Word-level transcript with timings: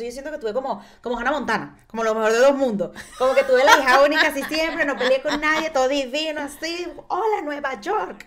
Entonces 0.00 0.14
yo 0.14 0.22
siento 0.22 0.30
que 0.30 0.40
tuve 0.40 0.54
como, 0.54 0.82
como 1.02 1.18
Hannah 1.18 1.32
Montana, 1.32 1.78
como 1.86 2.04
lo 2.04 2.14
mejor 2.14 2.32
de 2.32 2.38
dos 2.38 2.56
mundos. 2.56 2.96
Como 3.18 3.34
que 3.34 3.44
tuve 3.44 3.62
la 3.64 3.78
hija 3.78 4.02
única 4.06 4.28
así 4.28 4.42
siempre, 4.44 4.86
no 4.86 4.96
peleé 4.96 5.20
con 5.20 5.38
nadie, 5.38 5.68
todo 5.68 5.88
divino, 5.88 6.40
así. 6.40 6.86
Hola, 7.08 7.42
Nueva 7.42 7.78
York. 7.82 8.24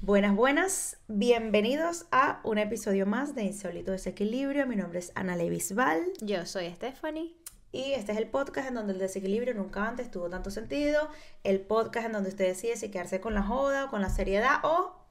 Buenas, 0.00 0.34
buenas, 0.34 0.96
bienvenidos 1.08 2.06
a 2.10 2.40
un 2.42 2.56
episodio 2.56 3.04
más 3.04 3.34
de 3.34 3.42
Insólito 3.42 3.92
Desequilibrio. 3.92 4.66
Mi 4.66 4.76
nombre 4.76 4.98
es 5.00 5.12
Ana 5.14 5.36
Levisval. 5.36 6.02
Yo 6.22 6.46
soy 6.46 6.72
Stephanie. 6.72 7.36
Y 7.70 7.92
este 7.92 8.12
es 8.12 8.18
el 8.18 8.28
podcast 8.28 8.68
en 8.68 8.76
donde 8.76 8.94
el 8.94 8.98
desequilibrio 8.98 9.52
nunca 9.52 9.86
antes 9.86 10.10
tuvo 10.10 10.30
tanto 10.30 10.50
sentido. 10.50 11.10
El 11.42 11.60
podcast 11.60 12.06
en 12.06 12.12
donde 12.12 12.30
usted 12.30 12.46
decide 12.46 12.76
si 12.76 12.90
quedarse 12.90 13.20
con 13.20 13.34
la 13.34 13.42
joda 13.42 13.86
o 13.86 13.90
con 13.90 14.00
la 14.00 14.08
seriedad 14.10 14.60
o 14.62 15.03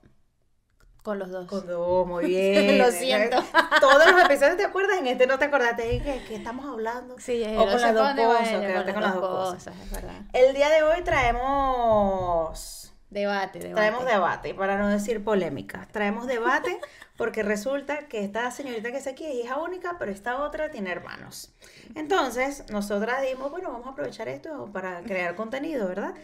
con 1.03 1.19
los 1.19 1.29
dos. 1.29 1.45
Con 1.45 1.67
dos, 1.67 2.07
muy 2.07 2.25
bien. 2.25 2.79
Lo 2.79 2.91
siento. 2.91 3.37
Todos 3.79 4.11
los 4.11 4.23
episodios 4.23 4.57
te 4.57 4.63
acuerdas, 4.63 4.97
en 4.97 5.07
este 5.07 5.27
no 5.27 5.37
te 5.37 5.45
acordaste 5.45 5.83
de 5.83 5.99
qué, 6.01 6.35
estamos 6.35 6.65
hablando. 6.65 7.15
Sí, 7.19 7.43
o 7.55 7.65
con 7.65 7.81
las 7.81 7.93
dos 7.93 8.15
cosas, 8.15 8.93
con 8.93 9.01
las 9.03 9.15
dos 9.15 9.51
cosas. 9.51 9.75
Es 9.83 9.91
verdad. 9.91 10.21
El 10.33 10.55
día 10.55 10.69
de 10.69 10.83
hoy 10.83 11.03
traemos 11.03 12.83
Debate, 13.13 13.59
debate. 13.59 13.75
Traemos 13.75 14.05
debate, 14.05 14.53
para 14.55 14.75
no 14.79 14.89
decir 14.89 15.23
polémica. 15.23 15.87
Traemos 15.91 16.25
debate 16.25 16.79
porque 17.15 17.43
resulta 17.43 18.07
que 18.07 18.23
esta 18.23 18.49
señorita 18.49 18.89
que 18.89 18.97
está 18.97 19.11
aquí 19.11 19.23
es 19.23 19.45
hija 19.45 19.57
única, 19.57 19.97
pero 19.99 20.11
esta 20.11 20.41
otra 20.41 20.71
tiene 20.71 20.91
hermanos. 20.91 21.53
Entonces, 21.93 22.63
nosotras 22.71 23.21
dijimos, 23.21 23.51
bueno, 23.51 23.71
vamos 23.71 23.85
a 23.85 23.91
aprovechar 23.91 24.29
esto 24.29 24.67
para 24.73 25.03
crear 25.03 25.35
contenido, 25.35 25.87
¿verdad? 25.87 26.15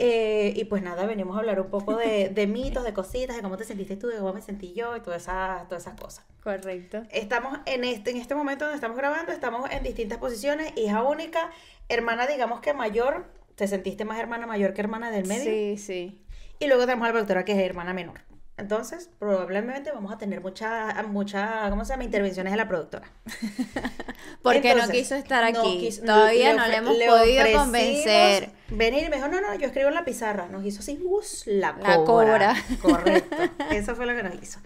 Eh, 0.00 0.52
y 0.54 0.64
pues 0.66 0.80
nada, 0.80 1.06
venimos 1.06 1.36
a 1.36 1.40
hablar 1.40 1.60
un 1.60 1.70
poco 1.70 1.96
de, 1.96 2.28
de, 2.28 2.46
mitos, 2.46 2.84
de 2.84 2.92
cositas, 2.92 3.34
de 3.34 3.42
cómo 3.42 3.56
te 3.56 3.64
sentiste 3.64 3.96
tú, 3.96 4.06
de 4.06 4.18
cómo 4.18 4.32
me 4.32 4.40
sentí 4.40 4.72
yo 4.72 4.96
y 4.96 5.00
todas 5.00 5.22
esas, 5.22 5.66
todas 5.66 5.82
esas 5.82 6.00
cosas. 6.00 6.24
Correcto. 6.42 7.02
Estamos 7.10 7.58
en 7.66 7.82
este, 7.82 8.12
en 8.12 8.18
este 8.18 8.36
momento 8.36 8.64
donde 8.64 8.76
estamos 8.76 8.96
grabando, 8.96 9.32
estamos 9.32 9.68
en 9.72 9.82
distintas 9.82 10.18
posiciones, 10.18 10.72
hija 10.76 11.02
única, 11.02 11.50
hermana 11.88 12.28
digamos 12.28 12.60
que 12.60 12.74
mayor, 12.74 13.26
¿te 13.56 13.66
sentiste 13.66 14.04
más 14.04 14.20
hermana 14.20 14.46
mayor 14.46 14.72
que 14.72 14.82
hermana 14.82 15.10
del 15.10 15.26
medio? 15.26 15.44
Sí, 15.44 15.76
sí. 15.78 16.22
Y 16.60 16.68
luego 16.68 16.84
tenemos 16.84 17.04
a 17.04 17.08
la 17.08 17.12
productora 17.14 17.44
que 17.44 17.52
es 17.52 17.58
hermana 17.58 17.92
menor. 17.92 18.20
Entonces, 18.58 19.08
probablemente 19.20 19.92
vamos 19.92 20.12
a 20.12 20.18
tener 20.18 20.40
muchas, 20.40 21.06
mucha, 21.06 21.70
¿cómo 21.70 21.84
se 21.84 21.92
llama? 21.92 22.02
Intervenciones 22.02 22.52
de 22.52 22.56
la 22.56 22.66
productora. 22.66 23.08
Porque 24.42 24.74
no 24.74 24.88
quiso 24.88 25.14
estar 25.14 25.44
aquí. 25.44 25.88
Todavía 26.04 26.54
no 26.54 26.66
le 26.66 26.76
hemos 26.76 26.96
podido 26.96 27.44
convencer. 27.54 28.50
Venir 28.68 29.04
y 29.04 29.08
me 29.08 29.16
dijo, 29.16 29.28
no, 29.28 29.40
no, 29.40 29.54
yo 29.54 29.68
escribo 29.68 29.88
en 29.88 29.94
la 29.94 30.04
pizarra. 30.04 30.48
Nos 30.48 30.64
hizo 30.64 30.80
así, 30.80 30.96
bus, 30.96 31.44
la 31.46 31.76
cobra. 32.04 32.56
Correcto. 32.82 33.36
Eso 33.70 33.94
fue 33.94 34.06
lo 34.06 34.16
que 34.16 34.24
nos 34.24 34.34
hizo. 34.42 34.58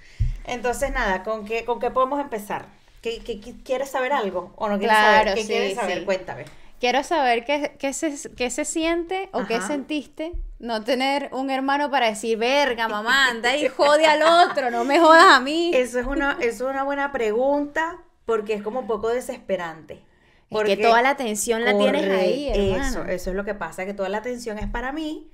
Entonces, 0.45 0.91
nada, 0.91 1.23
¿con 1.23 1.45
qué, 1.45 1.67
con 1.67 1.79
qué 1.79 1.91
podemos 1.91 2.19
empezar? 2.19 2.65
¿Qué, 3.03 3.20
quieres 3.63 3.91
saber 3.91 4.15
algo? 4.15 4.55
¿O 4.57 4.69
no 4.69 4.79
quieres 4.79 4.97
saber? 4.97 5.35
¿Qué 5.35 5.47
quieres 5.47 5.75
saber? 5.75 6.05
Cuéntame. 6.07 6.45
Quiero 6.83 7.05
saber 7.05 7.45
qué, 7.45 7.77
qué, 7.79 7.93
se, 7.93 8.13
qué 8.35 8.51
se 8.51 8.65
siente 8.65 9.29
o 9.31 9.47
qué 9.47 9.61
sentiste 9.61 10.33
no 10.59 10.83
tener 10.83 11.29
un 11.31 11.49
hermano 11.49 11.93
para 11.93 12.07
decir, 12.07 12.37
verga, 12.39 12.89
mamá, 12.89 13.29
anda 13.29 13.57
y 13.57 13.69
jode 13.77 14.05
al 14.05 14.51
otro, 14.51 14.69
no 14.69 14.85
me 14.85 14.99
jodas 14.99 15.27
a 15.27 15.39
mí. 15.39 15.71
Eso 15.73 16.01
es 16.01 16.07
una, 16.09 16.39
es 16.41 16.61
una 16.61 16.83
buena 16.83 17.13
pregunta 17.13 18.03
porque 18.25 18.55
es 18.55 18.65
como 18.65 18.81
un 18.81 18.89
poco 18.89 19.11
desesperante. 19.11 20.03
Porque 20.51 20.77
toda 20.77 21.03
la 21.03 21.11
atención 21.11 21.65
la 21.65 21.79
tienes 21.79 22.11
ahí, 22.11 22.49
hermano. 22.49 22.85
Eso, 22.85 23.05
eso 23.05 23.31
es 23.31 23.37
lo 23.37 23.45
que 23.45 23.55
pasa, 23.55 23.87
que 23.87 23.95
toda 23.95 24.09
la 24.09 24.19
atención 24.19 24.59
es 24.59 24.67
para 24.67 24.91
mí. 24.91 25.31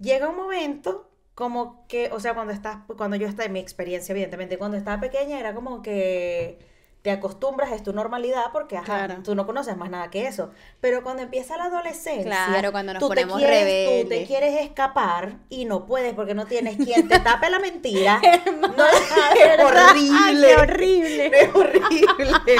Llega 0.00 0.28
un 0.28 0.34
momento 0.34 1.08
como 1.36 1.86
que, 1.86 2.10
o 2.10 2.18
sea, 2.18 2.34
cuando 2.34 2.52
estás, 2.52 2.78
cuando 2.96 3.16
yo 3.16 3.28
estaba 3.28 3.46
en 3.46 3.52
mi 3.52 3.60
experiencia, 3.60 4.12
evidentemente, 4.12 4.58
cuando 4.58 4.76
estaba 4.76 5.00
pequeña 5.00 5.38
era 5.38 5.54
como 5.54 5.80
que 5.80 6.58
te 7.02 7.12
acostumbras, 7.12 7.70
es 7.70 7.82
tu 7.84 7.92
normalidad 7.92 8.46
porque 8.52 8.76
ajá, 8.76 9.20
tú 9.22 9.36
no 9.36 9.46
conoces 9.46 9.76
más 9.76 9.88
nada 9.88 10.10
que 10.10 10.26
eso. 10.26 10.50
Pero 10.80 11.04
cuando 11.04 11.22
empieza 11.22 11.56
la 11.56 11.66
adolescencia, 11.66 12.24
claro, 12.24 12.72
cuando 12.72 12.92
nos 12.92 13.00
tú 13.00 13.08
ponemos 13.08 13.38
te 13.38 13.46
quieres, 13.46 13.64
rebeldes. 13.64 14.02
Tú 14.02 14.08
te 14.08 14.26
quieres 14.26 14.60
escapar 14.62 15.36
y 15.48 15.64
no 15.64 15.86
puedes 15.86 16.14
porque 16.14 16.34
no 16.34 16.46
tienes 16.46 16.76
quien 16.76 17.06
te 17.06 17.20
tape 17.20 17.50
la 17.50 17.60
mentira. 17.60 18.20
no, 18.76 18.84
es 18.86 19.64
horrible. 19.64 20.48
Ay, 20.48 20.54
horrible. 20.54 21.28
Es 21.38 21.54
horrible. 21.54 22.56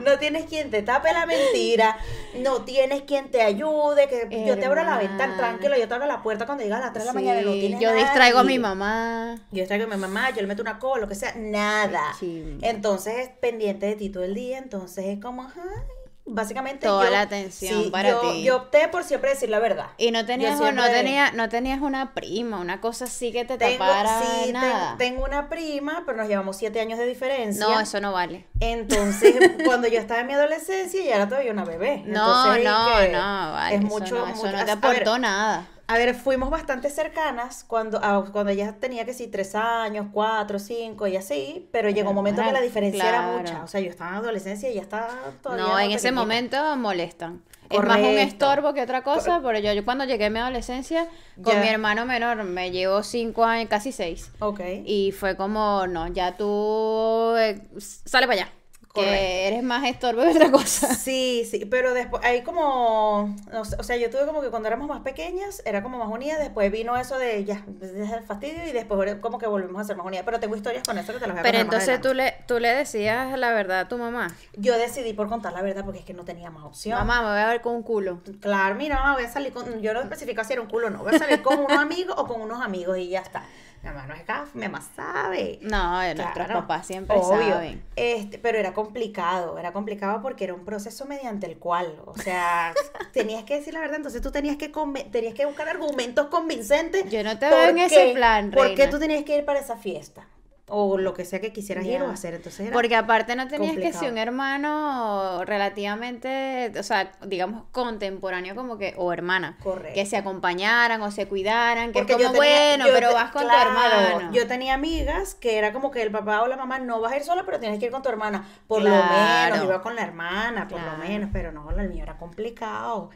no 0.00 0.18
tienes 0.18 0.44
quien 0.44 0.70
te 0.70 0.82
tape 0.82 1.12
la 1.12 1.26
mentira, 1.26 1.96
no 2.36 2.62
tienes 2.62 3.02
quien 3.02 3.30
te 3.30 3.42
ayude, 3.42 4.06
que 4.06 4.44
yo 4.46 4.56
te 4.58 4.66
abro 4.66 4.84
la 4.84 4.98
ventana, 4.98 5.36
tranquilo, 5.36 5.76
yo 5.76 5.88
te 5.88 5.94
abro 5.94 6.06
la 6.06 6.22
puerta 6.22 6.46
cuando 6.46 6.62
llega 6.62 6.76
a 6.76 6.80
las 6.80 6.92
3 6.92 7.04
de 7.04 7.06
la 7.06 7.12
mañana 7.12 7.40
no 7.42 7.52
tienes 7.52 7.80
Yo 7.80 7.92
distraigo 7.92 8.38
a 8.38 8.44
mi 8.44 8.58
mamá. 8.58 9.38
Yo 9.50 9.60
distraigo 9.60 9.86
a 9.86 9.88
mi 9.88 10.00
mamá, 10.00 10.30
yo 10.30 10.40
le 10.40 10.46
meto 10.46 10.62
una 10.62 10.78
cola, 10.78 11.02
lo 11.02 11.08
que 11.08 11.14
sea, 11.14 11.34
nada. 11.36 12.14
Entonces, 12.60 13.30
pendiente 13.40 13.71
de 13.80 13.96
ti 13.96 14.10
todo 14.10 14.24
el 14.24 14.34
día, 14.34 14.58
entonces 14.58 15.06
es 15.06 15.20
como, 15.20 15.42
ay, 15.42 16.02
básicamente 16.24 16.86
toda 16.86 17.10
la 17.10 17.22
atención 17.22 17.90
para 17.90 18.20
ti. 18.20 18.42
Yo 18.42 18.56
opté 18.56 18.88
por 18.88 19.04
siempre 19.04 19.30
decir 19.30 19.48
la 19.48 19.58
verdad. 19.58 19.86
Y 19.98 20.10
no 20.10 20.24
tenías 20.24 20.58
no 20.58 20.84
tenía, 20.84 21.32
no 21.32 21.48
tenías 21.48 21.80
una 21.80 22.14
prima, 22.14 22.60
una 22.60 22.80
cosa 22.80 23.06
así 23.06 23.32
que 23.32 23.44
te 23.44 23.58
tapara 23.58 24.20
sí, 24.22 24.52
nada. 24.52 24.96
tengo 24.98 25.24
una 25.24 25.48
prima, 25.48 26.02
pero 26.06 26.18
nos 26.18 26.28
llevamos 26.28 26.56
siete 26.56 26.80
años 26.80 26.98
de 26.98 27.06
diferencia. 27.06 27.64
No, 27.64 27.80
eso 27.80 28.00
no 28.00 28.12
vale. 28.12 28.46
Entonces, 28.60 29.34
cuando 29.64 29.88
yo 29.88 29.98
estaba 29.98 30.20
en 30.20 30.26
mi 30.28 30.32
adolescencia, 30.34 31.02
ya 31.04 31.16
era 31.16 31.28
todavía 31.28 31.52
una 31.52 31.64
bebé. 31.64 32.02
No, 32.06 32.56
no, 32.56 33.08
no, 33.08 33.52
vale. 33.52 33.76
Es 33.76 33.82
mucho, 33.82 34.26
eso 34.26 34.50
no, 34.50 34.64
te 34.64 34.70
aportó 34.70 35.18
nada. 35.18 35.68
A 35.92 35.98
ver, 35.98 36.14
fuimos 36.14 36.48
bastante 36.48 36.88
cercanas 36.88 37.64
cuando, 37.68 38.00
cuando 38.32 38.48
ella 38.48 38.76
tenía 38.80 39.04
que 39.04 39.12
sí, 39.12 39.26
tres 39.26 39.54
años, 39.54 40.06
cuatro, 40.10 40.58
cinco 40.58 41.06
y 41.06 41.16
así, 41.16 41.68
pero 41.70 41.90
llegó 41.90 42.08
un 42.08 42.14
momento 42.14 42.42
que 42.42 42.50
la 42.50 42.62
diferencia 42.62 43.06
era 43.06 43.36
mucha. 43.36 43.62
O 43.62 43.66
sea, 43.66 43.78
yo 43.78 43.90
estaba 43.90 44.12
en 44.12 44.16
adolescencia 44.16 44.70
y 44.70 44.74
ya 44.74 44.80
estaba 44.80 45.10
todavía. 45.42 45.66
No, 45.66 45.78
en 45.78 45.90
ese 45.90 46.10
momento 46.10 46.56
molestan. 46.78 47.42
Es 47.68 47.82
más 47.84 47.98
un 47.98 48.18
estorbo 48.18 48.72
que 48.72 48.80
otra 48.80 49.02
cosa, 49.02 49.42
pero 49.42 49.58
yo, 49.58 49.74
yo 49.74 49.84
cuando 49.84 50.06
llegué 50.06 50.26
a 50.26 50.30
mi 50.30 50.38
adolescencia, 50.38 51.08
con 51.42 51.60
mi 51.60 51.68
hermano 51.68 52.06
menor, 52.06 52.42
me 52.44 52.70
llevó 52.70 53.02
cinco 53.02 53.44
años, 53.44 53.68
casi 53.68 53.92
seis. 53.92 54.30
Ok. 54.38 54.60
Y 54.86 55.12
fue 55.12 55.36
como, 55.36 55.86
no, 55.86 56.08
ya 56.08 56.38
tú 56.38 57.34
eh, 57.36 57.60
sale 57.78 58.26
para 58.26 58.40
allá. 58.40 58.52
Que 58.94 59.48
eres 59.48 59.62
más 59.62 59.84
estorbo 59.84 60.20
de 60.20 60.30
otra 60.30 60.50
cosa. 60.50 60.94
Sí, 60.94 61.46
sí, 61.50 61.64
pero 61.64 61.94
después, 61.94 62.22
ahí 62.24 62.42
como, 62.42 63.34
o 63.52 63.82
sea, 63.82 63.96
yo 63.96 64.10
tuve 64.10 64.26
como 64.26 64.42
que 64.42 64.50
cuando 64.50 64.68
éramos 64.68 64.86
más 64.86 65.00
pequeñas, 65.00 65.62
era 65.64 65.82
como 65.82 65.98
más 65.98 66.08
unida, 66.08 66.38
después 66.38 66.70
vino 66.70 66.96
eso 66.96 67.18
de 67.18 67.44
ya, 67.44 67.64
el 67.80 68.22
fastidio 68.24 68.66
y 68.68 68.72
después 68.72 69.16
como 69.20 69.38
que 69.38 69.46
volvimos 69.46 69.80
a 69.80 69.84
ser 69.84 69.96
más 69.96 70.06
unidas, 70.06 70.24
pero 70.26 70.40
tengo 70.40 70.56
historias 70.56 70.84
con 70.86 70.98
eso 70.98 71.12
que 71.12 71.20
te 71.20 71.26
las 71.26 71.36
voy 71.36 71.40
a 71.40 71.42
Pero 71.42 71.58
entonces 71.58 72.00
tú 72.02 72.12
le, 72.12 72.34
tú 72.46 72.58
le 72.58 72.68
decías 72.74 73.38
la 73.38 73.52
verdad 73.52 73.80
a 73.80 73.88
tu 73.88 73.96
mamá. 73.96 74.34
Yo 74.54 74.76
decidí 74.76 75.14
por 75.14 75.28
contar 75.28 75.54
la 75.54 75.62
verdad 75.62 75.84
porque 75.84 76.00
es 76.00 76.04
que 76.04 76.14
no 76.14 76.24
tenía 76.24 76.50
más 76.50 76.64
opción. 76.64 76.98
Mamá, 76.98 77.22
me 77.22 77.28
voy 77.28 77.38
a 77.38 77.46
ver 77.46 77.62
con 77.62 77.74
un 77.74 77.82
culo. 77.82 78.20
Claro, 78.40 78.74
mira, 78.74 78.96
mamá, 78.96 79.14
voy 79.14 79.24
a 79.24 79.30
salir 79.30 79.52
con, 79.52 79.80
yo 79.80 79.94
no 79.94 80.00
especificaba 80.00 80.46
si 80.46 80.52
era 80.52 80.62
un 80.62 80.68
culo 80.68 80.88
o 80.88 80.90
no, 80.90 80.98
voy 80.98 81.14
a 81.14 81.18
salir 81.18 81.40
con 81.40 81.58
unos 81.58 81.78
amigos 81.78 82.14
o 82.18 82.26
con 82.26 82.42
unos 82.42 82.60
amigos 82.60 82.98
y 82.98 83.08
ya 83.08 83.20
está. 83.20 83.44
Mi 83.82 83.90
mamá 83.90 84.06
no 84.06 84.14
es 84.14 84.24
gaf, 84.24 84.54
mi 84.54 84.62
mamá 84.62 84.80
sabe. 84.94 85.58
No, 85.60 86.02
nuestros 86.14 86.46
papás 86.46 86.86
siempre 86.86 87.16
saben. 87.20 87.82
Este, 87.96 88.38
pero 88.38 88.58
era 88.58 88.72
complicado, 88.74 89.58
era 89.58 89.72
complicado 89.72 90.22
porque 90.22 90.44
era 90.44 90.54
un 90.54 90.64
proceso 90.64 91.04
mediante 91.06 91.46
el 91.46 91.58
cual, 91.58 92.00
o 92.04 92.16
sea, 92.16 92.74
tenías 93.12 93.42
que 93.44 93.56
decir 93.56 93.74
la 93.74 93.80
verdad, 93.80 93.96
entonces 93.96 94.22
tú 94.22 94.30
tenías 94.30 94.56
que 94.56 94.72
tenías 95.10 95.34
que 95.34 95.46
buscar 95.46 95.68
argumentos 95.68 96.28
convincentes. 96.28 97.10
Yo 97.10 97.24
no 97.24 97.38
te 97.38 97.48
veo 97.48 97.68
en 97.70 97.78
ese 97.78 98.12
plan, 98.14 98.50
¿Por 98.52 98.74
qué 98.74 98.86
tú 98.86 99.00
tenías 99.00 99.24
que 99.24 99.38
ir 99.38 99.44
para 99.44 99.58
esa 99.58 99.76
fiesta? 99.76 100.26
O 100.74 100.96
lo 100.96 101.12
que 101.12 101.26
sea 101.26 101.38
que 101.38 101.52
quisieras 101.52 101.84
ir 101.84 102.00
o 102.00 102.08
hacer. 102.08 102.32
Entonces 102.32 102.70
Porque 102.72 102.96
aparte 102.96 103.36
no 103.36 103.46
tenías 103.46 103.76
que 103.76 103.92
ser 103.92 104.10
un 104.10 104.16
hermano 104.16 105.44
relativamente, 105.44 106.72
o 106.78 106.82
sea, 106.82 107.12
digamos, 107.26 107.64
contemporáneo 107.72 108.54
como 108.54 108.78
que, 108.78 108.94
o 108.96 109.12
hermana. 109.12 109.58
Correcto. 109.62 109.94
Que 109.94 110.06
se 110.06 110.16
acompañaran 110.16 111.02
o 111.02 111.10
se 111.10 111.28
cuidaran, 111.28 111.92
que 111.92 112.00
es 112.00 112.06
como, 112.06 112.32
bueno, 112.32 112.86
pero 112.90 113.12
vas 113.12 113.32
con 113.32 113.42
tu 113.42 113.54
hermano. 113.54 114.32
Yo 114.32 114.46
tenía 114.46 114.72
amigas 114.72 115.34
que 115.34 115.58
era 115.58 115.74
como 115.74 115.90
que 115.90 116.00
el 116.00 116.10
papá 116.10 116.40
o 116.40 116.46
la 116.46 116.56
mamá 116.56 116.78
no 116.78 117.02
vas 117.02 117.12
a 117.12 117.16
ir 117.18 117.22
sola, 117.22 117.42
pero 117.44 117.60
tienes 117.60 117.78
que 117.78 117.86
ir 117.86 117.92
con 117.92 118.00
tu 118.00 118.08
hermana. 118.08 118.48
Por 118.66 118.82
lo 118.82 118.88
menos, 118.88 119.64
iba 119.64 119.82
con 119.82 119.94
la 119.94 120.02
hermana, 120.02 120.68
por 120.68 120.80
lo 120.80 120.96
menos, 120.96 121.28
pero 121.34 121.52
no, 121.52 121.70
el 121.70 121.90
mío 121.90 122.02
era 122.02 122.16
complicado 122.16 123.10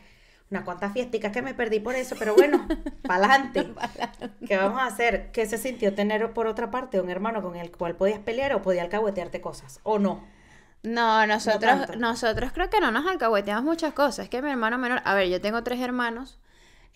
unas 0.51 0.65
cuantas 0.65 0.93
fiesticas 0.93 1.33
que 1.33 1.43
me 1.43 1.55
perdí 1.55 1.81
por 1.81 1.95
eso, 1.95 2.17
pero 2.19 2.35
bueno, 2.35 2.67
para 3.03 3.27
adelante. 3.27 3.75
¿Qué 4.47 4.57
vamos 4.57 4.81
a 4.81 4.87
hacer? 4.87 5.31
¿Qué 5.33 5.47
se 5.47 5.59
sintió 5.59 5.95
tener 5.95 6.33
por 6.33 6.47
otra 6.47 6.71
parte 6.71 7.01
un 7.01 7.11
hermano 7.11 7.43
con 7.43 7.57
el 7.57 7.71
cual 7.71 7.97
podías 7.97 8.21
pelear 8.21 8.53
o 8.55 8.63
podía 8.63 8.83
alcahuetearte 8.83 9.41
cosas? 9.41 9.81
¿O 9.83 9.99
no? 9.99 10.25
No, 10.83 11.27
nosotros, 11.27 11.97
nosotros 11.99 12.53
creo 12.53 12.71
que 12.71 12.81
no 12.81 12.93
nos 12.93 13.07
alcahueteamos 13.07 13.65
muchas 13.65 13.93
cosas. 13.93 14.25
Es 14.25 14.29
que 14.31 14.41
mi 14.41 14.51
hermano 14.51 14.79
menor, 14.79 15.03
a 15.05 15.15
ver, 15.15 15.29
yo 15.29 15.41
tengo 15.41 15.63
tres 15.65 15.81
hermanos 15.81 16.39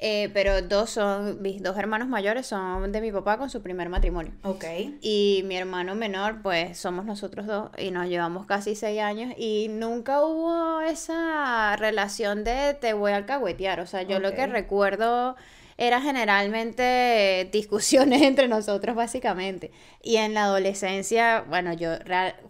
eh, 0.02 0.30
pero 0.32 0.62
dos 0.62 0.88
son, 0.88 1.42
mis 1.42 1.62
dos 1.62 1.76
hermanos 1.76 2.08
mayores 2.08 2.46
son 2.46 2.90
de 2.90 3.02
mi 3.02 3.12
papá 3.12 3.36
con 3.36 3.50
su 3.50 3.60
primer 3.60 3.90
matrimonio. 3.90 4.32
Ok. 4.44 4.64
Y 5.02 5.42
mi 5.44 5.58
hermano 5.58 5.94
menor, 5.94 6.40
pues 6.40 6.78
somos 6.78 7.04
nosotros 7.04 7.46
dos 7.46 7.70
y 7.76 7.90
nos 7.90 8.08
llevamos 8.08 8.46
casi 8.46 8.74
seis 8.74 8.98
años 8.98 9.34
y 9.36 9.68
nunca 9.68 10.24
hubo 10.24 10.80
esa 10.80 11.76
relación 11.76 12.44
de 12.44 12.72
te 12.80 12.94
voy 12.94 13.12
a 13.12 13.16
alcahuetear. 13.16 13.80
O 13.80 13.86
sea, 13.86 14.00
yo 14.00 14.20
lo 14.20 14.32
que 14.32 14.46
recuerdo 14.46 15.36
era 15.76 16.00
generalmente 16.00 17.50
discusiones 17.52 18.22
entre 18.30 18.48
nosotros 18.48 18.96
básicamente. 18.96 19.70
Y 20.02 20.16
en 20.16 20.32
la 20.32 20.44
adolescencia, 20.44 21.44
bueno, 21.46 21.74
yo 21.74 21.90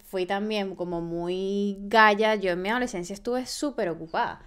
fui 0.07 0.25
también 0.25 0.77
como 0.77 1.01
muy 1.01 1.79
galla, 1.81 2.37
yo 2.37 2.53
en 2.53 2.63
mi 2.63 2.69
adolescencia 2.69 3.13
estuve 3.13 3.45
súper 3.47 3.89
ocupada. 3.89 4.41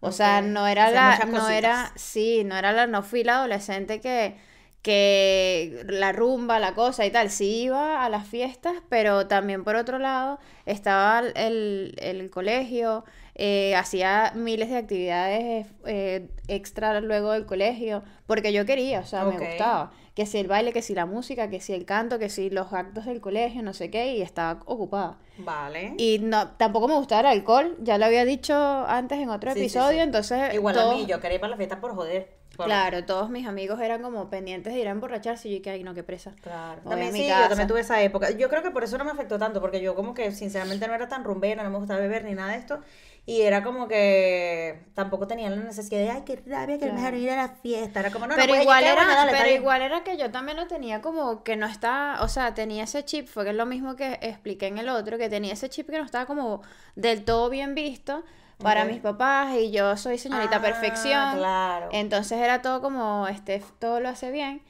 O 0.00 0.12
sea, 0.12 0.40
no 0.42 0.66
era 0.66 0.90
la, 0.90 1.18
no 1.26 1.48
era, 1.48 1.92
sí, 1.96 2.42
no 2.44 2.56
era 2.56 2.72
la, 2.72 2.86
no 2.86 3.02
fui 3.02 3.22
la 3.22 3.36
adolescente 3.36 4.00
que, 4.00 4.36
que 4.82 5.84
la 5.88 6.12
rumba, 6.12 6.58
la 6.58 6.74
cosa 6.74 7.04
y 7.04 7.10
tal, 7.10 7.30
sí 7.30 7.64
iba 7.64 8.04
a 8.04 8.08
las 8.08 8.26
fiestas, 8.26 8.74
pero 8.88 9.26
también 9.26 9.62
por 9.62 9.76
otro 9.76 9.98
lado 9.98 10.38
estaba 10.64 11.20
el, 11.34 11.94
el 11.98 12.30
colegio, 12.30 13.04
eh, 13.34 13.74
hacía 13.76 14.32
miles 14.34 14.70
de 14.70 14.78
actividades 14.78 15.66
eh, 15.86 16.28
extra 16.48 17.00
luego 17.00 17.32
del 17.32 17.46
colegio, 17.46 18.02
porque 18.26 18.52
yo 18.52 18.64
quería, 18.66 19.00
o 19.00 19.06
sea, 19.06 19.24
me 19.24 19.38
gustaba. 19.38 19.92
Que 20.14 20.26
si 20.26 20.38
el 20.38 20.48
baile, 20.48 20.72
que 20.72 20.82
si 20.82 20.94
la 20.94 21.06
música, 21.06 21.48
que 21.48 21.60
si 21.60 21.72
el 21.72 21.84
canto, 21.84 22.18
que 22.18 22.28
si 22.28 22.50
los 22.50 22.72
actos 22.72 23.06
del 23.06 23.20
colegio, 23.20 23.62
no 23.62 23.72
sé 23.72 23.90
qué, 23.90 24.16
y 24.16 24.22
estaba 24.22 24.60
ocupada. 24.66 25.18
Vale. 25.38 25.94
Y 25.98 26.18
no, 26.18 26.48
tampoco 26.52 26.88
me 26.88 26.94
gustaba 26.94 27.20
el 27.20 27.38
alcohol, 27.38 27.76
ya 27.80 27.96
lo 27.96 28.06
había 28.06 28.24
dicho 28.24 28.54
antes 28.54 29.18
en 29.18 29.30
otro 29.30 29.52
episodio, 29.52 30.02
entonces... 30.02 30.52
Igual 30.54 30.78
a 30.78 30.92
mí, 30.94 31.06
yo 31.06 31.20
quería 31.20 31.36
ir 31.36 31.40
para 31.40 31.52
la 31.52 31.56
fiesta 31.56 31.80
por 31.80 31.94
joder. 31.94 32.40
Claro, 32.56 33.04
todos 33.04 33.30
mis 33.30 33.46
amigos 33.46 33.80
eran 33.80 34.02
como 34.02 34.28
pendientes 34.28 34.74
de 34.74 34.80
ir 34.80 34.88
a 34.88 34.90
emborracharse 34.90 35.48
y 35.48 35.56
yo 35.56 35.62
que, 35.62 35.70
ay, 35.70 35.82
no, 35.82 35.94
qué 35.94 36.02
presa. 36.02 36.34
Claro. 36.42 36.82
También 36.88 37.12
sí, 37.12 37.26
yo 37.26 37.48
también 37.48 37.68
tuve 37.68 37.80
esa 37.80 38.02
época. 38.02 38.30
Yo 38.32 38.48
creo 38.48 38.62
que 38.62 38.70
por 38.70 38.84
eso 38.84 38.98
no 38.98 39.04
me 39.04 39.10
afectó 39.10 39.38
tanto, 39.38 39.60
porque 39.60 39.80
yo 39.80 39.94
como 39.94 40.14
que 40.14 40.32
sinceramente 40.32 40.86
no 40.86 40.94
era 40.94 41.08
tan 41.08 41.24
rumbera, 41.24 41.62
no 41.62 41.70
me 41.70 41.78
gustaba 41.78 42.00
beber 42.00 42.24
ni 42.24 42.34
nada 42.34 42.52
de 42.52 42.58
esto. 42.58 42.80
Y 43.26 43.42
era 43.42 43.62
como 43.62 43.86
que 43.86 44.86
tampoco 44.94 45.26
tenía 45.26 45.50
la 45.50 45.56
necesidad 45.56 46.00
de, 46.00 46.10
ay, 46.10 46.22
qué 46.24 46.42
rabia 46.44 46.78
que 46.78 46.90
me 46.90 47.18
ir 47.18 47.30
a 47.30 47.36
la 47.36 47.48
fiesta. 47.48 48.00
Era 48.00 48.10
como, 48.10 48.26
no, 48.26 48.34
pero 48.34 48.54
no, 48.54 48.62
igual 48.62 48.82
era, 48.82 49.28
Pero 49.30 49.50
igual 49.50 49.82
era 49.82 50.02
que 50.02 50.16
yo 50.16 50.30
también 50.30 50.56
lo 50.56 50.66
tenía 50.66 51.00
como 51.00 51.44
que 51.44 51.56
no 51.56 51.66
estaba, 51.66 52.22
o 52.22 52.28
sea, 52.28 52.54
tenía 52.54 52.84
ese 52.84 53.04
chip, 53.04 53.28
fue 53.28 53.44
que 53.44 53.50
es 53.50 53.56
lo 53.56 53.66
mismo 53.66 53.94
que 53.94 54.18
expliqué 54.22 54.66
en 54.66 54.78
el 54.78 54.88
otro, 54.88 55.18
que 55.18 55.28
tenía 55.28 55.52
ese 55.52 55.68
chip 55.68 55.88
que 55.88 55.98
no 55.98 56.04
estaba 56.04 56.26
como 56.26 56.62
del 56.96 57.24
todo 57.24 57.50
bien 57.50 57.74
visto 57.74 58.24
para 58.58 58.84
mis 58.84 59.00
papás 59.00 59.56
y 59.56 59.70
yo 59.70 59.96
soy 59.96 60.18
señorita 60.18 60.56
ah, 60.56 60.62
perfección. 60.62 61.36
Claro. 61.36 61.88
Entonces 61.92 62.38
era 62.38 62.62
todo 62.62 62.80
como, 62.80 63.26
este, 63.28 63.62
todo 63.78 64.00
lo 64.00 64.08
hace 64.08 64.30
bien. 64.30 64.62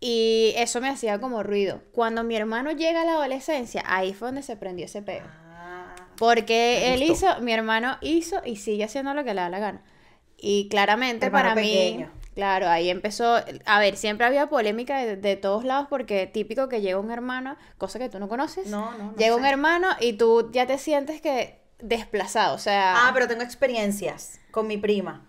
Y 0.00 0.52
eso 0.56 0.80
me 0.80 0.88
hacía 0.88 1.20
como 1.20 1.42
ruido. 1.42 1.80
Cuando 1.92 2.22
mi 2.22 2.36
hermano 2.36 2.70
llega 2.72 3.02
a 3.02 3.04
la 3.04 3.12
adolescencia, 3.12 3.82
ahí 3.86 4.12
fue 4.12 4.28
donde 4.28 4.42
se 4.42 4.56
prendió 4.56 4.84
ese 4.84 5.02
pego. 5.02 5.26
Ah, 5.26 5.45
Porque 6.18 6.94
él 6.94 7.02
hizo, 7.02 7.26
mi 7.40 7.52
hermano 7.52 7.98
hizo 8.00 8.40
y 8.44 8.56
sigue 8.56 8.84
haciendo 8.84 9.14
lo 9.14 9.24
que 9.24 9.34
le 9.34 9.40
da 9.40 9.50
la 9.50 9.58
gana. 9.58 9.82
Y 10.38 10.68
claramente 10.68 11.30
para 11.30 11.54
mí, 11.54 12.06
claro, 12.34 12.68
ahí 12.68 12.90
empezó, 12.90 13.36
a 13.64 13.78
ver, 13.80 13.96
siempre 13.96 14.26
había 14.26 14.48
polémica 14.48 15.04
de, 15.04 15.36
todos 15.36 15.64
lados 15.64 15.86
porque 15.88 16.26
típico 16.26 16.68
que 16.68 16.80
llega 16.80 16.98
un 16.98 17.10
hermano, 17.10 17.56
cosa 17.78 17.98
que 17.98 18.08
tú 18.08 18.18
no 18.18 18.28
conoces. 18.28 18.66
No, 18.68 18.92
no, 18.92 19.12
no 19.12 19.16
Llega 19.16 19.34
un 19.34 19.46
hermano 19.46 19.88
y 20.00 20.14
tú 20.14 20.50
ya 20.52 20.66
te 20.66 20.78
sientes 20.78 21.20
que 21.20 21.60
desplazado, 21.78 22.54
o 22.54 22.58
sea... 22.58 23.06
Ah, 23.06 23.10
pero 23.12 23.28
tengo 23.28 23.42
experiencias 23.42 24.40
con 24.50 24.66
mi 24.66 24.76
prima. 24.76 25.26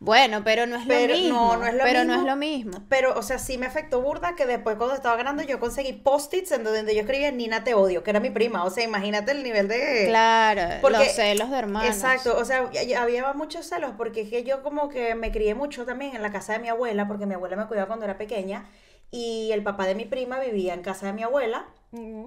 Bueno, 0.00 0.44
pero 0.44 0.66
no 0.66 0.76
es 0.76 0.86
lo 0.86 0.94
mismo. 0.94 1.38
No, 1.38 1.56
no 1.56 1.66
es 1.66 1.74
lo 1.74 1.82
pero 1.82 2.00
mismo, 2.00 2.14
no 2.14 2.20
es 2.20 2.26
lo 2.26 2.36
mismo. 2.36 2.84
Pero, 2.88 3.18
o 3.18 3.22
sea, 3.22 3.38
sí 3.38 3.58
me 3.58 3.66
afectó 3.66 4.00
burda 4.00 4.36
que 4.36 4.46
después 4.46 4.76
cuando 4.76 4.94
estaba 4.94 5.16
ganando 5.16 5.42
yo 5.42 5.58
conseguí 5.58 5.92
post-its 5.92 6.52
en 6.52 6.62
donde 6.62 6.94
yo 6.94 7.00
escribía 7.00 7.32
Nina 7.32 7.64
te 7.64 7.74
odio, 7.74 8.04
que 8.04 8.10
era 8.10 8.20
mi 8.20 8.30
prima. 8.30 8.64
O 8.64 8.70
sea, 8.70 8.84
imagínate 8.84 9.32
el 9.32 9.42
nivel 9.42 9.66
de... 9.66 10.04
Claro, 10.06 10.88
los 10.88 11.08
celos 11.08 11.50
de 11.50 11.58
hermanos. 11.58 11.88
Exacto, 11.88 12.36
o 12.38 12.44
sea, 12.44 12.70
había 12.98 13.32
muchos 13.32 13.66
celos 13.66 13.92
porque 13.96 14.22
es 14.22 14.30
que 14.30 14.44
yo 14.44 14.62
como 14.62 14.88
que 14.88 15.16
me 15.16 15.32
crié 15.32 15.54
mucho 15.54 15.84
también 15.84 16.14
en 16.14 16.22
la 16.22 16.30
casa 16.30 16.52
de 16.52 16.60
mi 16.60 16.68
abuela, 16.68 17.08
porque 17.08 17.26
mi 17.26 17.34
abuela 17.34 17.56
me 17.56 17.66
cuidaba 17.66 17.88
cuando 17.88 18.04
era 18.04 18.18
pequeña 18.18 18.66
y 19.10 19.50
el 19.52 19.62
papá 19.62 19.86
de 19.86 19.94
mi 19.96 20.04
prima 20.04 20.38
vivía 20.38 20.74
en 20.74 20.82
casa 20.82 21.06
de 21.06 21.12
mi 21.12 21.24
abuela. 21.24 21.66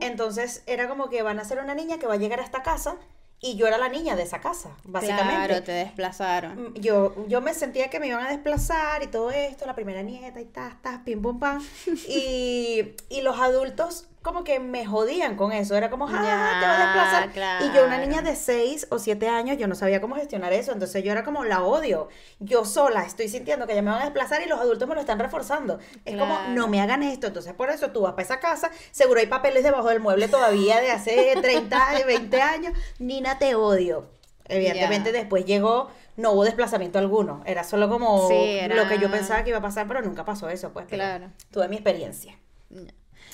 Entonces 0.01 0.63
era 0.65 0.89
como 0.89 1.09
que 1.09 1.21
van 1.21 1.39
a 1.39 1.45
ser 1.45 1.59
una 1.59 1.75
niña 1.75 1.99
que 1.99 2.07
va 2.07 2.15
a 2.15 2.17
llegar 2.17 2.39
a 2.39 2.43
esta 2.43 2.63
casa 2.63 2.97
y 3.43 3.55
yo 3.55 3.65
era 3.65 3.79
la 3.79 3.89
niña 3.89 4.15
de 4.15 4.21
esa 4.21 4.39
casa, 4.39 4.77
básicamente. 4.83 5.47
Claro, 5.47 5.63
te 5.63 5.71
desplazaron. 5.71 6.61
Mm, 6.61 6.73
yo, 6.75 7.27
yo 7.27 7.41
me 7.41 7.55
sentía 7.55 7.89
que 7.89 7.99
me 7.99 8.07
iban 8.07 8.23
a 8.23 8.29
desplazar 8.29 9.01
y 9.01 9.07
todo 9.07 9.31
esto, 9.31 9.65
la 9.65 9.73
primera 9.73 10.03
nieta 10.03 10.39
y 10.39 10.45
ta, 10.45 10.77
ta, 10.81 11.01
pim, 11.03 11.21
pum, 11.21 11.39
pam. 11.39 11.59
y, 12.07 12.93
y 13.09 13.21
los 13.21 13.39
adultos 13.39 14.07
como 14.21 14.43
que 14.43 14.59
me 14.59 14.85
jodían 14.85 15.35
con 15.35 15.51
eso. 15.51 15.75
Era 15.75 15.89
como, 15.89 16.07
ah, 16.07 16.57
te 16.59 16.65
vas 16.65 16.79
a 16.79 17.21
desplazar. 17.25 17.63
Y 17.63 17.75
yo, 17.75 17.85
una 17.85 17.97
niña 17.97 18.21
de 18.21 18.35
6 18.35 18.87
o 18.89 18.99
7 18.99 19.27
años, 19.27 19.57
yo 19.57 19.67
no 19.67 19.75
sabía 19.75 19.99
cómo 19.99 20.15
gestionar 20.15 20.53
eso. 20.53 20.71
Entonces 20.71 21.03
yo 21.03 21.11
era 21.11 21.23
como, 21.23 21.43
la 21.43 21.63
odio. 21.63 22.09
Yo 22.39 22.65
sola 22.65 23.03
estoy 23.03 23.29
sintiendo 23.29 23.65
que 23.65 23.75
ya 23.75 23.81
me 23.81 23.91
van 23.91 24.01
a 24.01 24.05
desplazar 24.05 24.41
y 24.43 24.47
los 24.47 24.59
adultos 24.59 24.87
me 24.87 24.95
lo 24.95 25.01
están 25.01 25.19
reforzando. 25.19 25.79
Es 26.05 26.17
como, 26.17 26.37
no 26.49 26.67
me 26.67 26.81
hagan 26.81 27.03
esto. 27.03 27.27
Entonces 27.27 27.53
por 27.53 27.69
eso 27.69 27.91
tú 27.91 28.01
vas 28.01 28.13
para 28.13 28.23
esa 28.23 28.39
casa, 28.39 28.71
seguro 28.91 29.19
hay 29.19 29.27
papeles 29.27 29.63
debajo 29.63 29.89
del 29.89 29.99
mueble 29.99 30.27
todavía 30.27 30.79
de 30.81 30.91
hace 30.91 31.33
30, 31.41 32.05
20 32.05 32.41
años. 32.41 32.73
Nina, 32.99 33.39
te 33.39 33.55
odio. 33.55 34.09
Evidentemente 34.45 35.11
después 35.11 35.45
llegó, 35.45 35.89
no 36.17 36.31
hubo 36.33 36.43
desplazamiento 36.43 36.99
alguno. 36.99 37.41
Era 37.45 37.63
solo 37.63 37.89
como 37.89 38.29
lo 38.29 38.87
que 38.87 38.99
yo 38.99 39.09
pensaba 39.09 39.43
que 39.43 39.49
iba 39.49 39.59
a 39.59 39.63
pasar, 39.63 39.87
pero 39.87 40.01
nunca 40.01 40.25
pasó 40.25 40.49
eso, 40.49 40.71
pues. 40.73 40.85
Claro. 40.87 41.31
Tuve 41.51 41.67
mi 41.67 41.77
experiencia. 41.77 42.37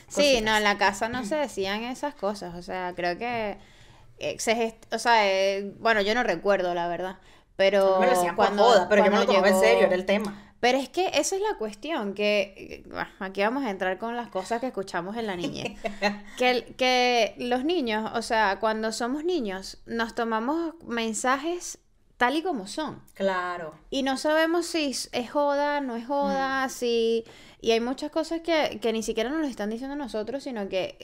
Sí, 0.08 0.42
no, 0.42 0.56
en 0.56 0.64
la 0.64 0.78
casa 0.78 1.10
no 1.10 1.26
se 1.26 1.36
decían 1.36 1.84
esas 1.84 2.16
cosas, 2.16 2.56
o 2.56 2.62
sea, 2.62 2.94
creo 2.96 3.18
que 3.18 3.58
eh, 4.20 4.38
se 4.40 4.78
o 4.92 5.00
sea, 5.00 5.28
eh, 5.28 5.74
bueno, 5.80 6.02
yo 6.02 6.16
no 6.16 6.24
recuerdo 6.24 6.74
la 6.74 6.88
verdad, 6.88 7.18
pero 7.56 8.00
me 8.00 8.08
lo 8.08 8.36
cuando 8.36 8.88
pero 8.90 9.04
yo 9.06 9.12
me 9.12 9.18
lo 9.18 9.26
tomaba 9.26 9.50
en 9.50 9.60
serio, 9.60 9.86
era 9.86 9.96
el 9.96 10.06
tema. 10.06 10.44
Pero 10.60 10.80
es 10.80 10.90
que 10.90 11.12
esa 11.14 11.36
es 11.36 11.42
la 11.42 11.56
cuestión, 11.60 12.16
que 12.16 12.84
eh, 12.86 13.04
aquí 13.20 13.42
vamos 13.42 13.64
a 13.64 13.70
entrar 13.70 14.00
con 14.00 14.16
las 14.16 14.30
cosas 14.30 14.60
que 14.60 14.68
escuchamos 14.68 15.16
en 15.16 15.28
la 15.28 15.36
niñez. 15.36 15.80
que, 16.38 16.74
que 16.76 17.36
los 17.38 17.64
niños, 17.64 18.10
o 18.16 18.24
sea, 18.24 18.60
cuando 18.60 18.92
somos 18.92 19.24
niños, 19.24 19.78
nos 19.86 20.16
tomamos 20.16 20.74
mensajes 20.84 21.78
tal 22.18 22.36
y 22.36 22.42
como 22.42 22.66
son. 22.66 23.02
Claro. 23.14 23.76
Y 23.92 24.02
no 24.02 24.18
sabemos 24.18 24.66
si 24.66 24.96
es 25.12 25.32
joda, 25.32 25.80
no 25.82 25.96
es 25.96 26.08
joda, 26.08 26.66
mm. 26.66 26.70
si 26.70 27.24
y 27.60 27.72
hay 27.72 27.80
muchas 27.80 28.12
cosas 28.12 28.42
que, 28.42 28.80
que 28.82 28.94
ni 28.94 29.02
siquiera 29.02 29.30
nos 29.30 29.42
lo 29.42 29.48
están 29.48 29.70
diciendo 29.70 29.96
nosotros, 29.96 30.44
sino 30.44 30.70
que 30.70 30.96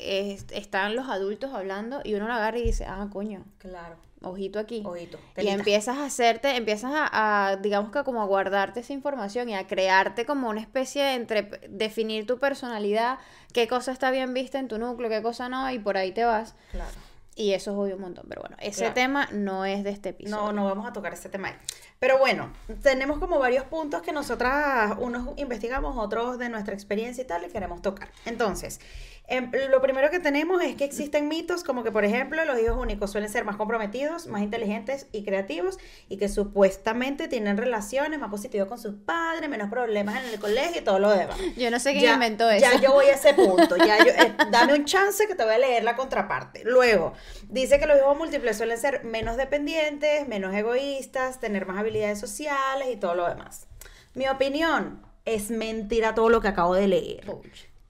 están 0.51 0.95
los 0.95 1.09
adultos 1.09 1.51
hablando 1.53 2.01
y 2.03 2.13
uno 2.13 2.27
lo 2.27 2.33
agarra 2.33 2.59
y 2.59 2.63
dice, 2.63 2.85
ah, 2.87 3.07
coño. 3.11 3.43
Claro. 3.57 3.95
Ojito 4.21 4.57
aquí. 4.57 4.83
Ojito. 4.85 5.19
Y 5.37 5.47
empiezas 5.49 5.97
a 5.97 6.05
hacerte, 6.05 6.55
empiezas 6.55 6.91
a, 6.93 7.57
digamos 7.61 7.91
que 7.91 8.03
como 8.03 8.21
a 8.21 8.25
guardarte 8.25 8.79
esa 8.79 8.93
información 8.93 9.49
y 9.49 9.55
a 9.55 9.67
crearte 9.67 10.25
como 10.25 10.49
una 10.49 10.61
especie 10.61 11.03
de 11.03 11.13
entre 11.15 11.43
definir 11.69 12.25
tu 12.25 12.39
personalidad, 12.39 13.17
qué 13.51 13.67
cosa 13.67 13.91
está 13.91 14.11
bien 14.11 14.33
vista 14.33 14.59
en 14.59 14.69
tu 14.69 14.77
núcleo, 14.77 15.09
qué 15.09 15.21
cosa 15.21 15.49
no, 15.49 15.69
y 15.71 15.79
por 15.79 15.97
ahí 15.97 16.13
te 16.13 16.23
vas. 16.23 16.55
Claro. 16.71 16.91
Y 17.35 17.53
eso 17.53 17.71
es 17.71 17.77
obvio 17.77 17.95
un 17.95 18.01
montón. 18.01 18.25
Pero 18.29 18.41
bueno, 18.41 18.57
ese 18.59 18.91
tema 18.91 19.27
no 19.31 19.65
es 19.65 19.83
de 19.83 19.89
este 19.89 20.09
episodio. 20.09 20.35
No, 20.35 20.53
no 20.53 20.65
vamos 20.65 20.85
a 20.85 20.93
tocar 20.93 21.13
ese 21.13 21.29
tema 21.29 21.49
ahí. 21.49 21.55
Pero 21.99 22.19
bueno, 22.19 22.51
tenemos 22.81 23.17
como 23.19 23.39
varios 23.39 23.63
puntos 23.65 24.01
que 24.01 24.11
nosotras, 24.11 24.95
unos 24.99 25.29
investigamos, 25.37 25.97
otros 25.97 26.37
de 26.37 26.49
nuestra 26.49 26.73
experiencia 26.73 27.23
y 27.23 27.27
tal, 27.27 27.43
y 27.45 27.49
queremos 27.49 27.81
tocar. 27.81 28.09
Entonces, 28.25 28.79
Em, 29.27 29.49
lo 29.69 29.81
primero 29.81 30.09
que 30.09 30.19
tenemos 30.19 30.61
es 30.61 30.75
que 30.75 30.83
existen 30.83 31.29
mitos 31.29 31.63
como 31.63 31.83
que, 31.83 31.91
por 31.91 32.03
ejemplo, 32.03 32.43
los 32.43 32.59
hijos 32.59 32.77
únicos 32.77 33.09
suelen 33.09 33.29
ser 33.29 33.45
más 33.45 33.55
comprometidos, 33.55 34.27
más 34.27 34.41
inteligentes 34.41 35.07
y 35.13 35.23
creativos 35.23 35.77
y 36.09 36.17
que 36.17 36.27
supuestamente 36.27 37.29
tienen 37.29 37.55
relaciones 37.55 38.19
más 38.19 38.29
positivas 38.29 38.67
con 38.67 38.77
sus 38.77 38.95
padres, 38.95 39.49
menos 39.49 39.69
problemas 39.69 40.21
en 40.21 40.33
el 40.33 40.39
colegio 40.39 40.81
y 40.81 40.83
todo 40.83 40.99
lo 40.99 41.09
demás. 41.09 41.37
Yo 41.55 41.71
no 41.71 41.79
sé 41.79 41.93
quién 41.93 42.15
inventó 42.15 42.49
eso. 42.49 42.65
Ya 42.69 42.81
yo 42.81 42.91
voy 42.91 43.05
a 43.05 43.13
ese 43.13 43.33
punto. 43.33 43.77
Ya 43.77 43.97
eh, 43.97 44.35
dame 44.51 44.73
un 44.73 44.83
chance 44.83 45.25
que 45.25 45.35
te 45.35 45.45
voy 45.45 45.53
a 45.53 45.59
leer 45.59 45.85
la 45.85 45.95
contraparte. 45.95 46.63
Luego, 46.65 47.13
dice 47.47 47.79
que 47.79 47.85
los 47.85 47.97
hijos 47.97 48.17
múltiples 48.17 48.57
suelen 48.57 48.77
ser 48.77 49.05
menos 49.05 49.37
dependientes, 49.37 50.27
menos 50.27 50.53
egoístas, 50.53 51.39
tener 51.39 51.65
más 51.65 51.77
habilidades 51.77 52.19
sociales 52.19 52.89
y 52.91 52.97
todo 52.97 53.15
lo 53.15 53.29
demás. 53.29 53.67
Mi 54.15 54.27
opinión 54.27 55.01
es 55.23 55.49
mentira 55.49 56.13
todo 56.13 56.29
lo 56.29 56.41
que 56.41 56.49
acabo 56.49 56.75
de 56.75 56.87
leer 56.87 57.23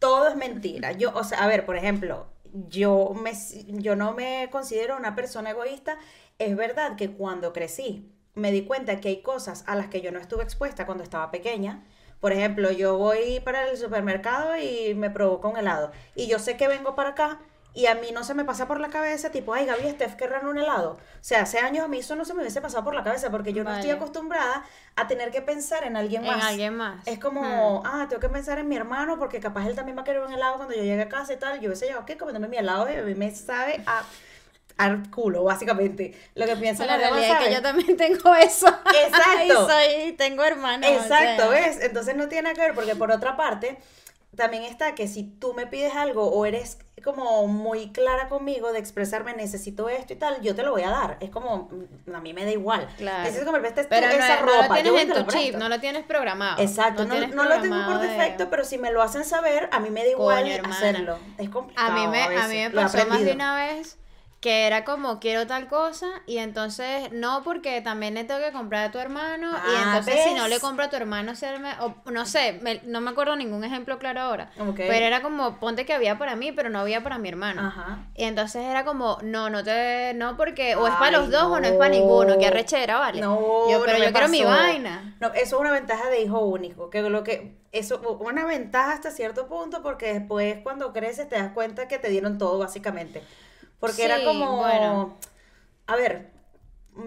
todo 0.04 0.28
es 0.28 0.36
mentira. 0.36 0.92
Yo, 0.92 1.14
o 1.16 1.24
sea, 1.24 1.42
a 1.42 1.48
ver, 1.48 1.66
por 1.66 1.78
ejemplo, 1.78 2.28
yo, 2.68 3.14
me, 3.14 3.32
yo 3.82 3.96
no 3.96 4.12
me 4.12 4.50
considero 4.52 4.98
una 4.98 5.16
persona 5.16 5.52
egoísta. 5.52 5.98
Es 6.40 6.58
verdad 6.58 6.98
que 6.98 7.12
cuando 7.12 7.54
crecí 7.54 8.12
me 8.34 8.52
di 8.52 8.66
cuenta 8.66 9.00
que 9.00 9.08
hay 9.08 9.22
cosas 9.22 9.64
a 9.66 9.78
las 9.78 9.88
que 9.88 10.02
yo 10.02 10.12
no 10.12 10.20
estuve 10.20 10.44
expuesta 10.44 10.86
cuando 10.86 11.06
estaba 11.06 11.32
pequeña. 11.32 11.86
Por 12.20 12.34
ejemplo, 12.34 12.70
yo 12.70 12.98
voy 12.98 13.40
para 13.46 13.70
el 13.70 13.78
supermercado 13.78 14.58
y 14.58 14.94
me 14.94 15.10
provoca 15.10 15.48
un 15.48 15.56
helado. 15.56 15.94
Y 16.16 16.28
yo 16.28 16.38
sé 16.38 16.58
que 16.58 16.68
vengo 16.68 16.96
para 16.96 17.12
acá 17.12 17.40
y 17.74 17.88
a 17.88 17.96
mí 17.96 18.12
no 18.12 18.24
se 18.24 18.34
me 18.34 18.46
pasa 18.46 18.68
por 18.68 18.80
la 18.80 18.90
cabeza, 18.90 19.32
tipo, 19.32 19.54
ay, 19.54 19.66
Gaby, 19.66 19.90
Steph, 19.92 20.16
querrán 20.16 20.46
un 20.46 20.58
helado. 20.58 20.92
O 20.92 21.00
sea, 21.22 21.42
hace 21.42 21.60
años 21.60 21.86
a 21.86 21.88
mí 21.88 22.00
eso 22.00 22.16
no 22.16 22.24
se 22.24 22.34
me 22.34 22.42
hubiese 22.42 22.62
pasado 22.62 22.84
por 22.84 22.94
la 22.94 23.04
cabeza 23.04 23.32
porque 23.32 23.52
yo 23.54 23.64
no 23.64 23.74
estoy 23.74 23.90
acostumbrada 23.90 24.64
a 24.96 25.08
tener 25.08 25.32
que 25.32 25.42
pensar 25.42 25.84
en 25.84 25.98
alguien 25.98 26.24
más. 26.24 26.36
En 26.36 26.42
alguien 26.42 26.76
más. 26.76 27.08
Es 27.08 27.20
como, 27.20 27.82
hmm. 27.82 27.86
ah, 27.86 28.06
tengo 28.08 28.20
que 28.20 28.30
pensar 28.30 28.60
en 28.60 28.68
mi 28.68 28.76
hermano 28.76 29.18
porque 29.18 29.40
capaz 29.40 29.68
él 29.68 29.76
también 29.76 29.98
va 29.98 30.02
a 30.02 30.06
querer 30.06 30.22
un 30.22 30.32
helado 30.32 30.58
cuando 30.58 30.76
yo 30.76 30.84
llegue 30.84 31.02
a 31.02 31.10
casa 31.10 31.34
y 31.34 31.38
tal. 31.38 31.60
Yo 31.60 31.70
hubiese 31.70 31.86
llevado 31.86 32.04
aquí 32.04 32.16
comiéndome 32.16 32.48
mi 32.48 32.58
helado 32.58 32.92
y 32.92 32.96
a 32.96 33.02
mí 33.02 33.16
me 33.16 33.34
sabe 33.34 33.82
a 33.88 34.04
al 34.78 35.10
culo, 35.10 35.44
básicamente. 35.44 36.18
Lo 36.36 36.46
que 36.46 36.56
piensa 36.56 36.86
la 36.86 36.98
realidad 36.98 37.40
es 37.42 37.48
que 37.48 37.54
yo 37.54 37.62
también 37.62 37.98
tengo 37.98 38.36
eso. 38.36 38.68
Exacto. 38.68 39.44
y 39.46 39.50
soy, 39.50 40.14
tengo 40.14 40.44
hermanos. 40.44 40.90
Exacto, 40.90 41.50
¿ves? 41.50 41.80
Entonces 41.82 42.16
no 42.16 42.28
tiene 42.28 42.44
nada 42.44 42.56
que 42.56 42.62
ver, 42.62 42.76
porque 42.76 42.96
por 42.96 43.12
otra 43.12 43.36
parte, 43.36 43.78
también 44.36 44.64
está 44.64 44.96
que 44.96 45.08
si 45.08 45.24
tú 45.24 45.54
me 45.54 45.68
pides 45.68 45.96
algo 45.96 46.28
o 46.28 46.46
eres 46.46 46.80
como 47.04 47.48
muy 47.48 47.92
clara 47.92 48.30
conmigo 48.30 48.72
de 48.72 48.80
expresarme 48.80 49.34
necesito 49.34 49.90
esto 49.90 50.14
y 50.14 50.16
tal, 50.16 50.42
yo 50.42 50.56
te 50.56 50.64
lo 50.64 50.72
voy 50.72 50.84
a 50.84 50.90
dar. 50.90 51.18
Es 51.20 51.30
como, 51.30 51.70
mm, 51.70 52.16
a 52.16 52.22
mí 52.22 52.34
me 52.34 52.46
da 52.46 52.52
igual. 52.52 52.88
Claro. 52.98 53.30
Es 53.30 53.44
como 53.44 53.58
el 53.58 53.62
veste 53.62 53.84
pero 53.86 54.08
no, 54.08 54.14
esa 54.14 54.38
ropa. 54.38 54.68
No 54.68 54.76
lo 54.76 54.82
tienes 54.82 55.02
en 55.02 55.26
tu 55.26 55.32
chip, 55.32 55.56
no 55.56 55.70
lo 55.70 55.80
tienes 55.80 56.04
programado. 56.06 56.62
Exacto, 56.62 57.06
no, 57.06 57.16
no, 57.28 57.44
lo 57.44 57.62
tengo 57.62 57.86
por 57.86 58.00
defecto, 58.00 58.50
pero 58.50 58.64
si 58.64 58.78
me 58.78 58.92
lo 58.92 59.02
hacen 59.02 59.26
saber, 59.26 59.70
a 59.72 59.80
mí 59.80 59.90
me 59.90 60.04
da 60.04 60.12
igual 60.12 60.62
hacerlo. 60.66 61.20
Es 61.38 61.50
complicado. 61.50 61.92
A 61.92 61.96
mí 61.96 62.08
me, 62.08 62.24
a, 62.24 62.48
mí 62.48 62.56
me 62.56 62.70
pasó 62.72 63.06
más 63.08 63.24
de 63.24 63.34
una 63.34 63.56
vez 63.56 63.98
que 64.44 64.68
era 64.68 64.84
como 64.84 65.22
quiero 65.22 65.48
tal 65.48 65.70
cosa 65.70 66.08
y 66.28 66.40
entonces 66.40 67.14
no 67.14 67.44
porque 67.44 67.80
también 67.80 68.14
le 68.14 68.26
tengo 68.26 68.42
que 68.42 68.52
comprar 68.52 68.90
a 68.90 68.92
tu 68.92 69.00
hermano 69.00 69.52
y 69.52 69.76
ah, 69.78 69.84
entonces 69.86 70.22
si 70.26 70.34
no 70.34 70.50
le 70.50 70.60
compro 70.60 70.84
a 70.84 70.90
tu 70.90 70.98
hermano 70.98 71.32
o, 71.80 72.12
no 72.12 72.26
sé 72.26 72.60
no 72.84 73.00
me 73.00 73.12
acuerdo 73.12 73.38
ningún 73.38 73.64
ejemplo 73.64 73.98
claro 74.00 74.20
ahora 74.20 74.52
pero 74.76 75.06
era 75.06 75.22
como 75.22 75.62
ponte 75.62 75.86
que 75.86 75.94
había 75.94 76.18
para 76.18 76.36
mí 76.36 76.52
pero 76.52 76.70
no 76.70 76.80
había 76.80 77.02
para 77.02 77.18
mi 77.20 77.30
hermano. 77.30 77.72
Y 78.16 78.26
entonces 78.26 78.64
era 78.64 78.84
como 78.84 79.18
no 79.22 79.50
no 79.50 79.64
te 79.64 80.14
no 80.14 80.36
porque 80.36 80.76
o 80.76 80.88
es 80.88 80.94
para 80.96 81.20
los 81.20 81.32
dos 81.32 81.44
o 81.44 81.62
no 81.62 81.66
es 81.66 81.74
para 81.76 81.92
ninguno 81.92 82.38
que 82.38 82.48
arrechera 82.48 83.00
vale. 83.00 83.22
No 83.22 83.72
yo 83.72 83.82
pero 83.86 83.98
yo 83.98 84.12
quiero 84.12 84.28
mi 84.28 84.44
vaina. 84.44 85.16
No 85.22 85.28
eso 85.28 85.56
es 85.56 85.62
una 85.62 85.72
ventaja 85.72 86.10
de 86.10 86.22
hijo 86.22 86.42
único 86.42 86.90
que 86.90 87.02
lo 87.02 87.24
que 87.24 87.64
eso 87.72 88.02
una 88.20 88.46
ventaja 88.46 88.92
hasta 88.92 89.10
cierto 89.10 89.48
punto 89.48 89.82
porque 89.82 90.14
después 90.14 90.58
cuando 90.64 90.92
creces 90.92 91.30
te 91.30 91.36
das 91.36 91.54
cuenta 91.54 91.88
que 91.88 91.98
te 91.98 92.10
dieron 92.10 92.38
todo 92.38 92.60
básicamente 92.60 93.24
porque 93.84 94.06
era 94.06 94.24
como, 94.24 94.60
bueno. 94.60 95.18
a 95.88 95.98
ver, 95.98 96.30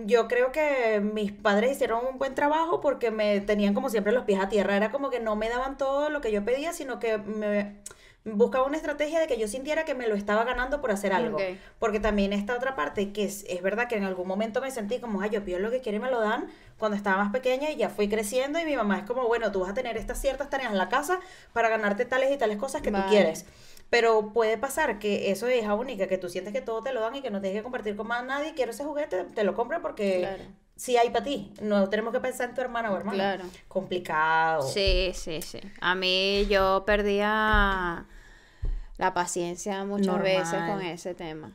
yo 0.04 0.28
creo 0.28 0.52
que 0.52 1.00
mis 1.00 1.32
padres 1.32 1.72
hicieron 1.72 2.04
un 2.04 2.18
buen 2.18 2.34
trabajo 2.34 2.82
porque 2.82 3.10
me 3.10 3.40
tenían 3.40 3.72
como 3.72 3.88
siempre 3.88 4.12
los 4.12 4.24
pies 4.24 4.38
a 4.38 4.50
tierra. 4.50 4.76
Era 4.76 4.90
como 4.90 5.08
que 5.08 5.18
no 5.18 5.36
me 5.36 5.48
daban 5.48 5.78
todo 5.78 6.10
lo 6.10 6.20
que 6.20 6.30
yo 6.30 6.44
pedía, 6.44 6.74
sino 6.74 6.98
que 6.98 7.16
me 7.16 7.80
buscaba 8.24 8.66
una 8.66 8.76
estrategia 8.76 9.20
de 9.20 9.26
que 9.26 9.38
yo 9.38 9.48
sintiera 9.48 9.86
que 9.86 9.94
me 9.94 10.06
lo 10.06 10.16
estaba 10.16 10.44
ganando 10.44 10.82
por 10.82 10.90
hacer 10.90 11.14
algo. 11.14 11.38
Porque 11.78 11.98
también 11.98 12.34
esta 12.34 12.54
otra 12.54 12.76
parte, 12.76 13.10
que 13.10 13.24
es, 13.24 13.46
es, 13.48 13.62
verdad 13.62 13.88
que 13.88 13.96
en 13.96 14.04
algún 14.04 14.28
momento 14.28 14.60
me 14.60 14.70
sentí 14.70 14.98
como, 14.98 15.22
ay, 15.22 15.30
yo 15.30 15.42
pido 15.46 15.58
lo 15.58 15.70
que 15.70 15.80
quiero 15.80 15.96
y 15.96 16.00
me 16.02 16.10
lo 16.10 16.20
dan 16.20 16.48
cuando 16.76 16.94
estaba 16.94 17.16
más 17.24 17.32
pequeña 17.32 17.70
y 17.70 17.76
ya 17.76 17.88
fui 17.88 18.06
creciendo 18.10 18.58
y 18.58 18.66
mi 18.66 18.76
mamá 18.76 18.98
es 18.98 19.04
como, 19.04 19.26
bueno, 19.26 19.50
tú 19.50 19.60
vas 19.60 19.70
a 19.70 19.74
tener 19.74 19.96
estas 19.96 20.20
ciertas 20.20 20.50
tareas 20.50 20.72
en 20.72 20.76
la 20.76 20.90
casa 20.90 21.20
para 21.54 21.70
ganarte 21.70 22.04
tales 22.04 22.30
y 22.30 22.36
tales 22.36 22.58
cosas 22.58 22.82
que 22.82 22.92
tú 22.92 22.98
quieres. 23.08 23.46
Pero 23.90 24.32
puede 24.32 24.58
pasar 24.58 24.98
que 24.98 25.30
eso 25.30 25.46
es 25.46 25.62
hija 25.62 25.74
única, 25.74 26.08
que 26.08 26.18
tú 26.18 26.28
sientes 26.28 26.52
que 26.52 26.60
todo 26.60 26.82
te 26.82 26.92
lo 26.92 27.00
dan 27.00 27.14
y 27.14 27.22
que 27.22 27.30
no 27.30 27.40
tienes 27.40 27.58
que 27.58 27.62
compartir 27.62 27.96
con 27.96 28.08
más 28.08 28.24
nadie, 28.24 28.54
quiero 28.54 28.72
ese 28.72 28.84
juguete, 28.84 29.24
te 29.24 29.44
lo 29.44 29.54
compran 29.54 29.80
porque 29.80 30.28
sí 30.74 30.96
hay 30.96 31.10
para 31.10 31.24
ti. 31.24 31.52
No 31.60 31.88
tenemos 31.88 32.12
que 32.12 32.20
pensar 32.20 32.48
en 32.48 32.54
tu 32.54 32.60
hermana 32.60 32.90
o 32.90 32.96
hermano. 32.96 33.16
Claro. 33.16 33.44
Complicado. 33.68 34.62
Sí, 34.62 35.12
sí, 35.14 35.40
sí. 35.40 35.60
A 35.80 35.94
mí 35.94 36.46
yo 36.48 36.84
perdía 36.84 38.06
la 38.98 39.14
paciencia 39.14 39.84
muchas 39.84 40.20
veces 40.22 40.58
con 40.66 40.82
ese 40.82 41.14
tema. 41.14 41.52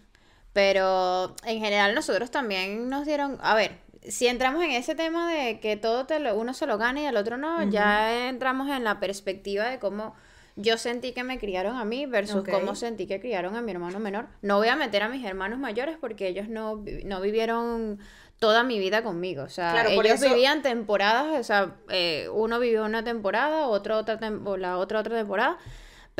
Pero 0.53 1.35
en 1.45 1.59
general 1.59 1.95
nosotros 1.95 2.29
también 2.29 2.89
nos 2.89 3.05
dieron, 3.05 3.37
a 3.41 3.55
ver, 3.55 3.79
si 4.07 4.27
entramos 4.27 4.63
en 4.63 4.71
ese 4.71 4.95
tema 4.95 5.31
de 5.31 5.59
que 5.59 5.77
todo 5.77 6.05
te 6.05 6.19
lo, 6.19 6.35
uno 6.35 6.53
se 6.53 6.65
lo 6.65 6.77
gana 6.77 7.01
y 7.01 7.05
el 7.05 7.15
otro 7.15 7.37
no, 7.37 7.63
ya 7.69 8.27
entramos 8.27 8.69
en 8.69 8.83
la 8.83 8.99
perspectiva 8.99 9.65
de 9.65 9.79
cómo 9.79 10.13
yo 10.55 10.77
sentí 10.77 11.13
que 11.13 11.23
me 11.23 11.39
criaron 11.39 11.77
a 11.77 11.85
mí 11.85 12.05
versus 12.05 12.43
cómo 12.49 12.75
sentí 12.75 13.07
que 13.07 13.19
criaron 13.19 13.55
a 13.55 13.61
mi 13.61 13.71
hermano 13.71 13.99
menor. 13.99 14.27
No 14.41 14.57
voy 14.57 14.67
a 14.67 14.75
meter 14.75 15.03
a 15.03 15.09
mis 15.09 15.25
hermanos 15.25 15.59
mayores 15.59 15.97
porque 15.99 16.27
ellos 16.27 16.49
no, 16.49 16.83
no 17.05 17.21
vivieron 17.21 17.99
toda 18.39 18.63
mi 18.63 18.79
vida 18.79 19.03
conmigo. 19.03 19.43
O 19.43 19.49
sea, 19.49 19.85
ellos 19.87 20.19
vivían 20.19 20.61
temporadas, 20.61 21.39
o 21.39 21.43
sea, 21.43 21.75
eh, 21.89 22.27
uno 22.33 22.59
vivió 22.59 22.83
una 22.85 23.03
temporada, 23.03 23.67
otro 23.67 23.97
otra 23.97 24.19
la 24.57 24.77
otra 24.77 24.99
otra 24.99 25.17
temporada 25.17 25.57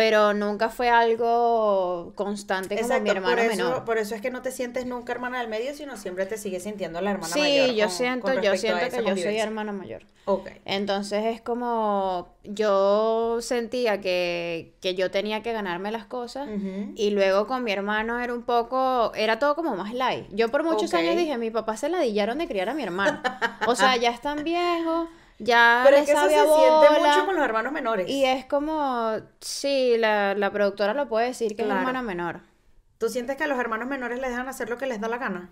pero 0.02 0.34
nunca 0.34 0.70
fue 0.70 0.90
algo 0.90 2.12
constante 2.16 2.76
como 2.76 3.00
mi 3.02 3.10
hermano 3.12 3.36
por 3.36 3.40
eso, 3.40 3.56
menor. 3.56 3.86
Por 3.86 3.98
eso 4.00 4.16
es 4.16 4.22
que 4.22 4.32
no 4.32 4.42
te 4.42 4.52
sientes 4.52 4.88
nunca 4.88 5.12
hermana 5.12 5.38
del 5.38 5.48
medio, 5.48 5.76
sino 5.76 5.96
siempre 5.96 6.26
te 6.26 6.40
sigues 6.40 6.64
sintiendo 6.64 7.02
la 7.02 7.12
hermana 7.12 7.36
mayor. 7.36 7.70
Sí, 7.70 7.76
yo 7.76 7.88
siento, 7.88 8.42
yo 8.42 8.58
siento 8.58 8.90
que 8.90 9.06
yo 9.06 9.16
soy 9.16 9.38
hermana 9.38 9.72
mayor. 9.72 10.02
Okay. 10.26 10.60
Entonces 10.66 11.26
es 11.26 11.42
como 11.42 12.30
yo 12.44 13.38
sentía 13.42 14.02
que, 14.02 14.74
que 14.82 14.96
yo 14.96 15.12
tenía 15.12 15.44
que 15.44 15.54
ganarme 15.54 15.92
las 15.92 16.06
cosas 16.06 16.50
y 16.96 17.12
luego 17.12 17.46
con 17.46 17.64
mi 17.64 17.72
hermano 17.72 18.20
era 18.20 18.34
un 18.34 18.42
poco, 18.42 19.12
era 19.14 19.38
todo 19.38 19.54
como 19.54 19.76
más 19.76 19.94
light. 19.94 20.26
Yo 20.32 20.50
por 20.50 20.64
muchos 20.64 20.96
años 20.96 21.16
dije, 21.16 21.38
mi 21.38 21.52
papá 21.52 21.78
se 21.78 21.90
ladillaron 21.90 22.40
de 22.40 22.48
criar 22.48 22.70
a 22.70 22.74
mi 22.74 22.82
hermano. 22.82 23.22
o 23.68 23.76
sea, 23.76 23.98
ya 23.98 24.10
están 24.10 24.44
viejos 24.44 25.10
ya 25.42 25.82
Pero 25.84 25.98
es 25.98 26.06
que 26.06 26.12
eso 26.12 26.24
se 26.24 26.30
siente 26.30 27.00
mucho 27.00 27.26
con 27.26 27.36
los 27.36 27.44
hermanos 27.44 27.74
menores. 27.74 28.10
Y 28.10 28.26
es 28.26 28.46
como, 28.46 29.18
sí, 29.40 29.96
la, 29.98 30.36
la 30.36 30.52
productora 30.52 30.94
lo 30.94 31.08
puede 31.08 31.28
decir 31.28 31.56
que 31.56 31.64
es 31.64 31.70
hermana 31.70 32.02
menor. 32.02 32.42
¿Tú 32.98 33.10
sientes 33.10 33.36
que 33.36 33.44
a 33.44 33.48
los 33.48 33.60
hermanos 33.60 33.88
menores 33.88 34.20
les 34.20 34.30
dejan 34.30 34.48
hacer 34.48 34.70
lo 34.70 34.78
que 34.78 34.86
les 34.86 35.02
da 35.02 35.08
la 35.08 35.18
gana? 35.18 35.50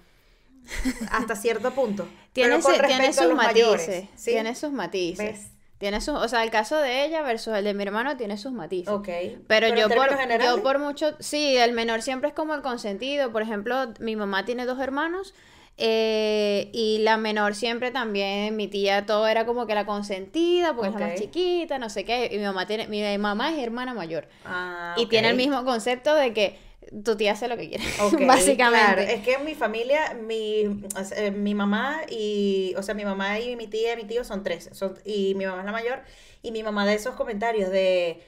Hasta 1.11 1.35
cierto 1.35 1.71
punto. 1.71 2.07
tiene, 2.33 2.59
tiene 2.87 3.13
sus 3.13 3.33
matices. 3.33 4.09
Tiene 4.23 4.55
sus 4.55 4.71
matices. 4.71 5.51
Tiene 5.79 6.01
sus, 6.01 6.15
o 6.15 6.27
sea, 6.27 6.43
el 6.43 6.51
caso 6.51 6.75
de 6.75 7.05
ella 7.05 7.21
versus 7.21 7.55
el 7.55 7.63
de 7.63 7.73
mi 7.73 7.83
hermano 7.83 8.17
tiene 8.17 8.37
sus 8.37 8.51
matices. 8.51 8.89
Ok. 8.89 9.07
Pero, 9.47 9.69
yo, 9.69 9.87
por, 9.87 10.09
yo 10.43 10.61
por 10.61 10.77
mucho, 10.77 11.15
sí, 11.19 11.55
el 11.55 11.71
menor 11.71 12.01
siempre 12.01 12.29
es 12.29 12.35
como 12.35 12.53
el 12.53 12.61
consentido. 12.61 13.31
Por 13.31 13.41
ejemplo, 13.41 13.93
mi 13.99 14.17
mamá 14.17 14.43
tiene 14.43 14.65
dos 14.65 14.79
hermanos 14.79 15.33
eh, 15.81 16.69
y 16.73 16.97
la 16.99 17.15
menor 17.15 17.55
siempre 17.55 17.89
también, 17.91 18.57
mi 18.57 18.67
tía 18.67 19.05
todo 19.05 19.27
era 19.27 19.45
como 19.45 19.65
que 19.65 19.73
la 19.73 19.85
consentida, 19.85 20.75
porque 20.75 20.89
es 20.89 20.93
la 20.95 21.07
más 21.07 21.15
chiquita, 21.15 21.79
no 21.79 21.89
sé 21.89 22.03
qué. 22.03 22.29
Y 22.31 22.37
mi 22.37 22.43
mamá 22.43 22.67
tiene, 22.67 22.87
mi 22.87 23.17
mamá 23.17 23.51
es 23.53 23.59
hermana 23.59 23.93
mayor. 23.93 24.27
Ah, 24.43 24.93
y 24.97 25.05
tiene 25.05 25.29
el 25.29 25.37
mismo 25.37 25.63
concepto 25.63 26.13
de 26.15 26.33
que 26.33 26.59
tu 27.03 27.15
tía 27.15 27.31
hace 27.31 27.47
lo 27.47 27.55
que 27.55 27.69
quiere, 27.69 27.83
básicamente. 28.27 29.13
Es 29.13 29.23
que 29.23 29.35
en 29.35 29.45
mi 29.45 29.55
familia, 29.55 30.17
mi, 30.21 30.83
eh, 31.15 31.31
mi 31.31 31.55
mamá 31.55 32.01
y, 32.09 32.73
o 32.77 32.83
sea, 32.83 32.93
mi 32.93 33.05
mamá 33.05 33.39
y 33.39 33.55
mi 33.55 33.67
tía 33.67 33.93
y 33.93 33.95
mi 33.95 34.03
tío 34.03 34.25
son 34.25 34.43
tres, 34.43 34.69
son, 34.73 34.99
y 35.05 35.33
mi 35.35 35.45
mamá 35.45 35.59
es 35.59 35.65
la 35.65 35.71
mayor, 35.71 36.01
y 36.41 36.51
mi 36.51 36.61
mamá 36.61 36.85
de 36.85 36.95
esos 36.95 37.15
comentarios 37.15 37.69
de 37.69 38.21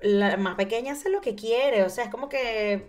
la 0.00 0.36
más 0.36 0.56
pequeña 0.56 0.92
hace 0.92 1.10
lo 1.10 1.20
que 1.20 1.34
quiere, 1.34 1.82
o 1.82 1.90
sea, 1.90 2.04
es 2.04 2.10
como 2.10 2.28
que, 2.28 2.86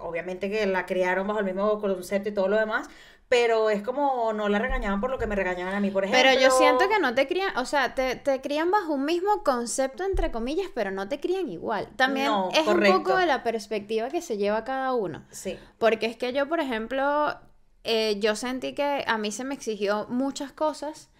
obviamente 0.00 0.50
que 0.50 0.66
la 0.66 0.86
criaron 0.86 1.26
bajo 1.26 1.40
el 1.40 1.46
mismo 1.46 1.78
concepto 1.78 2.28
y 2.28 2.34
todo 2.34 2.48
lo 2.48 2.58
demás, 2.58 2.88
pero 3.28 3.68
es 3.68 3.82
como 3.82 4.32
no 4.32 4.48
la 4.48 4.58
regañaban 4.58 5.00
por 5.00 5.10
lo 5.10 5.18
que 5.18 5.26
me 5.26 5.36
regañaban 5.36 5.74
a 5.74 5.80
mí, 5.80 5.90
por 5.90 6.04
ejemplo. 6.04 6.22
Pero 6.22 6.40
yo 6.40 6.50
siento 6.50 6.88
que 6.88 6.98
no 6.98 7.14
te 7.14 7.26
crían, 7.28 7.56
o 7.58 7.66
sea, 7.66 7.94
te, 7.94 8.16
te 8.16 8.40
crían 8.40 8.70
bajo 8.70 8.94
un 8.94 9.04
mismo 9.04 9.42
concepto, 9.44 10.04
entre 10.04 10.30
comillas, 10.30 10.68
pero 10.74 10.90
no 10.90 11.08
te 11.08 11.20
crían 11.20 11.48
igual. 11.48 11.88
También 11.96 12.32
es 12.54 12.66
un 12.66 12.82
poco 12.82 13.16
de 13.16 13.26
la 13.26 13.42
perspectiva 13.42 14.08
que 14.08 14.22
se 14.22 14.38
lleva 14.38 14.64
cada 14.64 14.94
uno. 14.94 15.24
Sí. 15.30 15.58
Porque 15.78 16.06
es 16.06 16.16
que 16.16 16.32
yo, 16.32 16.48
por 16.48 16.60
ejemplo, 16.60 17.38
eh, 17.84 18.18
yo 18.18 18.34
sentí 18.34 18.74
que 18.74 19.04
a 19.06 19.18
mí 19.18 19.30
se 19.30 19.44
me 19.44 19.54
exigió 19.54 20.06
muchas 20.08 20.52
cosas 20.52 21.10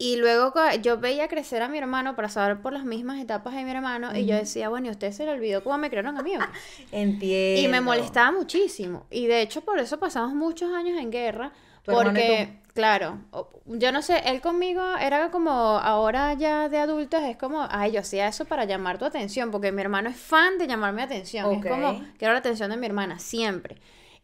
y 0.00 0.16
luego 0.16 0.52
yo 0.80 0.98
veía 0.98 1.26
crecer 1.26 1.60
a 1.60 1.68
mi 1.68 1.76
hermano 1.76 2.14
para 2.14 2.28
saber 2.28 2.62
por 2.62 2.72
las 2.72 2.84
mismas 2.84 3.20
etapas 3.20 3.52
de 3.54 3.64
mi 3.64 3.72
hermano 3.72 4.16
y 4.16 4.26
yo 4.26 4.36
decía, 4.36 4.68
bueno, 4.68 4.86
¿y 4.86 4.90
usted 4.90 5.10
se 5.10 5.24
le 5.24 5.32
olvidó 5.32 5.64
cómo 5.64 5.76
me 5.76 5.90
crearon 5.90 6.16
a 6.16 6.22
mí? 6.22 6.32
Entiendo. 6.92 7.60
Y 7.60 7.68
me 7.68 7.80
molestaba 7.80 8.30
muchísimo. 8.30 9.06
Y 9.10 9.26
de 9.26 9.42
hecho 9.42 9.62
por 9.62 9.80
eso 9.80 9.98
pasamos 9.98 10.34
muchos 10.34 10.72
años 10.72 10.96
en 11.00 11.10
guerra. 11.10 11.52
Porque, 11.84 12.60
claro, 12.74 13.18
yo 13.64 13.92
no 13.92 14.02
sé, 14.02 14.22
él 14.26 14.40
conmigo 14.42 14.82
era 15.00 15.30
como, 15.30 15.50
ahora 15.50 16.34
ya 16.34 16.68
de 16.68 16.78
adultos, 16.78 17.22
es 17.22 17.36
como, 17.36 17.66
ay, 17.70 17.92
yo 17.92 18.00
hacía 18.00 18.28
eso 18.28 18.44
para 18.44 18.66
llamar 18.66 18.98
tu 18.98 19.06
atención, 19.06 19.50
porque 19.50 19.72
mi 19.72 19.80
hermano 19.80 20.10
es 20.10 20.16
fan 20.16 20.58
de 20.58 20.66
llamarme 20.66 21.02
atención. 21.02 21.50
Es 21.50 21.66
como, 21.66 22.04
quiero 22.18 22.34
la 22.34 22.40
atención 22.40 22.70
de 22.70 22.76
mi 22.76 22.86
hermana, 22.86 23.18
siempre. 23.18 23.80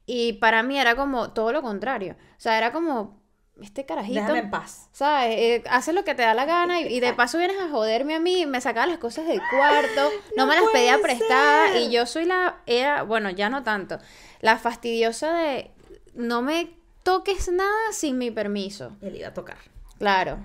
Y 0.07 0.35
para 0.35 0.62
mí 0.62 0.78
era 0.78 0.95
como 0.95 1.33
todo 1.33 1.52
lo 1.52 1.62
contrario. 1.62 2.16
O 2.37 2.40
sea, 2.40 2.59
era 2.59 2.71
como, 2.71 3.24
este 3.62 3.87
carajito. 3.87 4.20
Déjame 4.20 4.40
en 4.40 4.50
paz. 4.50 4.88
¿Sabes? 4.92 5.37
Eh, 5.38 5.64
hace 5.70 5.92
lo 5.92 6.04
que 6.04 6.14
te 6.14 6.23
da 6.23 6.34
la 6.34 6.44
gana 6.44 6.80
y, 6.80 7.00
de 7.00 7.12
paso 7.14 7.38
vienes 7.38 7.58
a 7.61 7.68
joderme 7.68 8.14
a 8.14 8.20
mí, 8.20 8.46
me 8.46 8.61
sacaba 8.61 8.87
las 8.87 8.99
cosas 8.99 9.26
del 9.26 9.40
cuarto, 9.50 10.11
no, 10.37 10.46
me 10.46 10.54
las 10.56 10.64
pedía 10.73 10.99
prestadas 11.00 11.76
y 11.76 11.90
yo 11.90 12.06
soy 12.06 12.25
la, 12.25 12.58
era, 12.66 13.02
bueno, 13.02 13.30
ya 13.30 13.49
no 13.49 13.62
tanto, 13.62 13.99
la 14.40 14.58
fastidiosa 14.58 15.32
de 15.34 15.70
no 16.14 16.42
me 16.42 16.75
toques 17.02 17.49
nada 17.49 17.92
sin 17.92 18.18
mi 18.18 18.30
permiso. 18.30 18.96
Él 19.00 19.16
iba 19.16 19.28
a 19.28 19.34
tocar. 19.34 19.58
Claro. 19.99 20.38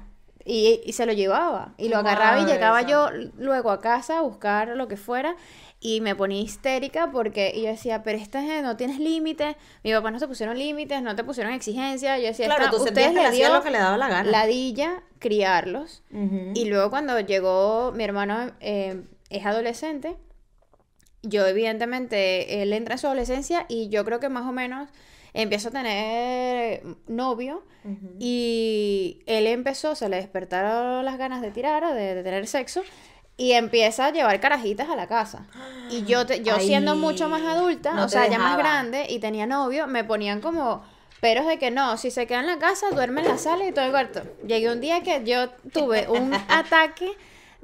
Y, 0.46 0.81
y 0.84 0.93
se 0.93 1.05
lo 1.05 1.13
llevaba. 1.13 1.74
Y 1.77 1.89
lo 1.89 1.98
agarraba 1.98 2.39
y 2.39 2.46
llegaba 2.46 2.81
yo 2.81 3.10
luego 3.38 3.72
a 3.72 3.81
casa 3.81 4.19
a 4.19 4.22
buscar 4.22 4.69
lo 4.69 4.88
que 4.88 4.98
fuera 4.98 5.36
y 5.81 6.01
me 6.01 6.15
ponía 6.15 6.41
histérica 6.41 7.10
porque 7.12 7.53
yo 7.55 7.67
decía, 7.67 8.03
pero 8.03 8.17
esta 8.17 8.41
no 8.62 8.75
tienes 8.75 9.00
límites, 9.00 9.55
mi 9.84 9.93
papá 9.93 10.12
no 10.12 10.19
te 10.19 10.27
pusieron 10.27 10.58
límites, 10.58 11.01
no 11.01 11.15
te 11.15 11.24
pusieron 11.24 11.53
exigencias, 11.53 12.19
yo 12.19 12.27
decía, 12.27 12.48
claro, 12.48 12.69
tú 12.69 12.84
ustedes 12.84 13.13
le 13.13 13.31
dio 13.31 13.53
lo 13.53 13.62
que 13.62 13.69
le 13.69 13.77
daba 13.77 13.98
la 13.98 14.10
gana. 14.10 14.29
Ladilla 14.29 15.03
criarlos 15.19 16.03
y 16.53 16.65
luego 16.65 16.89
cuando 16.89 17.19
llegó 17.19 17.93
mi 17.93 18.03
hermano 18.03 18.51
eh, 18.60 19.03
es 19.29 19.46
adolescente 19.46 20.17
yo 21.22 21.46
evidentemente, 21.46 22.62
él 22.62 22.74
entra 22.74 22.96
en 22.96 23.00
su 23.00 23.08
adolescencia 23.08 23.65
y 23.67 23.89
yo 23.89 24.05
creo 24.05 24.19
que 24.19 24.29
más 24.29 24.46
o 24.46 24.51
menos 24.51 24.89
empiezo 25.34 25.70
a 25.70 25.72
tener 25.72 26.84
novio 27.08 27.64
y 28.20 29.22
él 29.26 29.48
empezó, 29.48 29.96
se 29.96 30.10
le 30.10 30.18
despertaron 30.18 31.04
las 31.06 31.18
ganas 31.18 31.42
de 31.42 31.52
tirar, 31.52 31.94
de, 31.94 32.22
tener 32.24 32.46
sexo 32.48 32.84
y 33.38 33.54
empieza 33.54 34.08
a 34.08 34.12
llevar 34.12 34.40
carajitas 34.40 34.90
a 34.90 34.96
la 34.96 35.08
casa. 35.08 35.48
Y 35.90 36.04
yo, 36.04 36.26
yo 36.26 36.60
siendo 36.60 36.96
mucho 36.96 37.30
más 37.30 37.42
adulta, 37.42 38.04
o 38.04 38.10
sea, 38.10 38.28
ya 38.28 38.38
más 38.38 38.58
grande 38.58 39.06
y 39.10 39.20
tenía 39.20 39.48
novio, 39.48 39.88
me 39.88 40.04
ponían 40.04 40.42
como 40.42 40.84
pero 41.22 41.46
de 41.46 41.60
que 41.60 41.72
no, 41.72 41.98
si 41.98 42.12
se 42.12 42.28
queda 42.28 42.40
en 42.40 42.48
la 42.48 42.60
casa, 42.60 42.92
duerme 42.92 43.22
en 43.22 43.28
la 43.28 43.38
sala 43.38 43.68
y 43.68 43.72
todo 43.72 43.86
el 43.86 43.92
cuarto. 43.92 44.22
Llegué 44.46 44.72
un 44.72 44.80
día 44.80 45.02
que 45.04 45.24
yo 45.26 45.50
tuve 45.74 46.08
un 46.08 46.34
ataque 46.48 47.12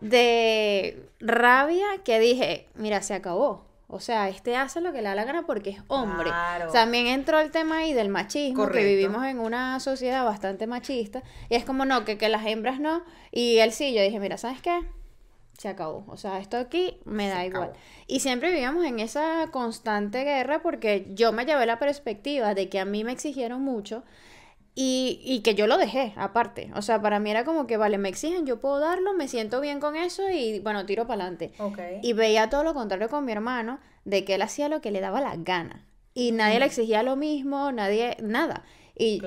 de 0.02 1.08
rabia 1.20 1.86
que 2.04 2.20
dije, 2.20 2.68
mira, 2.76 3.02
se 3.02 3.14
acabó. 3.14 3.66
O 3.96 4.00
sea, 4.02 4.28
este 4.28 4.58
hace 4.58 4.82
lo 4.82 4.92
que 4.92 4.98
le 4.98 5.06
da 5.06 5.16
la 5.16 5.24
gana 5.24 5.46
porque 5.46 5.70
es 5.70 5.82
hombre. 5.88 6.30
También 6.74 7.08
entró 7.08 7.40
el 7.40 7.50
tema 7.52 7.78
ahí 7.78 7.94
del 7.94 8.10
machismo, 8.10 8.70
que 8.70 8.84
vivimos 8.84 9.25
en 9.25 9.40
una 9.40 9.80
sociedad 9.80 10.25
bastante 10.25 10.68
machista. 10.68 11.24
Y 11.50 11.56
es 11.56 11.64
como, 11.64 11.86
no, 11.86 12.04
que, 12.04 12.18
que 12.18 12.28
las 12.28 12.46
hembras 12.46 12.80
no. 12.80 13.04
Y 13.32 13.60
él 13.60 13.72
sí, 13.72 13.94
yo 13.94 14.02
dije, 14.02 14.20
mira, 14.20 14.38
¿sabes 14.38 14.62
qué? 14.62 14.82
Se 15.58 15.70
acabó. 15.70 16.04
O 16.08 16.18
sea, 16.18 16.40
esto 16.40 16.58
aquí 16.58 17.00
me 17.06 17.30
da 17.30 17.46
igual. 17.46 17.72
Y 18.06 18.20
siempre 18.20 18.50
vivíamos 18.50 18.84
en 18.84 19.00
esa 19.00 19.48
constante 19.52 20.25
guerra 20.25 20.62
porque 20.62 21.08
yo 21.12 21.32
me 21.32 21.46
llevé 21.46 21.66
la 21.66 21.80
perspectiva 21.80 22.54
de 22.54 22.68
que 22.68 22.80
a 22.80 22.86
mí 22.86 23.06
me 23.06 23.14
exigieron 23.14 23.62
mucho 23.62 24.04
y, 24.77 25.22
y, 25.24 25.39
que 25.39 25.55
yo 25.55 25.67
lo 25.67 25.77
dejé, 25.77 26.12
aparte. 26.17 26.70
O 26.75 26.82
sea, 26.82 27.01
para 27.01 27.17
mí 27.20 27.32
era 27.32 27.46
como 27.46 27.65
que, 27.65 27.77
vale, 27.77 27.98
me 27.98 28.10
exigen, 28.10 28.46
yo 28.46 28.60
puedo 28.60 28.79
darlo, 28.79 29.13
me 29.13 29.29
siento 29.29 29.62
bien 29.62 29.79
con 29.79 29.96
eso 29.96 30.29
y, 30.29 30.60
bueno, 30.60 30.86
tiro 30.86 31.08
para 31.08 31.24
adelante. 31.24 31.53
Y 32.03 32.12
veía 32.12 32.50
todo 32.50 32.65
lo 32.65 32.74
contrario 32.74 33.08
con 33.08 33.24
mi 33.24 33.32
hermano, 33.32 33.79
de 34.03 34.25
que 34.25 34.36
él 34.36 34.41
hacía 34.41 34.67
lo 34.67 34.82
que 34.82 34.91
le 34.91 35.00
daba 35.00 35.22
la 35.22 35.38
gana. 35.38 35.86
Y 36.13 36.34
nadie 36.34 36.60
le 36.60 36.65
exigía 36.65 37.03
lo 37.03 37.15
mismo, 37.15 37.72
nadie, 37.72 38.17
nada. 38.22 38.65
Y 38.98 39.22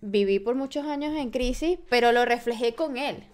viví 0.00 0.38
por 0.38 0.54
muchos 0.54 0.86
años 0.86 1.14
en 1.14 1.30
crisis, 1.30 1.78
pero 1.90 2.10
lo 2.12 2.24
reflejé 2.24 2.74
con 2.74 2.96
él. 2.96 3.24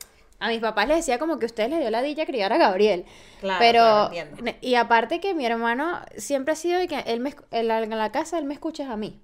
A 0.40 0.48
mis 0.48 0.58
papás 0.58 0.88
les 0.88 0.96
decía 0.96 1.20
como 1.20 1.38
que 1.38 1.46
ustedes 1.46 1.70
le 1.70 1.78
dio 1.78 1.90
la 1.90 2.02
dilla 2.02 2.26
criar 2.26 2.52
a 2.52 2.58
Gabriel. 2.58 3.04
Claro, 3.38 3.58
pero, 3.60 4.54
y 4.60 4.74
aparte 4.74 5.20
que 5.20 5.34
mi 5.34 5.46
hermano 5.46 6.00
siempre 6.16 6.52
ha 6.52 6.56
sido 6.56 6.80
de 6.80 6.88
que 6.88 6.98
él 7.06 7.20
me, 7.20 7.32
en 7.52 7.68
la 7.68 8.10
casa 8.10 8.38
él 8.38 8.44
me 8.44 8.54
escucha 8.54 8.90
a 8.90 8.96
mí 8.96 9.20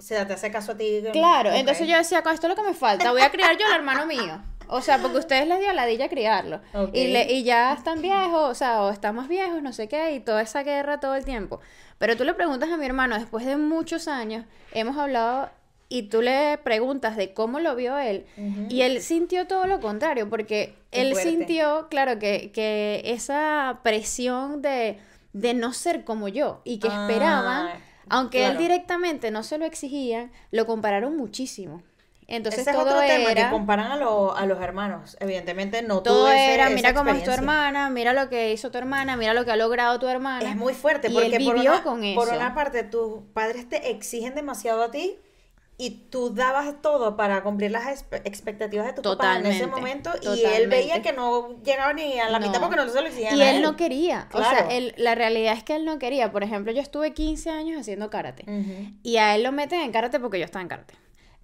se 0.00 0.24
te 0.24 0.32
hace 0.32 0.50
caso 0.50 0.72
a 0.72 0.76
ti. 0.76 1.02
Claro, 1.12 1.50
entonces 1.52 1.86
yo 1.86 1.96
decía, 1.96 2.22
con 2.22 2.32
esto 2.32 2.46
es 2.46 2.56
lo 2.56 2.62
que 2.62 2.68
me 2.68 2.74
falta, 2.74 3.10
voy 3.12 3.22
a 3.22 3.30
criar 3.30 3.56
yo 3.56 3.66
al 3.66 3.74
hermano 3.74 4.06
mío. 4.06 4.42
O 4.72 4.80
sea, 4.82 4.98
porque 4.98 5.18
ustedes 5.18 5.48
les 5.48 5.58
dio 5.58 5.72
la 5.72 5.84
dilla 5.84 6.08
criarlo. 6.08 6.60
Y, 6.92 7.08
le, 7.08 7.32
y 7.32 7.42
ya 7.42 7.72
están 7.72 8.00
viejos, 8.00 8.50
o 8.50 8.54
sea, 8.54 8.82
o 8.82 8.90
estamos 8.90 9.26
viejos, 9.26 9.62
no 9.62 9.72
sé 9.72 9.88
qué, 9.88 10.12
y 10.14 10.20
toda 10.20 10.42
esa 10.42 10.62
guerra 10.62 11.00
todo 11.00 11.16
el 11.16 11.24
tiempo. 11.24 11.60
Pero 11.98 12.16
tú 12.16 12.24
le 12.24 12.34
preguntas 12.34 12.70
a 12.70 12.76
mi 12.76 12.86
hermano, 12.86 13.18
después 13.18 13.44
de 13.44 13.56
muchos 13.56 14.06
años, 14.06 14.46
hemos 14.72 14.96
hablado 14.96 15.50
y 15.88 16.04
tú 16.04 16.22
le 16.22 16.56
preguntas 16.58 17.16
de 17.16 17.34
cómo 17.34 17.58
lo 17.58 17.74
vio 17.74 17.98
él, 17.98 18.24
y 18.68 18.82
él 18.82 19.02
sintió 19.02 19.48
todo 19.48 19.66
lo 19.66 19.80
contrario, 19.80 20.30
porque 20.30 20.76
él 20.92 21.16
sintió, 21.16 21.88
claro, 21.90 22.20
que, 22.20 22.52
que 22.52 23.02
esa 23.06 23.80
presión 23.82 24.62
de, 24.62 25.00
de 25.32 25.52
no 25.52 25.72
ser 25.72 26.04
como 26.04 26.28
yo 26.28 26.60
y 26.64 26.78
que 26.78 26.88
ah. 26.88 27.08
esperaba 27.08 27.72
aunque 28.10 28.46
él 28.46 28.58
directamente 28.58 29.30
no 29.30 29.42
se 29.42 29.58
lo 29.58 29.64
exigía, 29.64 30.30
lo 30.50 30.66
compararon 30.66 31.16
muchísimo. 31.16 31.82
Entonces 32.26 32.60
ese 32.60 32.72
todo 32.72 32.82
es 32.82 32.94
otro 32.94 33.06
tema 33.06 33.34
que 33.34 33.50
comparan 33.50 33.90
a, 33.90 33.94
a, 33.94 34.46
los 34.46 34.60
hermanos. 34.60 35.16
Evidentemente 35.18 35.82
no 35.82 36.00
todo 36.00 36.30
era, 36.30 36.70
mira 36.70 36.94
cómo 36.94 37.10
es 37.10 37.24
tu 37.24 37.30
hermana, 37.32 37.90
mira 37.90 38.12
lo 38.12 38.28
que 38.28 38.52
hizo 38.52 38.70
tu 38.70 38.78
hermana, 38.78 39.16
mira 39.16 39.34
lo 39.34 39.44
que 39.44 39.50
ha 39.50 39.56
logrado 39.56 39.98
tu 39.98 40.06
hermana. 40.06 40.48
Es 40.48 40.54
muy 40.54 40.72
fuerte 40.72 41.10
porque 41.10 41.40
por, 41.40 41.56
una, 41.56 41.82
por 42.14 42.28
una 42.28 42.54
parte 42.54 42.84
tus 42.84 43.22
padres 43.34 43.68
te 43.68 43.90
exigen 43.90 44.36
demasiado 44.36 44.84
a 44.84 44.92
ti 44.92 45.18
y 45.80 45.90
tú 46.10 46.34
dabas 46.34 46.82
todo 46.82 47.16
para 47.16 47.42
cumplir 47.42 47.70
las 47.70 48.04
expectativas 48.24 48.84
de 48.84 48.92
tu 48.92 49.00
papá 49.00 49.38
en 49.38 49.46
ese 49.46 49.66
momento 49.66 50.10
y 50.20 50.44
él 50.44 50.68
veía 50.68 51.00
que 51.00 51.14
no 51.14 51.58
llegaba 51.62 51.94
ni 51.94 52.20
a 52.20 52.28
la 52.28 52.38
mitad 52.38 52.60
porque 52.60 52.76
no 52.76 52.86
se 52.86 53.00
lo 53.00 53.06
exigían 53.06 53.34
y 53.34 53.40
él, 53.40 53.62
no 53.62 53.76
quería 53.76 54.28
o 54.32 54.42
sea 54.42 54.68
él, 54.70 54.92
la 54.98 55.14
realidad 55.14 55.54
es 55.54 55.64
que 55.64 55.74
él 55.74 55.86
no 55.86 55.98
quería. 55.98 56.32
Por 56.32 56.42
ejemplo 56.42 56.70
yo 56.70 56.82
estuve 56.82 57.14
15 57.14 57.48
años 57.48 57.80
haciendo 57.80 58.10
karate 58.10 58.44
y 59.02 59.16
a 59.16 59.34
él 59.34 59.42
lo 59.42 59.52
meten 59.52 59.80
en 59.80 59.90
karate 59.90 60.20
porque 60.20 60.38
yo 60.38 60.44
estaba 60.44 60.62
en 60.62 60.68
karate 60.68 60.94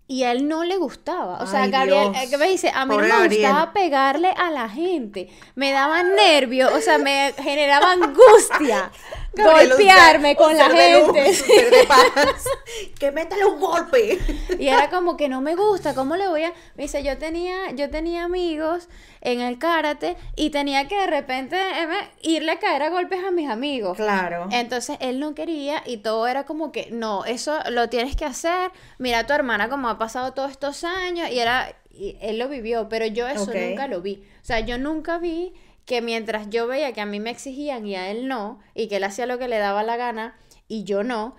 y 0.09 0.23
a 0.23 0.33
él 0.33 0.47
no 0.47 0.63
le 0.65 0.77
gustaba. 0.77 1.39
O 1.41 1.47
sea, 1.47 1.67
Gabriel, 1.67 2.13
eh, 2.15 2.29
¿qué 2.31 2.39
me 2.39 2.49
dice? 2.49 2.71
A 2.73 2.87
mí 2.87 2.97
no 2.97 3.03
me 3.03 3.29
gustaba 3.29 3.73
pegarle 3.73 4.29
a 4.37 4.51
la 4.51 4.69
gente. 4.69 5.29
Me 5.57 5.73
daba 5.73 6.03
nervios, 6.05 6.73
o 6.73 6.81
sea, 6.81 6.99
me 6.99 7.35
generaba 7.39 7.93
angustia 7.93 8.93
golpearme 9.35 10.37
con 10.37 10.57
la 10.57 10.71
gente. 10.71 11.33
que 12.99 13.11
métale 13.11 13.47
un 13.47 13.59
golpe. 13.59 14.19
Y 14.59 14.69
era 14.69 14.91
como 14.91 15.17
que 15.17 15.29
no 15.29 15.41
me 15.41 15.57
gusta, 15.57 15.95
¿cómo 15.95 16.17
le 16.17 16.29
voy 16.29 16.45
a...? 16.45 16.53
Me 16.77 16.85
dice, 16.85 17.03
yo 17.03 17.19
tenía, 17.19 17.73
yo 17.73 17.91
tenía 17.91 18.25
amigos 18.25 18.89
en 19.27 19.41
el 19.41 19.59
karate 19.59 20.17
y 20.37 20.51
tenía 20.51 20.87
que 20.87 20.97
de 20.97 21.09
repente 21.09 21.57
eh, 21.57 21.89
irle 22.23 22.53
a 22.53 22.59
caer 22.61 22.85
a 22.85 22.91
golpes 22.91 23.25
a 23.25 23.33
mis 23.33 23.51
amigos. 23.51 23.97
Claro. 23.97 24.49
Entonces 24.53 24.97
él 25.01 25.19
no 25.19 25.35
quería 25.35 25.83
y 25.85 25.97
todo 25.97 26.29
era 26.29 26.47
como 26.47 26.71
que, 26.71 26.91
no, 26.93 27.25
eso 27.25 27.59
lo 27.71 27.89
tienes 27.89 28.15
que 28.15 28.25
hacer. 28.25 28.71
Mira 28.99 29.21
a 29.21 29.27
tu 29.27 29.33
hermana 29.33 29.69
como 29.69 29.89
ha 29.89 29.99
pasado 29.99 30.33
todos 30.33 30.53
estos 30.53 30.85
años 30.85 31.29
y 31.31 31.41
era... 31.41 31.75
Y 31.91 32.19
él 32.21 32.39
lo 32.39 32.49
vivió, 32.49 32.91
pero 32.91 33.07
yo 33.07 33.27
eso 33.27 33.51
nunca 33.53 33.89
lo 33.89 34.03
vi. 34.03 34.23
O 34.43 34.45
sea, 34.45 34.61
yo 34.61 34.77
nunca 34.77 35.17
vi 35.17 35.55
que 35.87 36.03
mientras 36.03 36.51
yo 36.51 36.67
veía 36.67 36.93
que 36.93 37.01
a 37.01 37.07
mí 37.07 37.21
me 37.21 37.31
exigían 37.31 37.87
y 37.87 37.97
a 37.97 38.11
él 38.11 38.29
no, 38.29 38.61
y 38.75 38.89
que 38.89 38.97
él 38.97 39.05
hacía 39.05 39.25
lo 39.25 39.39
que 39.39 39.49
le 39.49 39.57
daba 39.57 39.83
la 39.83 39.97
gana 39.97 40.37
y 40.69 40.85
yo 40.85 41.05
no, 41.05 41.37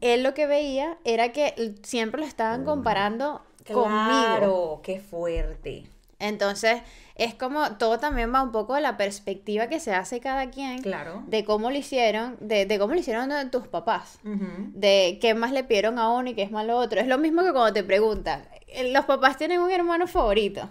él 0.00 0.22
lo 0.22 0.34
que 0.34 0.46
veía 0.46 0.98
era 1.04 1.32
que 1.32 1.74
siempre 1.82 2.20
lo 2.20 2.26
estaban 2.28 2.64
comparando 2.64 3.42
conmigo. 3.66 3.88
Claro, 3.88 4.80
qué 4.84 5.00
fuerte. 5.00 5.90
Entonces, 6.20 6.82
es 7.18 7.34
como 7.34 7.72
todo 7.72 7.98
también 7.98 8.32
va 8.32 8.42
un 8.42 8.52
poco 8.52 8.76
de 8.76 8.80
la 8.80 8.96
perspectiva 8.96 9.66
que 9.66 9.80
se 9.80 9.92
hace 9.92 10.20
cada 10.20 10.50
quien 10.50 10.80
claro. 10.82 11.24
de 11.26 11.44
cómo 11.44 11.70
lo 11.70 11.76
hicieron, 11.76 12.36
de, 12.40 12.64
de 12.64 12.78
cómo 12.78 12.94
lo 12.94 13.00
hicieron 13.00 13.50
tus 13.50 13.66
papás, 13.66 14.20
de 14.22 15.18
qué 15.20 15.34
más 15.34 15.50
le 15.50 15.64
pidieron 15.64 15.98
a 15.98 16.10
uno 16.10 16.30
y 16.30 16.34
qué 16.34 16.42
es 16.42 16.52
más 16.52 16.64
lo 16.64 16.76
otro. 16.76 17.00
Es 17.00 17.08
lo 17.08 17.18
mismo 17.18 17.42
que 17.42 17.52
cuando 17.52 17.72
te 17.72 17.82
preguntan, 17.82 18.44
eh, 18.68 18.92
los 18.92 19.04
papás 19.04 19.36
tienen 19.36 19.60
un 19.60 19.70
hermano 19.70 20.06
favorito. 20.06 20.70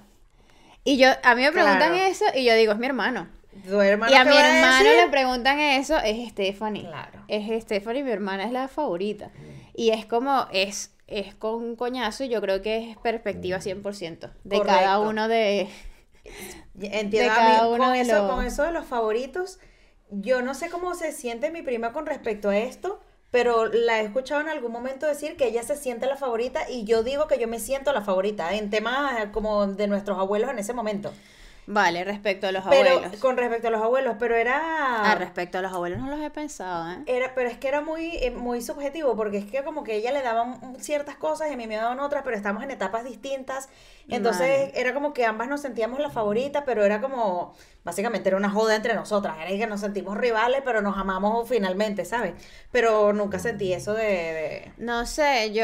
Y 0.86 0.98
yo, 0.98 1.10
a 1.22 1.36
mí 1.36 1.42
me 1.42 1.52
preguntan 1.52 1.94
eso 1.96 2.24
y 2.34 2.46
yo 2.46 2.56
digo, 2.56 2.72
es 2.72 2.80
mi 2.80 2.86
hermano. 2.86 3.28
¿Tu 3.68 3.82
hermano 3.82 4.10
y 4.10 4.16
a 4.16 4.24
mi 4.24 4.38
hermano 4.38 4.90
le 4.90 5.10
preguntan 5.10 5.60
eso, 5.60 5.98
es 5.98 6.30
Stephanie. 6.30 6.84
Claro. 6.84 7.26
Es 7.28 7.62
Stephanie, 7.64 8.04
mi 8.04 8.12
hermana 8.12 8.46
es 8.46 8.54
la 8.54 8.70
favorita. 8.70 9.32
Y 9.76 9.90
es 9.90 10.06
como, 10.06 10.48
es, 10.54 10.96
es 11.08 11.36
con 11.36 11.56
un 11.56 11.76
coñazo 11.76 12.24
y 12.24 12.30
yo 12.30 12.40
creo 12.40 12.62
que 12.62 12.92
es 12.92 12.98
perspectiva 12.98 13.58
100% 13.58 14.32
de 14.46 14.62
cada 14.62 15.00
uno 15.00 15.28
de... 15.28 15.68
Entiendo, 16.80 17.32
de 17.32 17.36
cada 17.36 17.68
uno 17.68 17.86
con, 17.86 17.96
eso, 17.96 18.28
con 18.28 18.46
eso 18.46 18.64
de 18.64 18.72
los 18.72 18.86
favoritos, 18.86 19.60
yo 20.10 20.42
no 20.42 20.54
sé 20.54 20.70
cómo 20.70 20.94
se 20.96 21.12
siente 21.12 21.52
mi 21.52 21.62
prima 21.62 21.92
con 21.92 22.06
respecto 22.06 22.50
a 22.50 22.58
esto, 22.58 23.00
pero 23.32 23.66
la 23.66 24.02
he 24.02 24.06
escuchado 24.06 24.42
en 24.42 24.50
algún 24.50 24.72
momento 24.72 25.06
decir 25.06 25.36
que 25.36 25.48
ella 25.48 25.64
se 25.64 25.76
siente 25.76 26.06
la 26.06 26.16
favorita 26.16 26.70
y 26.70 26.86
yo 26.86 27.04
digo 27.04 27.28
que 27.28 27.40
yo 27.40 27.48
me 27.48 27.60
siento 27.60 27.92
la 27.92 28.02
favorita 28.02 28.54
en 28.54 28.70
temas 28.70 29.28
como 29.34 29.68
de 29.68 29.88
nuestros 29.88 30.18
abuelos 30.18 30.50
en 30.50 30.60
ese 30.60 30.74
momento. 30.74 31.12
Vale, 31.70 32.06
respecto 32.06 32.48
a 32.48 32.54
los 32.54 32.64
pero, 32.64 32.92
abuelos. 32.92 33.20
Con 33.20 33.36
respecto 33.36 33.68
a 33.68 33.72
los 33.72 33.82
abuelos, 33.82 34.16
pero 34.18 34.38
era... 34.38 35.12
Ah, 35.12 35.16
respecto 35.16 35.58
a 35.58 35.62
los 35.62 35.74
abuelos 35.74 36.00
no 36.00 36.10
los 36.10 36.22
he 36.22 36.30
pensado, 36.30 36.90
¿eh? 36.90 37.04
Era, 37.06 37.36
pero 37.36 37.50
es 37.50 37.58
que 37.58 37.68
era 37.68 37.82
muy, 37.82 38.16
eh, 38.22 38.32
muy 38.32 38.62
subjetivo, 38.62 39.18
porque 39.18 39.40
es 39.40 39.46
que 39.46 39.62
como 39.66 39.84
que 39.84 39.96
ella 39.96 40.14
le 40.14 40.22
daban 40.22 40.78
ciertas 40.80 41.18
cosas 41.18 41.50
y 41.50 41.56
a 41.56 41.58
mí 41.58 41.68
me 41.68 41.76
daban 41.76 42.00
otras, 42.00 42.24
pero 42.24 42.38
estamos 42.38 42.64
en 42.64 42.72
etapas 42.72 43.04
distintas. 43.04 43.68
Entonces 44.08 44.72
era 44.76 44.94
como 44.94 45.14
que 45.14 45.26
ambas 45.26 45.50
nos 45.50 45.60
sentíamos 45.60 46.00
la 46.00 46.10
favorita, 46.10 46.64
pero 46.64 46.86
era 46.86 47.02
como, 47.02 47.54
básicamente 47.88 48.28
era 48.28 48.36
una 48.36 48.50
joda 48.50 48.76
entre 48.76 48.94
nosotras. 48.96 49.38
Era 49.40 49.50
que 49.50 49.66
nos 49.66 49.80
sentimos 49.80 50.18
rivales, 50.18 50.62
pero 50.66 50.82
nos 50.82 50.98
amamos 50.98 51.48
finalmente, 51.48 52.04
¿sabes? 52.04 52.34
Pero 52.70 53.14
nunca 53.14 53.40
sentí 53.40 53.72
eso 53.72 53.94
de... 53.94 54.74
No 54.78 55.06
sé, 55.06 55.54
yo, 55.54 55.64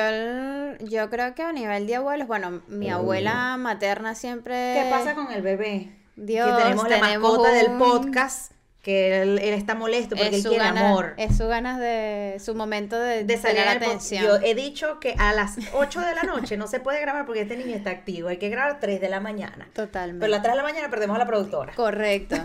yo 0.86 1.10
creo 1.10 1.36
que 1.36 1.44
a 1.44 1.52
nivel 1.52 1.86
de 1.86 1.98
abuelos, 1.98 2.26
bueno, 2.26 2.62
mi 2.70 2.90
abuela 2.90 3.58
materna 3.58 4.16
siempre... 4.16 4.54
¿Qué 4.54 4.90
pasa 4.90 5.16
con 5.16 5.34
el 5.34 5.42
bebé? 5.42 5.90
Dios, 6.16 6.50
que 6.50 6.64
tenemos, 6.64 6.90
la 6.90 6.98
mascota 7.00 7.52
del 7.52 7.72
podcast 7.72 8.53
que 8.84 9.22
él, 9.22 9.39
está 9.39 9.76
molesto 9.76 10.17
porque 10.17 10.36
él 10.36 10.43
quiere 10.43 10.65
amor. 10.65 11.13
Es 11.15 11.38
su 11.38 11.48
ganas 11.48 11.80
de, 11.80 12.36
su 12.43 12.54
momento 12.54 13.00
de, 13.00 13.24
de 13.24 13.38
salir 13.38 13.62
atención. 13.62 14.26
Yo 14.26 14.36
he 14.43 14.54
dicho 14.56 15.00
que 15.00 15.15
a 15.17 15.32
las 15.32 15.56
8 15.74 16.02
de 16.02 16.13
la 16.13 16.24
noche 16.24 16.58
no 16.58 16.67
se 16.67 16.82
puede 16.82 17.00
grabar 17.00 17.26
porque 17.26 17.41
este 17.41 17.56
niño 17.56 17.76
está 17.78 17.91
activo. 17.91 18.28
Hay 18.28 18.38
que 18.38 18.50
grabar 18.50 18.82
3 18.82 19.00
de 19.00 19.08
la 19.08 19.22
mañana. 19.22 19.69
Totalmente. 19.74 20.19
Pero 20.19 20.34
a 20.34 20.36
las 20.36 20.43
3 20.43 20.52
de 20.52 20.58
la 20.58 20.63
mañana 20.63 20.89
perdemos 20.89 21.15
a 21.15 21.19
la 21.19 21.26
productora. 21.26 21.74
Correcto. 21.74 22.36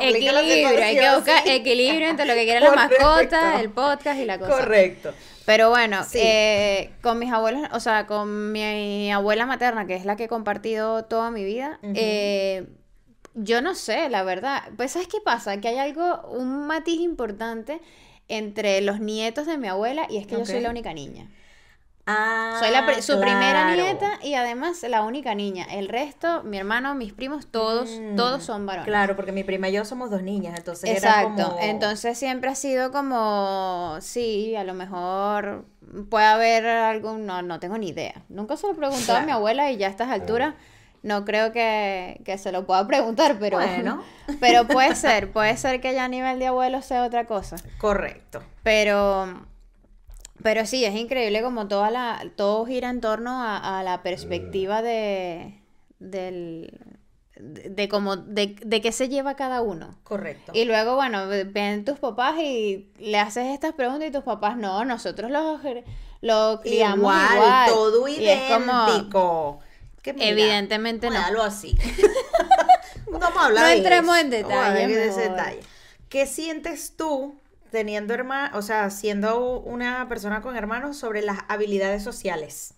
equilibrio, 0.00 0.82
hay 0.82 0.96
que 0.96 1.14
buscar 1.14 1.46
equilibrio 1.46 2.08
entre 2.08 2.24
lo 2.24 2.32
que 2.32 2.44
quiere 2.44 2.60
la 2.60 2.72
mascota, 2.72 3.60
el 3.60 3.68
podcast 3.68 4.18
y 4.20 4.24
la 4.24 4.38
cosa. 4.38 4.50
Correcto. 4.50 5.12
Pero 5.44 5.68
bueno, 5.68 6.00
eh, 6.14 6.92
con 7.02 7.18
mis 7.18 7.30
abuelos, 7.30 7.68
o 7.72 7.80
sea, 7.80 8.06
con 8.06 8.52
mi 8.52 9.12
abuela 9.12 9.44
materna, 9.44 9.86
que 9.86 9.96
es 9.96 10.06
la 10.06 10.16
que 10.16 10.24
he 10.24 10.28
compartido 10.28 11.04
toda 11.04 11.30
mi 11.30 11.44
vida, 11.44 11.78
eh, 11.94 12.66
Yo 13.40 13.62
no 13.62 13.74
sé, 13.74 14.08
la 14.08 14.24
verdad. 14.24 14.62
Pues, 14.76 14.92
¿sabes 14.92 15.08
qué 15.08 15.18
pasa? 15.20 15.60
Que 15.60 15.68
hay 15.68 15.78
algo, 15.78 16.22
un 16.28 16.66
matiz 16.66 17.00
importante 17.00 17.80
entre 18.26 18.80
los 18.80 19.00
nietos 19.00 19.46
de 19.46 19.58
mi 19.58 19.68
abuela 19.68 20.06
y 20.10 20.18
es 20.18 20.26
que 20.26 20.36
yo 20.36 20.44
soy 20.44 20.60
la 20.60 20.70
única 20.70 20.92
niña. 20.92 21.28
Ah, 22.10 22.56
soy 22.58 22.70
la 22.70 23.02
su 23.02 23.20
primera 23.20 23.76
nieta 23.76 24.18
y 24.22 24.32
además 24.32 24.82
la 24.88 25.02
única 25.02 25.34
niña. 25.34 25.66
El 25.70 25.88
resto, 25.88 26.42
mi 26.42 26.56
hermano, 26.56 26.94
mis 26.94 27.12
primos, 27.12 27.46
todos, 27.46 27.90
mm, 27.90 28.16
todos 28.16 28.42
son 28.42 28.64
varones. 28.64 28.88
Claro, 28.88 29.14
porque 29.14 29.30
mi 29.30 29.44
prima 29.44 29.68
y 29.68 29.72
yo 29.72 29.84
somos 29.84 30.10
dos 30.10 30.22
niñas, 30.22 30.56
entonces 30.56 30.88
Exacto. 30.88 31.34
Era 31.34 31.48
como... 31.50 31.60
Entonces 31.60 32.16
siempre 32.18 32.48
ha 32.48 32.54
sido 32.54 32.90
como, 32.92 33.98
sí, 34.00 34.56
a 34.56 34.64
lo 34.64 34.72
mejor 34.72 35.66
puede 36.08 36.24
haber 36.24 36.66
algún, 36.66 37.26
no, 37.26 37.42
no 37.42 37.60
tengo 37.60 37.76
ni 37.76 37.88
idea. 37.88 38.22
Nunca 38.30 38.56
se 38.56 38.66
lo 38.66 38.72
he 38.72 38.76
preguntado 38.76 39.18
a 39.18 39.22
mi 39.22 39.32
abuela 39.32 39.70
y 39.70 39.76
ya 39.76 39.88
a 39.88 39.90
estas 39.90 40.08
alturas 40.08 40.54
no 41.02 41.24
creo 41.24 41.52
que, 41.52 42.20
que 42.24 42.38
se 42.38 42.52
lo 42.52 42.66
pueda 42.66 42.86
preguntar, 42.86 43.36
pero 43.38 43.58
bueno. 43.58 44.02
pero 44.40 44.66
puede 44.66 44.94
ser, 44.94 45.32
puede 45.32 45.56
ser 45.56 45.80
que 45.80 45.92
ya 45.94 46.04
a 46.04 46.08
nivel 46.08 46.38
de 46.38 46.48
abuelo 46.48 46.82
sea 46.82 47.04
otra 47.04 47.26
cosa. 47.26 47.56
Correcto. 47.78 48.42
Pero 48.62 49.46
pero 50.42 50.66
sí, 50.66 50.84
es 50.84 50.94
increíble 50.94 51.42
como 51.42 51.68
toda 51.68 51.90
la, 51.90 52.24
todo 52.36 52.64
gira 52.64 52.90
en 52.90 53.00
torno 53.00 53.42
a, 53.42 53.82
la 53.82 54.02
perspectiva 54.02 54.82
de, 54.82 55.60
del, 55.98 56.78
de, 57.36 57.88
como 57.88 58.16
de, 58.16 58.54
de 58.64 58.80
qué 58.80 58.92
se 58.92 59.08
lleva 59.08 59.34
cada 59.34 59.62
uno. 59.62 59.98
Correcto. 60.04 60.52
Y 60.54 60.64
luego, 60.64 60.94
bueno, 60.94 61.26
ven 61.26 61.84
tus 61.84 61.98
papás 61.98 62.38
y 62.38 62.92
le 62.98 63.18
haces 63.18 63.46
estas 63.46 63.72
preguntas 63.72 64.08
y 64.08 64.12
tus 64.12 64.22
papás, 64.22 64.56
no, 64.56 64.84
nosotros 64.84 65.30
los 65.30 65.60
lo 66.20 66.60
criamos 66.62 67.14
igual, 67.32 67.68
todo 67.68 68.08
idéntico. 68.08 69.60
Evidentemente 70.18 71.10
no. 71.10 71.18
Algo 71.18 71.42
así. 71.42 71.76
Vamos 73.10 73.36
a 73.36 73.46
hablar 73.46 73.64
no 73.64 73.70
entremos 73.70 74.18
en 74.18 74.30
detalle. 74.30 74.86
detalle. 74.86 75.60
¿Qué 76.08 76.26
sientes 76.26 76.94
tú 76.96 77.38
teniendo 77.70 78.14
hermanos, 78.14 78.58
o 78.58 78.62
sea, 78.62 78.90
siendo 78.90 79.60
una 79.60 80.08
persona 80.08 80.40
con 80.40 80.56
hermanos 80.56 80.96
sobre 80.96 81.22
las 81.22 81.38
habilidades 81.48 82.02
sociales 82.02 82.74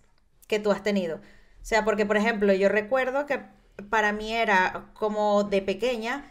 que 0.47 0.59
tú 0.59 0.73
has 0.73 0.83
tenido. 0.83 1.17
O 1.17 1.65
sea, 1.65 1.85
porque 1.85 2.07
por 2.07 2.17
ejemplo, 2.17 2.53
yo 2.53 2.69
recuerdo 2.69 3.27
que 3.27 3.41
para 3.89 4.13
mí 4.13 4.35
era 4.35 4.91
como 4.95 5.45
de 5.45 5.63
pequeña, 5.63 6.31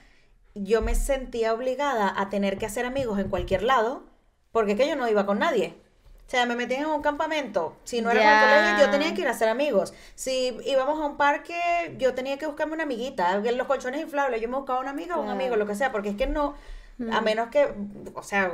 yo 0.55 0.81
me 0.81 0.95
sentía 0.95 1.53
obligada 1.53 2.13
a 2.15 2.29
tener 2.29 2.57
que 2.57 2.65
hacer 2.65 2.85
amigos 2.85 3.19
en 3.19 3.29
cualquier 3.29 3.63
lado, 3.63 4.03
porque 4.51 4.73
es 4.73 4.77
que 4.77 4.87
yo 4.87 4.95
no 4.95 5.07
iba 5.07 5.25
con 5.25 5.39
nadie. 5.39 5.75
O 6.29 6.31
sea, 6.31 6.45
me 6.45 6.55
metían 6.55 6.81
en 6.81 6.89
un 6.89 7.01
campamento. 7.01 7.75
Si 7.85 8.03
no 8.03 8.11
era 8.11 8.21
el 8.21 8.69
colegio, 8.69 8.85
yo 8.85 8.91
tenía 8.91 9.15
que 9.15 9.21
ir 9.21 9.27
a 9.27 9.31
hacer 9.31 9.49
amigos. 9.49 9.95
Si 10.13 10.55
íbamos 10.63 10.99
a 10.99 11.07
un 11.07 11.17
parque, 11.17 11.95
yo 11.97 12.13
tenía 12.13 12.37
que 12.37 12.45
buscarme 12.45 12.73
una 12.73 12.83
amiguita. 12.83 13.33
En 13.33 13.57
los 13.57 13.65
colchones 13.65 13.99
inflables, 13.99 14.39
yo 14.39 14.47
me 14.47 14.55
buscaba 14.55 14.79
una 14.79 14.91
amiga 14.91 15.17
o 15.17 15.23
un 15.23 15.29
amigo, 15.29 15.55
lo 15.55 15.65
que 15.65 15.73
sea, 15.73 15.91
porque 15.91 16.09
es 16.09 16.15
que 16.15 16.27
no, 16.27 16.53
a 17.11 17.21
menos 17.21 17.49
que, 17.49 17.67
o 18.13 18.23
sea, 18.23 18.51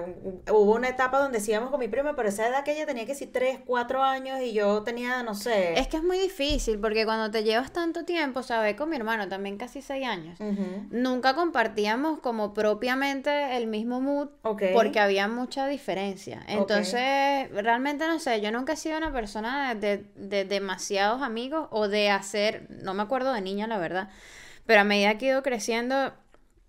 hubo 0.52 0.76
una 0.76 0.90
etapa 0.90 1.20
donde 1.20 1.42
íbamos 1.46 1.72
con 1.72 1.80
mi 1.80 1.88
prima, 1.88 2.16
pero 2.16 2.30
esa 2.30 2.48
edad 2.48 2.64
que 2.64 2.74
ella 2.74 2.86
tenía 2.86 3.06
que 3.06 3.16
ser 3.16 3.30
3, 3.32 3.60
4 3.66 4.04
años 4.04 4.40
y 4.42 4.54
yo 4.54 4.84
tenía, 4.84 5.24
no 5.24 5.34
sé. 5.34 5.80
Es 5.80 5.88
que 5.88 5.98
es 5.98 6.04
muy 6.04 6.20
difícil 6.20 6.80
porque 6.80 7.06
cuando 7.06 7.32
te 7.32 7.44
llevas 7.44 7.72
tanto 7.72 8.06
tiempo, 8.06 8.44
¿sabes? 8.44 8.76
Con 8.76 8.90
mi 8.90 8.96
hermano 8.96 9.28
también 9.28 9.58
casi 9.58 9.82
6 9.82 10.06
años. 10.06 10.40
Nunca 10.92 11.34
compartíamos 11.34 12.20
como 12.20 12.54
propiamente 12.54 13.58
el 13.58 13.68
mismo 13.68 14.02
mood 14.02 14.30
porque 14.42 15.00
había 15.00 15.28
mucha 15.28 15.68
diferencia. 15.68 16.44
Entonces, 16.48 17.50
realmente 17.52 18.08
no 18.08 18.20
sé, 18.20 18.42
yo 18.42 18.52
nunca 18.52 18.74
he 18.74 18.78
sido 18.78 18.98
una 18.98 19.12
persona 19.12 19.76
de, 19.76 20.06
de 20.16 20.46
demasiados 20.46 21.22
amigos 21.22 21.68
o 21.72 21.88
de 21.88 22.10
hacer, 22.10 22.68
no 22.70 22.94
me 22.94 23.04
acuerdo 23.04 23.34
de 23.34 23.42
niña, 23.42 23.68
la 23.68 23.78
verdad. 23.78 24.10
Pero 24.66 24.82
a 24.82 24.84
medida 24.84 25.18
que 25.18 25.28
he 25.28 25.30
ido 25.30 25.44
creciendo, 25.44 26.14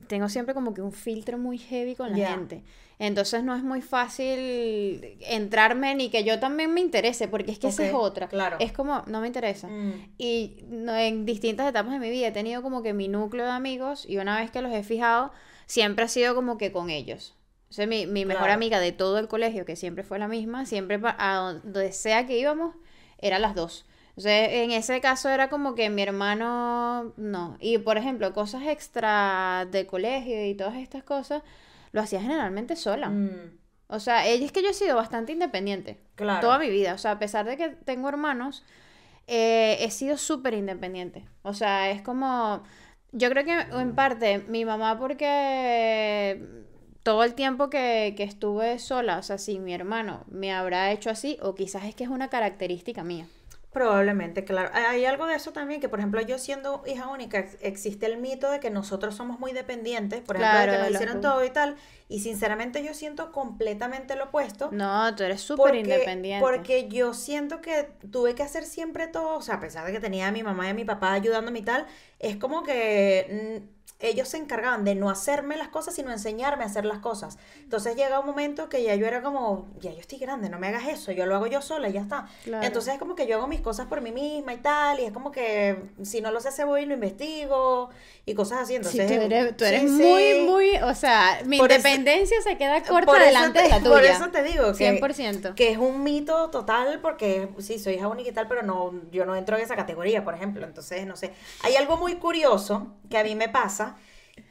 tengo 0.06 0.28
siempre 0.28 0.54
como 0.54 0.74
que 0.74 0.82
un 0.82 0.92
filtro 0.92 1.38
muy 1.38 1.58
heavy 1.58 1.94
con 1.94 2.10
la 2.10 2.28
gente. 2.28 2.62
Entonces 2.98 3.44
no 3.44 3.54
es 3.54 3.62
muy 3.62 3.82
fácil 3.82 5.18
entrarme 5.20 5.94
ni 5.94 6.08
que 6.08 6.24
yo 6.24 6.40
también 6.40 6.72
me 6.72 6.80
interese, 6.80 7.28
porque 7.28 7.52
es 7.52 7.58
que 7.58 7.68
esa 7.68 7.86
es 7.86 7.92
otra. 7.92 8.28
Claro. 8.28 8.56
Es 8.58 8.72
como, 8.72 9.02
no 9.06 9.20
me 9.20 9.26
interesa. 9.26 9.68
Mm. 9.68 10.14
Y 10.16 10.64
en 10.70 11.26
distintas 11.26 11.68
etapas 11.68 11.92
de 11.92 11.98
mi 11.98 12.10
vida 12.10 12.28
he 12.28 12.32
tenido 12.32 12.62
como 12.62 12.82
que 12.82 12.94
mi 12.94 13.08
núcleo 13.08 13.44
de 13.44 13.50
amigos 13.50 14.06
y 14.08 14.16
una 14.16 14.40
vez 14.40 14.50
que 14.50 14.62
los 14.62 14.72
he 14.72 14.82
fijado, 14.82 15.32
siempre 15.66 16.04
ha 16.04 16.08
sido 16.08 16.34
como 16.34 16.56
que 16.56 16.72
con 16.72 16.88
ellos. 16.88 17.34
O 17.68 17.74
sea, 17.74 17.86
mi, 17.86 18.06
mi 18.06 18.24
mejor 18.24 18.50
amiga 18.50 18.80
de 18.80 18.92
todo 18.92 19.18
el 19.18 19.28
colegio, 19.28 19.66
que 19.66 19.76
siempre 19.76 20.04
fue 20.04 20.18
la 20.18 20.28
misma, 20.28 20.64
siempre 20.64 20.98
a 21.02 21.34
donde 21.36 21.92
sea 21.92 22.26
que 22.26 22.38
íbamos, 22.38 22.74
eran 23.18 23.42
las 23.42 23.54
dos. 23.54 23.84
O 24.16 24.20
sea, 24.20 24.50
en 24.50 24.70
ese 24.70 25.00
caso 25.02 25.28
era 25.28 25.50
como 25.50 25.74
que 25.74 25.90
mi 25.90 26.02
hermano 26.02 27.12
no. 27.16 27.56
Y 27.60 27.76
por 27.78 27.98
ejemplo, 27.98 28.32
cosas 28.32 28.62
extra 28.66 29.68
de 29.70 29.86
colegio 29.86 30.46
y 30.46 30.54
todas 30.54 30.76
estas 30.76 31.02
cosas, 31.02 31.42
lo 31.92 32.00
hacía 32.00 32.22
generalmente 32.22 32.76
sola. 32.76 33.10
Mm. 33.10 33.58
O 33.88 34.00
sea, 34.00 34.26
ella 34.26 34.44
es 34.44 34.52
que 34.52 34.62
yo 34.62 34.70
he 34.70 34.74
sido 34.74 34.96
bastante 34.96 35.32
independiente. 35.32 36.00
Claro. 36.14 36.40
Toda 36.40 36.58
mi 36.58 36.70
vida. 36.70 36.94
O 36.94 36.98
sea, 36.98 37.12
a 37.12 37.18
pesar 37.18 37.44
de 37.44 37.58
que 37.58 37.68
tengo 37.68 38.08
hermanos, 38.08 38.64
eh, 39.26 39.76
he 39.80 39.90
sido 39.90 40.16
súper 40.16 40.54
independiente. 40.54 41.26
O 41.42 41.52
sea, 41.52 41.90
es 41.90 42.00
como. 42.00 42.62
Yo 43.12 43.30
creo 43.30 43.44
que 43.44 43.52
en 43.52 43.94
parte 43.94 44.38
mi 44.48 44.64
mamá, 44.64 44.98
porque 44.98 46.64
todo 47.02 47.22
el 47.22 47.34
tiempo 47.34 47.70
que, 47.70 48.14
que 48.16 48.24
estuve 48.24 48.78
sola, 48.78 49.18
o 49.18 49.22
sea, 49.22 49.38
sin 49.38 49.62
mi 49.64 49.74
hermano, 49.74 50.24
me 50.28 50.52
habrá 50.52 50.90
hecho 50.90 51.10
así, 51.10 51.38
o 51.40 51.54
quizás 51.54 51.84
es 51.84 51.94
que 51.94 52.04
es 52.04 52.10
una 52.10 52.28
característica 52.28 53.04
mía. 53.04 53.26
Probablemente, 53.76 54.42
claro. 54.42 54.70
Hay 54.72 55.04
algo 55.04 55.26
de 55.26 55.34
eso 55.34 55.52
también, 55.52 55.82
que 55.82 55.90
por 55.90 55.98
ejemplo 55.98 56.22
yo 56.22 56.38
siendo 56.38 56.82
hija 56.86 57.08
única, 57.08 57.44
existe 57.60 58.06
el 58.06 58.16
mito 58.16 58.50
de 58.50 58.58
que 58.58 58.70
nosotros 58.70 59.14
somos 59.14 59.38
muy 59.38 59.52
dependientes, 59.52 60.22
por 60.22 60.36
ejemplo, 60.36 60.60
de 60.60 60.78
que 60.78 60.78
nos 60.78 60.90
hicieron 60.92 61.20
todo 61.20 61.44
y 61.44 61.50
tal, 61.50 61.76
y 62.08 62.20
sinceramente 62.20 62.82
yo 62.82 62.94
siento 62.94 63.32
completamente 63.32 64.16
lo 64.16 64.24
opuesto. 64.24 64.70
No, 64.72 65.14
tú 65.14 65.24
eres 65.24 65.42
súper 65.42 65.74
independiente. 65.74 66.42
Porque 66.42 66.88
yo 66.88 67.12
siento 67.12 67.60
que 67.60 67.90
tuve 68.10 68.34
que 68.34 68.42
hacer 68.42 68.64
siempre 68.64 69.08
todo, 69.08 69.36
o 69.36 69.42
sea, 69.42 69.56
a 69.56 69.60
pesar 69.60 69.84
de 69.84 69.92
que 69.92 70.00
tenía 70.00 70.28
a 70.28 70.32
mi 70.32 70.42
mamá 70.42 70.68
y 70.68 70.70
a 70.70 70.74
mi 70.74 70.86
papá 70.86 71.12
ayudándome 71.12 71.58
y 71.58 71.64
tal, 71.64 71.84
es 72.18 72.38
como 72.38 72.62
que 72.62 73.60
ellos 73.98 74.28
se 74.28 74.36
encargaban 74.36 74.84
de 74.84 74.94
no 74.94 75.08
hacerme 75.08 75.56
las 75.56 75.68
cosas, 75.68 75.94
sino 75.94 76.10
enseñarme 76.10 76.64
a 76.64 76.66
hacer 76.66 76.84
las 76.84 76.98
cosas. 76.98 77.38
Entonces 77.60 77.96
llega 77.96 78.20
un 78.20 78.26
momento 78.26 78.68
que 78.68 78.82
ya 78.82 78.94
yo 78.94 79.06
era 79.06 79.22
como, 79.22 79.68
ya 79.80 79.90
yo 79.90 80.00
estoy 80.00 80.18
grande, 80.18 80.50
no 80.50 80.58
me 80.58 80.68
hagas 80.68 80.86
eso, 80.88 81.12
yo 81.12 81.24
lo 81.24 81.34
hago 81.34 81.46
yo 81.46 81.62
sola 81.62 81.88
y 81.88 81.92
ya 81.92 82.02
está. 82.02 82.28
Entonces 82.44 82.94
es 82.94 82.98
como 82.98 83.14
que 83.14 83.26
yo 83.26 83.36
hago 83.36 83.46
mis 83.46 83.62
cosas 83.62 83.86
por 83.86 84.02
mí 84.02 84.12
misma 84.12 84.52
y 84.52 84.58
tal, 84.58 85.00
y 85.00 85.04
es 85.04 85.12
como 85.12 85.32
que 85.32 85.90
si 86.02 86.20
no 86.20 86.30
lo 86.30 86.40
sé, 86.40 86.52
se 86.52 86.64
voy 86.64 86.82
y 86.82 86.86
lo 86.86 86.94
investigo 86.94 87.88
y 88.26 88.34
cosas 88.34 88.62
así. 88.62 88.74
Entonces, 88.74 89.06
tú 89.56 89.64
eres, 89.64 89.90
muy, 89.90 90.40
muy, 90.46 90.76
o 90.76 90.94
sea, 90.94 91.40
mi 91.46 91.56
independencia 91.56 92.40
se 92.42 92.58
queda 92.58 92.82
corta 92.82 93.18
delante 93.18 93.62
de 93.62 93.68
la 93.68 93.78
tuya. 93.80 93.90
Por 93.90 94.04
eso 94.04 94.28
te 94.30 94.42
digo 94.42 94.74
que, 94.74 95.00
100%. 95.00 95.54
que 95.54 95.70
es 95.70 95.78
un 95.78 96.02
mito 96.02 96.50
total 96.50 97.00
porque 97.00 97.48
sí, 97.58 97.78
soy 97.78 97.94
hija 97.94 98.08
única 98.08 98.28
y 98.28 98.32
tal, 98.32 98.46
pero 98.46 98.62
no, 98.62 98.92
yo 99.10 99.24
no 99.24 99.36
entro 99.36 99.56
en 99.56 99.62
esa 99.62 99.76
categoría, 99.76 100.22
por 100.22 100.34
ejemplo. 100.34 100.66
Entonces, 100.66 101.06
no 101.06 101.16
sé. 101.16 101.32
Hay 101.62 101.76
algo 101.76 101.96
muy 101.96 102.16
curioso 102.16 102.88
que 103.08 103.16
a 103.16 103.24
mí 103.24 103.34
me 103.34 103.48
pasa 103.48 103.85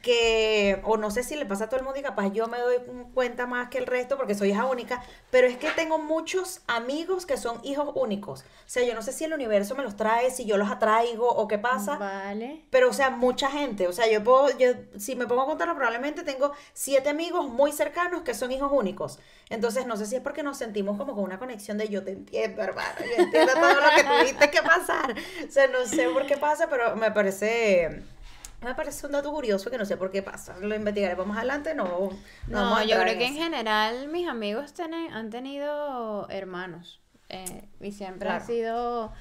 que, 0.06 0.80
o 0.84 0.96
no 0.96 1.10
sé 1.10 1.24
si 1.24 1.34
le 1.34 1.46
pasa 1.46 1.64
a 1.64 1.68
todo 1.68 1.80
el 1.80 1.84
mundo 1.84 1.98
y 1.98 2.02
capaz 2.02 2.32
yo 2.32 2.46
me 2.46 2.60
doy 2.60 2.76
cuenta 3.12 3.46
más 3.46 3.70
que 3.70 3.78
el 3.78 3.86
resto 3.86 4.16
porque 4.16 4.36
soy 4.36 4.50
hija 4.50 4.64
única, 4.66 5.02
pero 5.30 5.48
es 5.48 5.56
que 5.56 5.68
tengo 5.70 5.98
muchos 5.98 6.60
amigos 6.68 7.26
que 7.26 7.36
son 7.36 7.58
hijos 7.64 7.90
únicos. 7.96 8.42
O 8.42 8.68
sea, 8.68 8.84
yo 8.84 8.94
no 8.94 9.02
sé 9.02 9.12
si 9.12 9.24
el 9.24 9.32
universo 9.32 9.74
me 9.74 9.82
los 9.82 9.96
trae, 9.96 10.30
si 10.30 10.44
yo 10.44 10.58
los 10.58 10.70
atraigo 10.70 11.28
o 11.28 11.48
qué 11.48 11.58
pasa. 11.58 11.96
Vale. 11.96 12.62
Pero, 12.70 12.90
o 12.90 12.92
sea, 12.92 13.10
mucha 13.10 13.50
gente. 13.50 13.88
O 13.88 13.92
sea, 13.92 14.08
yo 14.08 14.22
puedo, 14.22 14.56
yo, 14.58 14.74
si 14.96 15.16
me 15.16 15.26
pongo 15.26 15.42
a 15.42 15.46
contarlo, 15.46 15.74
probablemente 15.74 16.22
tengo 16.22 16.52
siete 16.72 17.08
amigos 17.08 17.48
muy 17.48 17.72
cercanos 17.72 18.22
que 18.22 18.34
son 18.34 18.52
hijos 18.52 18.70
únicos. 18.72 19.18
Entonces, 19.50 19.86
no 19.86 19.96
sé 19.96 20.06
si 20.06 20.14
es 20.14 20.22
porque 20.22 20.44
nos 20.44 20.56
sentimos 20.56 20.96
como 20.98 21.14
con 21.14 21.24
una 21.24 21.40
conexión 21.40 21.78
de 21.78 21.88
yo 21.88 22.04
te 22.04 22.12
entiendo, 22.12 22.62
hermano, 22.62 22.94
yo 23.00 23.24
entiendo 23.24 23.52
todo 23.54 23.74
lo 23.74 23.90
que 23.96 24.04
tuviste 24.04 24.50
que 24.50 24.62
pasar. 24.62 25.16
O 25.48 25.50
sea, 25.50 25.66
no 25.66 25.84
sé 25.84 26.08
por 26.10 26.26
qué 26.26 26.36
pasa, 26.36 26.68
pero 26.68 26.94
me 26.94 27.10
parece 27.10 28.04
me 28.62 28.74
parece 28.74 29.06
un 29.06 29.12
dato 29.12 29.30
curioso 29.30 29.70
que 29.70 29.78
no 29.78 29.84
sé 29.84 29.96
por 29.96 30.10
qué 30.10 30.22
pasa. 30.22 30.56
Lo 30.60 30.74
investigaremos 30.74 31.26
más 31.26 31.38
adelante. 31.38 31.74
No, 31.74 32.10
no, 32.48 32.82
yo 32.84 32.98
creo 33.00 33.18
que 33.18 33.26
en 33.26 33.34
general 33.34 34.08
mis 34.08 34.26
amigos 34.26 34.72
tienen, 34.72 35.12
han 35.12 35.30
tenido 35.30 36.28
hermanos. 36.30 37.00
Eh, 37.28 37.68
y 37.80 37.92
siempre 37.92 38.28
ha 38.28 38.40
sido. 38.40 39.12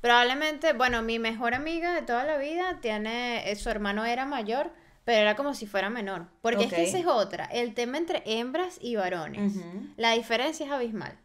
Probablemente, 0.00 0.72
bueno, 0.72 1.02
mi 1.02 1.18
mejor 1.18 1.54
amiga 1.54 1.94
de 1.94 2.02
toda 2.02 2.24
la 2.24 2.38
vida 2.38 2.78
tiene. 2.80 3.50
Eh, 3.50 3.56
su 3.56 3.68
hermano 3.68 4.04
era 4.04 4.26
mayor, 4.26 4.72
pero 5.04 5.18
era 5.18 5.36
como 5.36 5.54
si 5.54 5.66
fuera 5.66 5.90
menor. 5.90 6.26
Porque 6.40 6.64
es 6.64 6.72
que 6.72 6.84
esa 6.84 6.98
es 6.98 7.06
otra. 7.06 7.44
El 7.46 7.74
tema 7.74 7.98
entre 7.98 8.22
hembras 8.24 8.78
y 8.80 8.96
varones. 8.96 9.54
La 9.96 10.12
diferencia 10.12 10.66
es 10.66 10.72
abismal. 10.72 11.18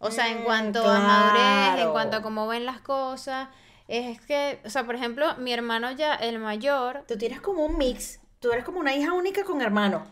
O 0.00 0.10
sea, 0.10 0.28
en 0.30 0.42
mm, 0.42 0.44
cuanto 0.44 0.88
a 0.88 1.00
madurez, 1.00 1.84
en 1.84 1.92
cuanto 1.92 2.18
a 2.18 2.22
cómo 2.22 2.46
ven 2.46 2.64
las 2.66 2.80
cosas 2.80 3.48
es 3.88 4.20
que, 4.20 4.60
o 4.64 4.70
sea, 4.70 4.84
por 4.84 4.94
ejemplo, 4.94 5.34
mi 5.38 5.52
hermano 5.52 5.90
ya, 5.92 6.14
el 6.14 6.38
mayor. 6.38 7.04
Tú 7.08 7.16
tienes 7.16 7.40
como 7.40 7.64
un 7.64 7.78
mix. 7.78 8.20
Tú 8.38 8.52
eres 8.52 8.64
como 8.64 8.78
una 8.78 8.94
hija 8.94 9.14
única 9.14 9.44
con 9.44 9.62
hermano. 9.62 10.06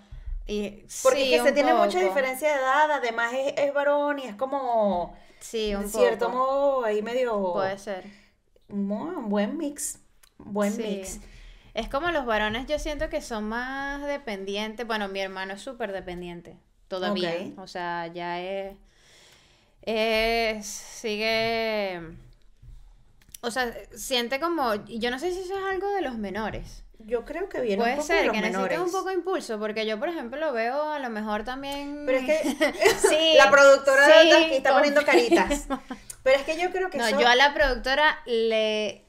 Y, 0.46 0.84
Porque 1.02 1.40
se 1.42 1.52
tiene 1.52 1.74
mucha 1.74 2.00
diferencia 2.00 2.48
de 2.48 2.54
edad, 2.54 2.90
además 2.90 3.32
es, 3.34 3.74
varón 3.74 4.18
y 4.18 4.22
es 4.22 4.34
como. 4.34 5.16
Sí, 5.40 5.74
un 5.74 5.82
de 5.82 5.88
cierto 5.88 6.30
modo 6.30 6.84
ahí 6.84 7.02
medio. 7.02 7.52
Puede 7.52 7.78
ser. 7.78 8.04
Un 8.68 9.28
buen 9.28 9.58
mix. 9.58 9.98
Buen 10.38 10.76
mix. 10.76 11.20
Es 11.74 11.88
como 11.88 12.10
los 12.10 12.24
varones, 12.24 12.66
yo 12.66 12.78
siento 12.78 13.10
que 13.10 13.20
son 13.20 13.44
más 13.44 14.06
dependientes. 14.06 14.86
Bueno, 14.86 15.08
mi 15.08 15.20
hermano 15.20 15.54
es 15.54 15.60
súper 15.60 15.92
dependiente 15.92 16.56
todavía. 16.88 17.34
O 17.58 17.66
sea, 17.66 18.06
ya 18.06 18.40
es, 18.40 18.76
es. 19.82 20.66
Sigue. 20.66 22.00
O 23.46 23.50
sea, 23.50 23.72
siente 23.94 24.40
como. 24.40 24.74
Yo 24.86 25.10
no 25.10 25.18
sé 25.18 25.32
si 25.32 25.40
eso 25.40 25.56
es 25.56 25.64
algo 25.64 25.88
de 25.94 26.02
los 26.02 26.16
menores. 26.18 26.82
Yo 26.98 27.24
creo 27.24 27.48
que 27.48 27.60
viene 27.60 27.76
Puede 27.76 27.92
un 27.92 27.96
poco 27.98 28.06
ser 28.08 28.16
de 28.20 28.24
los 28.26 28.34
que 28.34 28.40
necesite 28.40 28.80
un 28.80 28.90
poco 28.90 29.08
de 29.10 29.14
impulso, 29.14 29.58
porque 29.60 29.86
yo, 29.86 29.98
por 29.98 30.08
ejemplo, 30.08 30.40
lo 30.40 30.52
veo 30.52 30.90
a 30.90 30.98
lo 30.98 31.10
mejor 31.10 31.44
también. 31.44 32.02
Pero 32.06 32.18
es 32.18 32.24
que 32.24 32.72
sí, 33.08 33.34
la 33.36 33.50
productora 33.50 34.06
sí, 34.22 34.28
de 34.28 34.34
aquí 34.36 34.54
está 34.56 34.72
poniendo 34.72 35.04
caritas. 35.04 35.66
Pero 36.24 36.38
es 36.40 36.44
que 36.44 36.58
yo 36.60 36.70
creo 36.72 36.90
que 36.90 36.98
No, 36.98 37.06
eso- 37.06 37.20
yo 37.20 37.28
a 37.28 37.36
la 37.36 37.54
productora 37.54 38.18
le. 38.26 39.02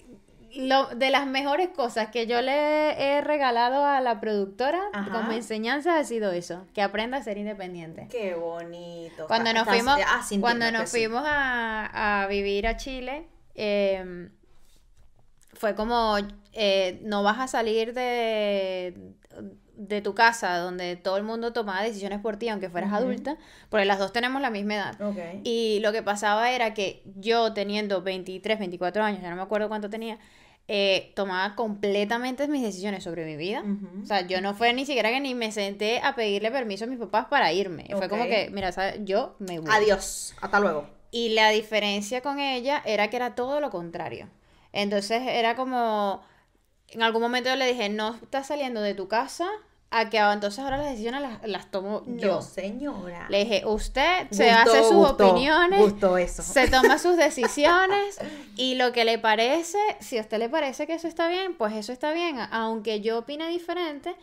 Lo, 0.56 0.88
de 0.88 1.12
las 1.12 1.28
mejores 1.28 1.69
cosas 1.69 2.10
que 2.10 2.26
yo 2.26 2.41
le 2.41 2.91
he 3.00 3.21
regalado 3.21 3.86
a 3.86 4.02
la 4.02 4.19
productora 4.19 4.82
Ajá. 4.93 5.12
como 5.12 5.32
enseñanza 5.34 6.00
ha 6.00 6.04
sido 6.04 6.32
eso, 6.32 6.65
que 6.73 6.82
aprenda 6.82 7.17
a 7.17 7.23
ser 7.23 7.38
independiente. 7.38 8.08
Qué 8.10 8.34
bonito. 8.34 9.28
Cuando 9.28 9.50
Está- 9.52 9.60
nos 9.65 9.69
fuimos, 9.69 10.00
ah, 10.08 10.26
cuando 10.39 10.71
nos 10.71 10.89
fuimos 10.89 11.23
a, 11.28 12.23
a 12.23 12.28
vivir 12.28 12.65
a 12.65 12.76
Chile, 12.78 13.28
eh, 13.58 14.30
fue 15.58 15.76
como 15.76 16.17
eh, 16.54 17.00
no 17.04 17.24
vas 17.24 17.39
a 17.39 17.48
salir 17.48 17.93
de, 17.93 18.93
de 19.76 20.02
tu 20.02 20.13
casa 20.13 20.58
donde 20.60 20.96
todo 20.96 21.17
el 21.17 21.24
mundo 21.24 21.52
tomaba 21.52 21.82
decisiones 21.82 22.20
por 22.20 22.38
ti, 22.38 22.50
aunque 22.50 22.70
fueras 22.70 22.93
adulta, 22.93 23.38
porque 23.70 23.86
las 23.86 24.00
dos 24.00 24.13
tenemos 24.13 24.41
la 24.41 24.50
misma 24.50 24.76
edad. 24.76 25.02
Ok. 25.02 25.17
Y 25.43 25.80
lo 25.82 25.91
que 25.91 26.04
pasaba 26.04 26.52
era 26.52 26.74
que 26.74 27.02
yo 27.15 27.54
teniendo 27.54 28.02
23, 28.02 28.60
24 28.60 29.04
años, 29.04 29.22
ya 29.22 29.30
no 29.30 29.36
me 29.36 29.41
acuerdo 29.41 29.67
cuánto 29.67 29.89
tenía, 29.89 30.20
eh, 30.67 31.12
tomaba 31.15 31.56
completamente 31.56 32.48
mis 32.48 32.62
decisiones 32.62 33.04
sobre 33.04 33.26
mi 33.26 33.36
vida. 33.36 33.62
Ujú. 33.62 34.04
O 34.04 34.06
sea, 34.06 34.28
yo 34.28 34.41
no 34.41 34.54
fue 34.54 34.74
ni 34.74 34.86
siquiera 34.86 35.10
que 35.10 35.20
ni 35.20 35.34
me 35.34 35.52
senté 35.52 36.02
a 36.04 36.13
pedirle 36.13 36.52
permiso 36.52 36.86
a 36.86 36.88
mis 36.88 37.00
papás 37.00 37.28
para 37.28 37.52
irme. 37.52 37.88
Fue 37.98 38.10
como 38.10 38.26
que, 38.26 38.50
mira, 38.52 38.72
¿sabes? 38.72 39.00
yo 39.04 39.36
me 39.39 39.60
voy. 39.60 39.70
Adiós. 39.72 40.36
Hasta 40.41 40.60
luego. 40.60 40.96
Y 41.12 41.30
la 41.30 41.50
diferencia 41.50 42.22
con 42.22 42.39
ella 42.39 42.82
era 42.86 43.10
que 43.10 43.17
era 43.17 43.36
todo 43.36 43.60
lo 43.60 43.70
contrario. 43.70 44.30
Entonces 44.74 45.22
era 45.26 45.56
como, 45.56 46.22
en 46.89 47.02
algún 47.02 47.22
momento 47.22 47.50
yo 47.50 47.56
le 47.56 47.67
dije, 47.67 47.89
no 47.89 48.15
estás 48.15 48.48
saliendo 48.48 48.82
de 48.82 48.93
tu 48.93 49.08
casa 49.08 49.48
a 49.89 50.10
que 50.10 50.20
ah, 50.20 50.34
entonces 50.34 50.60
ahora 50.60 50.78
las 50.78 50.91
decisiones 50.91 51.22
las, 51.22 51.48
las 51.48 51.72
tomo 51.72 52.04
yo. 52.06 52.36
No, 52.36 52.41
señora. 52.41 53.26
Le 53.30 53.46
dije, 53.46 53.63
usted 53.65 54.28
se 54.32 54.50
hace 54.52 54.84
sus 54.84 54.93
gustó, 54.93 55.30
opiniones, 55.30 55.80
Gustó 55.80 56.17
eso. 56.17 56.43
se 56.43 56.67
toma 56.67 56.98
sus 57.00 57.15
decisiones 57.17 58.20
y 58.58 58.76
lo 58.76 58.91
que 58.91 59.06
le 59.06 59.17
parece, 59.17 59.78
si 60.02 60.17
a 60.17 60.22
usted 60.22 60.39
le 60.39 60.50
parece 60.50 60.88
que 60.88 60.93
eso 60.93 61.08
está 61.08 61.30
bien, 61.30 61.56
pues 61.56 61.74
eso 61.74 61.93
está 61.93 62.12
bien. 62.12 62.38
Aunque 62.52 63.00
yo 63.00 63.20
opine 63.20 63.48
diferente, 63.48 64.13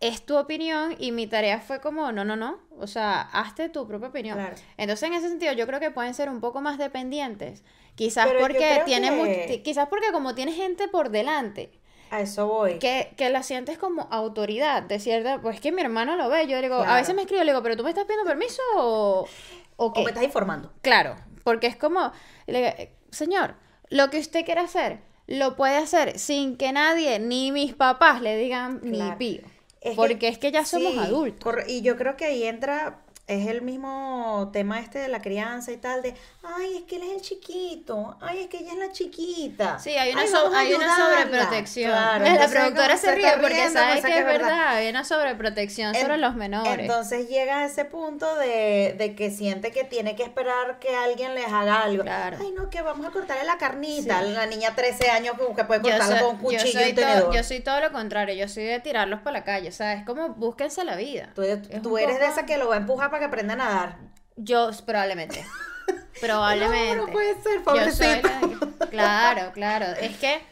es 0.00 0.24
tu 0.24 0.36
opinión 0.38 0.96
y 0.98 1.12
mi 1.12 1.26
tarea 1.26 1.60
fue 1.60 1.80
como, 1.80 2.10
no, 2.12 2.24
no, 2.24 2.34
no, 2.36 2.58
o 2.78 2.86
sea, 2.86 3.20
hazte 3.20 3.68
tu 3.68 3.86
propia 3.86 4.08
opinión. 4.08 4.38
Claro. 4.38 4.56
Entonces, 4.78 5.06
en 5.08 5.14
ese 5.14 5.28
sentido, 5.28 5.52
yo 5.52 5.66
creo 5.66 5.78
que 5.80 5.90
pueden 5.90 6.14
ser 6.14 6.30
un 6.30 6.40
poco 6.40 6.60
más 6.62 6.78
dependientes. 6.78 7.62
Quizás 7.96 8.26
Pero 8.28 8.40
porque 8.40 8.82
tiene 8.86 9.10
que- 9.46 9.62
quizás 9.62 9.88
porque 9.88 10.10
como 10.10 10.34
tiene 10.34 10.52
gente 10.52 10.88
por 10.88 11.10
delante, 11.10 11.70
A 12.10 12.22
eso 12.22 12.46
voy. 12.46 12.78
que, 12.78 13.12
que 13.18 13.28
la 13.28 13.42
sientes 13.42 13.76
como 13.76 14.08
autoridad, 14.10 14.82
de 14.82 14.98
cierta, 15.00 15.40
pues 15.42 15.60
que 15.60 15.70
mi 15.70 15.82
hermano 15.82 16.16
lo 16.16 16.30
ve, 16.30 16.46
yo 16.46 16.56
le 16.56 16.62
digo, 16.62 16.76
a 16.76 16.94
veces 16.96 17.14
me 17.14 17.22
escribo, 17.22 17.44
le 17.44 17.52
digo, 17.52 17.62
pero 17.62 17.76
tú 17.76 17.84
me 17.84 17.90
estás 17.90 18.04
pidiendo 18.06 18.26
permiso 18.26 18.62
o, 18.76 19.28
o 19.76 19.92
qué? 19.92 20.00
O 20.00 20.04
me 20.04 20.10
estás 20.10 20.24
informando. 20.24 20.72
Claro, 20.80 21.16
porque 21.44 21.66
es 21.66 21.76
como, 21.76 22.10
le 22.46 22.94
señor, 23.10 23.54
lo 23.90 24.08
que 24.08 24.18
usted 24.18 24.46
quiere 24.46 24.62
hacer, 24.62 25.00
lo 25.26 25.56
puede 25.56 25.76
hacer 25.76 26.18
sin 26.18 26.56
que 26.56 26.72
nadie, 26.72 27.18
ni 27.18 27.52
mis 27.52 27.74
papás 27.74 28.22
le 28.22 28.36
digan 28.38 28.80
ni 28.82 28.96
Claro. 28.96 29.18
pío. 29.18 29.42
Es 29.80 29.90
que- 29.90 29.96
porque 29.96 30.28
es 30.28 30.38
que 30.38 30.52
ya 30.52 30.64
somos 30.64 30.92
sí, 30.92 30.98
adultos. 30.98 31.54
y 31.68 31.80
yo 31.82 31.96
creo 31.96 32.16
que 32.16 32.26
ahí 32.26 32.42
entra, 32.44 33.02
es 33.30 33.46
el 33.46 33.62
mismo 33.62 34.50
tema 34.52 34.80
este 34.80 34.98
de 34.98 35.08
la 35.08 35.20
crianza 35.22 35.72
y 35.72 35.76
tal, 35.76 36.02
de, 36.02 36.14
ay, 36.42 36.76
es 36.78 36.82
que 36.84 36.96
él 36.96 37.02
es 37.04 37.10
el 37.14 37.20
chiquito, 37.20 38.16
ay, 38.20 38.40
es 38.40 38.46
que 38.48 38.58
ella 38.58 38.72
es 38.72 38.78
la 38.78 38.92
chiquita. 38.92 39.78
Sí, 39.78 39.90
hay 39.96 40.12
una, 40.12 40.22
ay, 40.22 40.28
so- 40.28 40.52
hay 40.54 40.74
una 40.74 40.94
ayudarla". 40.94 41.14
sobreprotección. 41.24 41.90
Claro, 41.92 42.24
la 42.24 42.48
productora 42.48 42.96
se 42.96 43.14
ríe 43.14 43.30
porque 43.40 43.48
riendo, 43.54 43.72
sabe 43.80 44.00
pues, 44.00 44.04
que 44.12 44.18
es 44.18 44.24
verdad, 44.24 44.68
hay 44.76 44.88
una 44.88 45.04
sobreprotección 45.04 45.94
sobre 45.94 46.14
En- 46.14 46.20
los 46.20 46.34
menores. 46.34 46.78
Entonces 46.80 47.28
llega 47.28 47.60
a 47.60 47.66
ese 47.66 47.84
punto 47.84 48.34
de, 48.36 48.94
de 48.98 49.14
que 49.14 49.30
siente 49.30 49.70
que 49.70 49.84
tiene 49.84 50.16
que 50.16 50.22
esperar 50.22 50.78
que 50.78 50.94
alguien 50.96 51.34
les 51.34 51.46
haga 51.46 51.82
algo. 51.82 52.02
Claro. 52.02 52.38
Ay, 52.40 52.52
no, 52.56 52.68
que 52.70 52.82
vamos 52.82 53.06
a 53.06 53.10
cortarle 53.10 53.44
la 53.44 53.58
carnita. 53.58 54.22
La 54.22 54.46
niña 54.46 54.74
13 54.74 55.10
años 55.10 55.34
que 55.56 55.64
puede 55.64 55.80
cortarla 55.80 56.20
con 56.20 56.30
un 56.36 56.38
cuchillo 56.40 56.64
y 56.66 56.72
soy 56.72 56.92
todo, 56.92 57.06
tenedor. 57.06 57.34
yo 57.34 57.44
soy 57.44 57.60
todo 57.60 57.80
lo 57.80 57.92
contrario, 57.92 58.34
yo 58.34 58.48
soy 58.48 58.64
de 58.64 58.80
tirarlos 58.80 59.20
para 59.20 59.38
la 59.38 59.44
calle, 59.44 59.68
o 59.68 59.72
sea, 59.72 59.94
es 59.94 60.04
como 60.04 60.30
búsquense 60.30 60.84
la 60.84 60.96
vida. 60.96 61.30
Tú, 61.34 61.42
tú 61.82 61.98
eres 61.98 62.18
de 62.18 62.26
esa 62.26 62.46
que 62.46 62.56
lo 62.56 62.68
va 62.68 62.74
a 62.74 62.78
empujar 62.78 63.10
para 63.10 63.19
que 63.20 63.26
aprenda 63.26 63.54
a 63.54 63.56
nadar. 63.56 63.96
Yo, 64.36 64.70
probablemente. 64.84 65.46
Probablemente. 66.20 66.96
No, 66.96 67.06
no 67.06 67.12
puede 67.12 67.34
ser, 67.42 67.58
Yo 67.58 67.92
soy 67.92 68.20
pobrecito. 68.20 68.66
la- 68.80 68.86
Claro, 68.90 69.52
claro. 69.52 69.86
Es 70.00 70.16
que, 70.18 70.42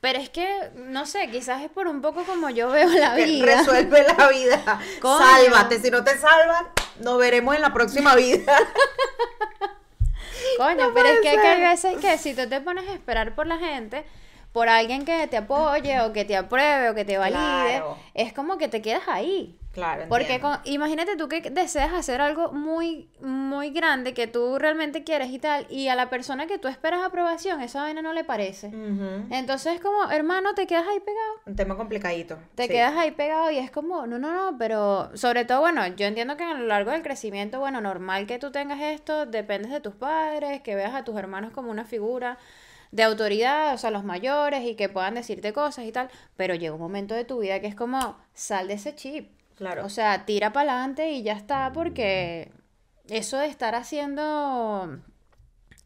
pero 0.00 0.18
es 0.18 0.30
que, 0.30 0.70
no 0.76 1.04
sé, 1.04 1.28
quizás 1.30 1.62
es 1.62 1.70
por 1.70 1.88
un 1.88 2.00
poco 2.00 2.22
como 2.24 2.48
yo 2.50 2.70
veo 2.70 2.88
la 2.88 3.14
Que 3.16 3.24
vida. 3.24 3.56
Resuelve 3.58 4.04
la 4.16 4.28
vida. 4.28 4.80
Coño. 5.00 5.18
Sálvate. 5.18 5.80
Si 5.80 5.90
no 5.90 6.04
te 6.04 6.16
salvan, 6.16 6.66
nos 7.00 7.18
veremos 7.18 7.54
en 7.54 7.62
la 7.62 7.72
próxima 7.72 8.14
vida. 8.14 8.56
Coño, 10.56 10.88
No 10.88 10.94
pero 10.94 11.08
es 11.08 11.16
que, 11.16 11.22
que 11.22 11.28
hay 11.38 11.58
ser. 11.58 11.60
veces 11.60 11.96
que 12.00 12.18
si 12.18 12.34
tú 12.34 12.48
te 12.48 12.60
pones 12.60 12.88
a 12.88 12.92
esperar 12.94 13.34
por 13.34 13.46
la 13.46 13.58
gente, 13.58 14.04
por 14.52 14.68
alguien 14.68 15.04
que 15.04 15.26
te 15.28 15.36
apoye 15.36 16.00
o 16.00 16.12
que 16.12 16.24
te 16.24 16.36
apruebe 16.36 16.90
o 16.90 16.94
que 16.94 17.04
te 17.04 17.18
valide, 17.18 17.38
Claro. 17.78 17.96
es 18.14 18.32
como 18.32 18.58
que 18.58 18.68
te 18.68 18.82
quedas 18.82 19.02
ahí. 19.06 19.56
Claro, 19.72 20.06
Porque 20.08 20.40
con- 20.40 20.58
imagínate 20.64 21.14
tú 21.16 21.28
que 21.28 21.42
deseas 21.42 21.92
hacer 21.92 22.20
algo 22.20 22.50
muy, 22.50 23.08
muy 23.20 23.70
grande 23.70 24.12
que 24.14 24.26
tú 24.26 24.58
realmente 24.58 25.04
quieres 25.04 25.30
y 25.30 25.38
tal, 25.38 25.64
y 25.70 25.86
a 25.86 25.94
la 25.94 26.10
persona 26.10 26.48
que 26.48 26.58
tú 26.58 26.66
esperas 26.66 27.04
aprobación, 27.04 27.60
esa 27.60 27.82
vaina 27.82 28.02
no 28.02 28.12
le 28.12 28.24
parece. 28.24 28.66
Ujú. 28.66 29.26
Entonces, 29.30 29.80
como, 29.80 30.10
hermano, 30.10 30.54
te 30.54 30.66
quedas 30.66 30.88
ahí 30.88 30.98
pegado. 30.98 31.32
Un 31.46 31.54
tema 31.54 31.76
complicadito. 31.76 32.36
Te 32.56 32.64
sí. 32.64 32.70
quedas 32.70 32.96
ahí 32.96 33.12
pegado 33.12 33.48
y 33.52 33.58
es 33.58 33.70
como, 33.70 34.08
no, 34.08 34.18
no, 34.18 34.32
no, 34.32 34.58
pero 34.58 35.16
sobre 35.16 35.44
todo, 35.44 35.60
bueno, 35.60 35.86
yo 35.86 36.06
entiendo 36.06 36.36
que 36.36 36.42
a 36.42 36.54
lo 36.54 36.66
largo 36.66 36.90
del 36.90 37.02
crecimiento, 37.04 37.60
bueno, 37.60 37.80
normal 37.80 38.26
que 38.26 38.40
tú 38.40 38.50
tengas 38.50 38.80
esto, 38.80 39.24
dependes 39.26 39.70
de 39.70 39.78
tus 39.80 39.94
padres, 39.94 40.62
que 40.62 40.74
veas 40.74 40.94
a 40.96 41.04
tus 41.04 41.16
hermanos 41.16 41.52
como 41.52 41.70
una 41.70 41.84
figura 41.84 42.38
de 42.90 43.02
autoridad, 43.02 43.74
o 43.74 43.78
sea, 43.78 43.90
los 43.90 44.04
mayores 44.04 44.64
y 44.64 44.74
que 44.74 44.88
puedan 44.88 45.14
decirte 45.14 45.52
cosas 45.52 45.84
y 45.84 45.92
tal, 45.92 46.10
pero 46.36 46.54
llega 46.54 46.74
un 46.74 46.80
momento 46.80 47.14
de 47.14 47.24
tu 47.24 47.40
vida 47.40 47.60
que 47.60 47.66
es 47.66 47.74
como, 47.74 48.16
sal 48.34 48.68
de 48.68 48.74
ese 48.74 48.94
chip. 48.94 49.30
Claro. 49.56 49.84
O 49.84 49.88
sea, 49.88 50.24
tira 50.24 50.52
para 50.52 50.72
adelante 50.72 51.10
y 51.10 51.22
ya 51.22 51.34
está, 51.34 51.72
porque 51.72 52.50
eso 53.08 53.38
de 53.38 53.46
estar 53.46 53.74
haciendo... 53.74 54.98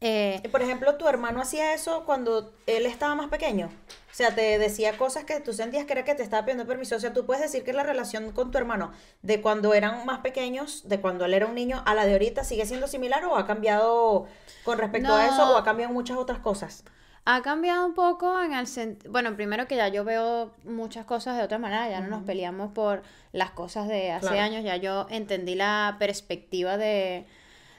eh, 0.07 0.49
Por 0.51 0.61
ejemplo, 0.61 0.95
tu 0.95 1.07
hermano 1.07 1.41
hacía 1.41 1.73
eso 1.73 2.03
cuando 2.05 2.53
él 2.67 2.85
estaba 2.85 3.15
más 3.15 3.29
pequeño. 3.29 3.67
O 3.67 4.13
sea, 4.17 4.33
te 4.35 4.59
decía 4.59 4.97
cosas 4.97 5.23
que 5.25 5.39
tú 5.39 5.51
sentías 5.51 5.85
que 5.85 5.93
era 5.93 6.05
que 6.05 6.13
te 6.15 6.23
estaba 6.23 6.43
pidiendo 6.45 6.67
permiso. 6.67 6.95
O 6.95 6.99
sea, 6.99 7.11
tú 7.11 7.25
puedes 7.25 7.41
decir 7.41 7.63
que 7.63 7.73
la 7.73 7.83
relación 7.83 8.31
con 8.31 8.51
tu 8.51 8.57
hermano 8.57 8.91
de 9.23 9.41
cuando 9.41 9.73
eran 9.73 10.05
más 10.05 10.19
pequeños, 10.19 10.87
de 10.87 11.01
cuando 11.01 11.25
él 11.25 11.33
era 11.33 11.47
un 11.47 11.55
niño, 11.55 11.81
a 11.85 11.95
la 11.95 12.05
de 12.05 12.13
ahorita 12.13 12.43
sigue 12.43 12.65
siendo 12.65 12.87
similar 12.87 13.25
o 13.25 13.35
ha 13.35 13.47
cambiado 13.47 14.27
con 14.63 14.77
respecto 14.77 15.13
a 15.13 15.25
eso 15.25 15.53
o 15.53 15.57
ha 15.57 15.63
cambiado 15.63 15.91
muchas 15.91 16.17
otras 16.17 16.39
cosas. 16.39 16.83
Ha 17.25 17.41
cambiado 17.41 17.83
un 17.85 17.95
poco 17.95 18.39
en 18.39 18.53
el 18.53 18.67
sentido, 18.67 19.11
bueno, 19.11 19.35
primero 19.35 19.67
que 19.67 19.75
ya 19.75 19.87
yo 19.87 20.03
veo 20.03 20.51
muchas 20.63 21.05
cosas 21.05 21.35
de 21.35 21.43
otra 21.43 21.57
manera, 21.57 21.89
ya 21.89 21.99
no 21.99 22.07
nos 22.07 22.23
peleamos 22.23 22.71
por 22.71 23.01
las 23.31 23.49
cosas 23.49 23.87
de 23.87 24.11
hace 24.11 24.27
Claro. 24.27 24.41
años, 24.43 24.63
ya 24.63 24.75
yo 24.77 25.07
entendí 25.09 25.55
la 25.55 25.95
perspectiva 25.97 26.77
de, 26.77 27.25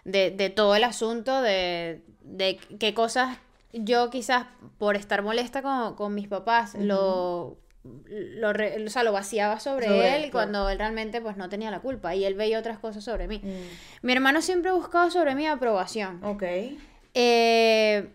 de, 0.06 0.30
de 0.30 0.50
todo 0.50 0.74
el 0.76 0.84
asunto, 0.84 1.42
de, 1.42 2.02
de 2.22 2.56
qué 2.78 2.94
cosas 2.94 3.36
yo 3.72 4.08
quizás 4.08 4.46
por 4.78 4.96
estar 4.96 5.22
molesta 5.22 5.60
con, 5.60 5.96
con 5.96 6.14
mis 6.14 6.28
papás 6.28 6.74
lo, 6.78 7.58
lo, 7.82 8.52
re- 8.52 8.84
o 8.86 8.88
sea, 8.88 9.02
lo 9.02 9.12
vaciaba 9.12 9.60
sobre, 9.60 9.86
Sobre 9.88 10.16
él 10.16 10.24
él, 10.24 10.30
cuando 10.30 10.68
él 10.70 10.78
realmente 10.78 11.20
pues 11.20 11.36
no 11.36 11.48
tenía 11.48 11.70
la 11.70 11.80
culpa 11.80 12.14
y 12.14 12.24
él 12.24 12.34
veía 12.34 12.58
otras 12.58 12.78
cosas 12.78 13.04
sobre 13.04 13.28
mí. 13.28 13.40
Mm. 13.42 14.06
Mi 14.06 14.12
hermano 14.12 14.40
siempre 14.40 14.70
ha 14.70 14.74
buscado 14.74 15.10
sobre 15.10 15.34
mí 15.34 15.46
aprobación. 15.46 16.22
Ok. 16.24 16.44
Eh, 17.14 18.08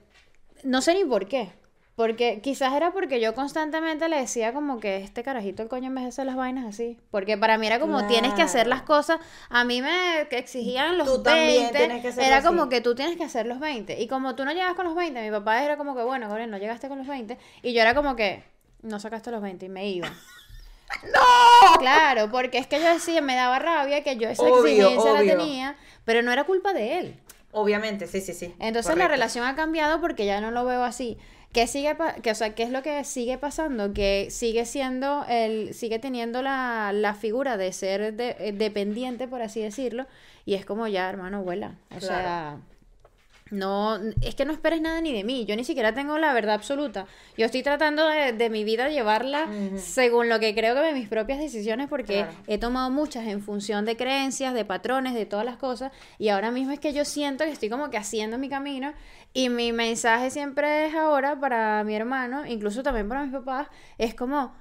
no 0.63 0.81
sé 0.81 0.93
ni 0.93 1.05
por 1.05 1.27
qué. 1.27 1.51
Porque 2.01 2.41
quizás 2.41 2.73
era 2.73 2.91
porque 2.91 3.21
yo 3.21 3.35
constantemente 3.35 4.09
le 4.09 4.17
decía 4.17 4.53
como 4.53 4.79
que 4.79 4.97
este 4.97 5.21
carajito 5.21 5.61
el 5.61 5.69
coño 5.69 5.85
en 5.85 5.93
vez 5.93 6.03
de 6.05 6.09
hacer 6.09 6.25
las 6.25 6.35
vainas 6.35 6.65
así. 6.65 6.97
Porque 7.11 7.37
para 7.37 7.59
mí 7.59 7.67
era 7.67 7.79
como 7.79 8.07
tienes 8.07 8.33
que 8.33 8.41
hacer 8.41 8.65
las 8.65 8.81
cosas. 8.81 9.19
A 9.49 9.63
mí 9.65 9.83
me 9.83 10.25
que 10.27 10.39
exigían 10.39 10.97
los 10.97 11.07
Tú 11.07 11.21
también 11.21 11.71
20. 11.71 11.77
tienes 11.77 12.01
que 12.01 12.25
Era 12.25 12.37
así. 12.37 12.47
como 12.47 12.69
que 12.69 12.81
tú 12.81 12.95
tienes 12.95 13.17
que 13.17 13.23
hacer 13.23 13.45
los 13.45 13.59
20. 13.59 14.01
Y 14.01 14.07
como 14.07 14.33
tú 14.33 14.45
no 14.45 14.51
llegas 14.51 14.73
con 14.73 14.85
los 14.85 14.95
20, 14.95 15.21
mi 15.21 15.29
papá 15.29 15.63
era 15.63 15.77
como 15.77 15.95
que, 15.95 16.01
bueno, 16.01 16.27
Gabriel, 16.27 16.49
no 16.49 16.57
llegaste 16.57 16.87
con 16.87 16.97
los 16.97 17.05
20. 17.05 17.37
Y 17.61 17.73
yo 17.73 17.81
era 17.83 17.93
como 17.93 18.15
que, 18.15 18.43
no 18.81 18.99
sacaste 18.99 19.29
los 19.29 19.43
20 19.43 19.67
y 19.67 19.69
me 19.69 19.87
iba. 19.87 20.07
¡No! 21.03 21.77
Claro, 21.77 22.31
porque 22.31 22.57
es 22.57 22.65
que 22.65 22.79
yo 22.79 22.91
decía, 22.91 23.21
me 23.21 23.35
daba 23.35 23.59
rabia 23.59 24.01
que 24.03 24.17
yo 24.17 24.27
esa 24.27 24.41
Obvio, 24.41 24.87
exigencia 24.87 25.13
la 25.13 25.19
tenía, 25.19 25.75
pero 26.03 26.23
no 26.23 26.31
era 26.31 26.45
culpa 26.45 26.73
de 26.73 26.97
él. 26.97 27.19
Obviamente, 27.51 28.07
sí, 28.07 28.21
sí, 28.21 28.33
sí. 28.33 28.55
Entonces 28.59 28.95
la 28.97 29.07
relación 29.07 29.45
ha 29.45 29.55
cambiado 29.55 30.01
porque 30.01 30.25
ya 30.25 30.41
no 30.41 30.49
lo 30.51 30.65
veo 30.65 30.83
así. 30.83 31.19
¿Qué 31.51 31.67
sigue, 31.67 31.97
que, 32.23 32.31
o 32.31 32.35
sea, 32.35 32.55
¿qué 32.55 32.63
es 32.63 32.69
lo 32.69 32.81
que 32.81 33.03
sigue 33.03 33.37
pasando? 33.37 33.93
Que 33.93 34.27
sigue 34.29 34.65
siendo, 34.65 35.25
el, 35.27 35.73
sigue 35.73 35.99
teniendo 35.99 36.41
la, 36.41 36.91
la 36.93 37.13
figura 37.13 37.57
de 37.57 37.73
ser 37.73 38.15
eh, 38.17 38.53
dependiente, 38.53 39.27
por 39.27 39.41
así 39.41 39.61
decirlo, 39.61 40.07
y 40.45 40.53
es 40.53 40.65
como 40.65 40.87
ya, 40.87 41.09
hermano, 41.09 41.43
vuela. 41.43 41.75
O 41.95 41.99
sea, 41.99 42.57
no, 43.51 43.99
es 44.21 44.35
que 44.35 44.45
no 44.45 44.53
esperes 44.53 44.81
nada 44.81 45.01
ni 45.01 45.13
de 45.13 45.23
mí, 45.23 45.45
yo 45.45 45.55
ni 45.55 45.63
siquiera 45.63 45.93
tengo 45.93 46.17
la 46.17 46.33
verdad 46.33 46.55
absoluta. 46.55 47.05
Yo 47.37 47.45
estoy 47.45 47.63
tratando 47.63 48.07
de, 48.07 48.49
mi 48.49 48.63
vida 48.63 48.89
llevarla 48.89 49.47
según 49.77 50.29
lo 50.29 50.39
que 50.39 50.55
creo 50.55 50.73
que 50.73 50.81
de 50.81 50.93
mis 50.93 51.07
propias 51.07 51.39
decisiones, 51.39 51.87
porque 51.87 52.25
he 52.47 52.57
tomado 52.57 52.89
muchas 52.89 53.27
en 53.27 53.41
función 53.41 53.85
de 53.85 53.95
creencias, 53.95 54.53
de 54.53 54.65
patrones, 54.65 55.13
de 55.13 55.25
todas 55.25 55.45
las 55.45 55.57
cosas, 55.57 55.91
y 56.17 56.29
ahora 56.29 56.51
mismo 56.51 56.71
es 56.71 56.79
que 56.79 56.93
yo 56.93 57.05
siento 57.05 57.43
que 57.43 57.51
estoy 57.51 57.69
como 57.69 57.89
que 57.89 57.97
haciendo 57.97 58.37
mi 58.37 58.49
camino, 58.49 58.93
y 59.33 59.49
mi 59.49 59.71
mensaje 59.71 60.31
siempre 60.31 60.87
es 60.87 60.95
ahora 60.95 61.39
para 61.39 61.83
mi 61.83 61.95
hermano, 61.95 62.45
incluso 62.45 62.83
también 62.83 63.07
para 63.07 63.23
mis 63.23 63.33
papás, 63.33 63.67
es 63.97 64.15
como 64.15 64.53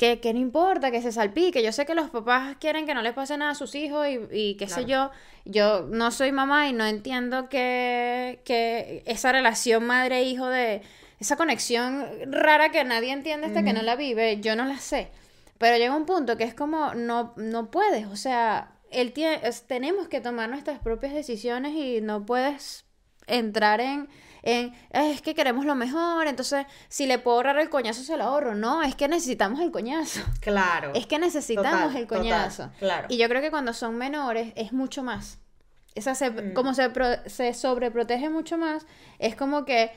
que, 0.00 0.32
no 0.32 0.38
importa, 0.38 0.90
que 0.90 1.02
se 1.02 1.12
salpique. 1.12 1.62
Yo 1.62 1.72
sé 1.72 1.84
que 1.84 1.94
los 1.94 2.08
papás 2.08 2.56
quieren 2.58 2.86
que 2.86 2.94
no 2.94 3.02
les 3.02 3.12
pase 3.12 3.36
nada 3.36 3.50
a 3.50 3.54
sus 3.54 3.74
hijos 3.74 4.06
y, 4.08 4.18
y 4.32 4.54
qué 4.54 4.66
sé 4.66 4.86
yo. 4.86 5.10
Yo 5.44 5.82
no 5.82 6.10
soy 6.10 6.32
mamá 6.32 6.68
y 6.68 6.72
no 6.72 6.86
entiendo 6.86 7.50
que, 7.50 8.40
que 8.44 9.02
esa 9.04 9.30
relación 9.30 9.84
madre-hijo 9.84 10.46
de 10.46 10.80
esa 11.18 11.36
conexión 11.36 12.06
rara 12.32 12.70
que 12.70 12.82
nadie 12.82 13.12
entiende 13.12 13.48
hasta 13.48 13.62
que 13.62 13.74
no 13.74 13.82
la 13.82 13.94
vive, 13.94 14.40
yo 14.40 14.56
no 14.56 14.64
la 14.64 14.78
sé. 14.78 15.08
Pero 15.58 15.76
llega 15.76 15.94
un 15.94 16.06
punto 16.06 16.38
que 16.38 16.44
es 16.44 16.54
como, 16.54 16.94
no, 16.94 17.34
no 17.36 17.70
puedes, 17.70 18.06
o 18.06 18.16
sea, 18.16 18.72
él 18.90 19.12
tiene, 19.12 19.38
tenemos 19.66 20.08
que 20.08 20.22
tomar 20.22 20.48
nuestras 20.48 20.78
propias 20.78 21.12
decisiones 21.12 21.74
y 21.74 22.00
no 22.00 22.24
puedes 22.24 22.86
entrar 23.26 23.82
en 23.82 24.08
en, 24.42 24.72
es 24.90 25.22
que 25.22 25.34
queremos 25.34 25.64
lo 25.64 25.74
mejor, 25.74 26.26
entonces 26.26 26.66
si 26.88 27.06
le 27.06 27.18
puedo 27.18 27.38
ahorrar 27.38 27.58
el 27.58 27.68
coñazo 27.68 28.02
se 28.02 28.16
lo 28.16 28.24
ahorro. 28.24 28.54
No, 28.54 28.82
es 28.82 28.94
que 28.94 29.08
necesitamos 29.08 29.60
el 29.60 29.70
coñazo. 29.70 30.20
Claro. 30.40 30.92
Es 30.94 31.06
que 31.06 31.18
necesitamos 31.18 31.94
el 31.94 32.06
coñazo. 32.06 32.70
claro. 32.78 33.06
Y 33.10 33.18
yo 33.18 33.28
creo 33.28 33.42
que 33.42 33.50
cuando 33.50 33.72
son 33.72 33.96
menores 33.96 34.52
es 34.56 34.72
mucho 34.72 35.02
más. 35.02 35.38
Esa 35.94 36.14
se, 36.14 36.30
mm. 36.30 36.54
Como 36.54 36.72
se, 36.74 36.90
se 37.26 37.52
sobreprotege 37.52 38.30
mucho 38.30 38.56
más, 38.56 38.86
es 39.18 39.36
como 39.36 39.64
que 39.64 39.90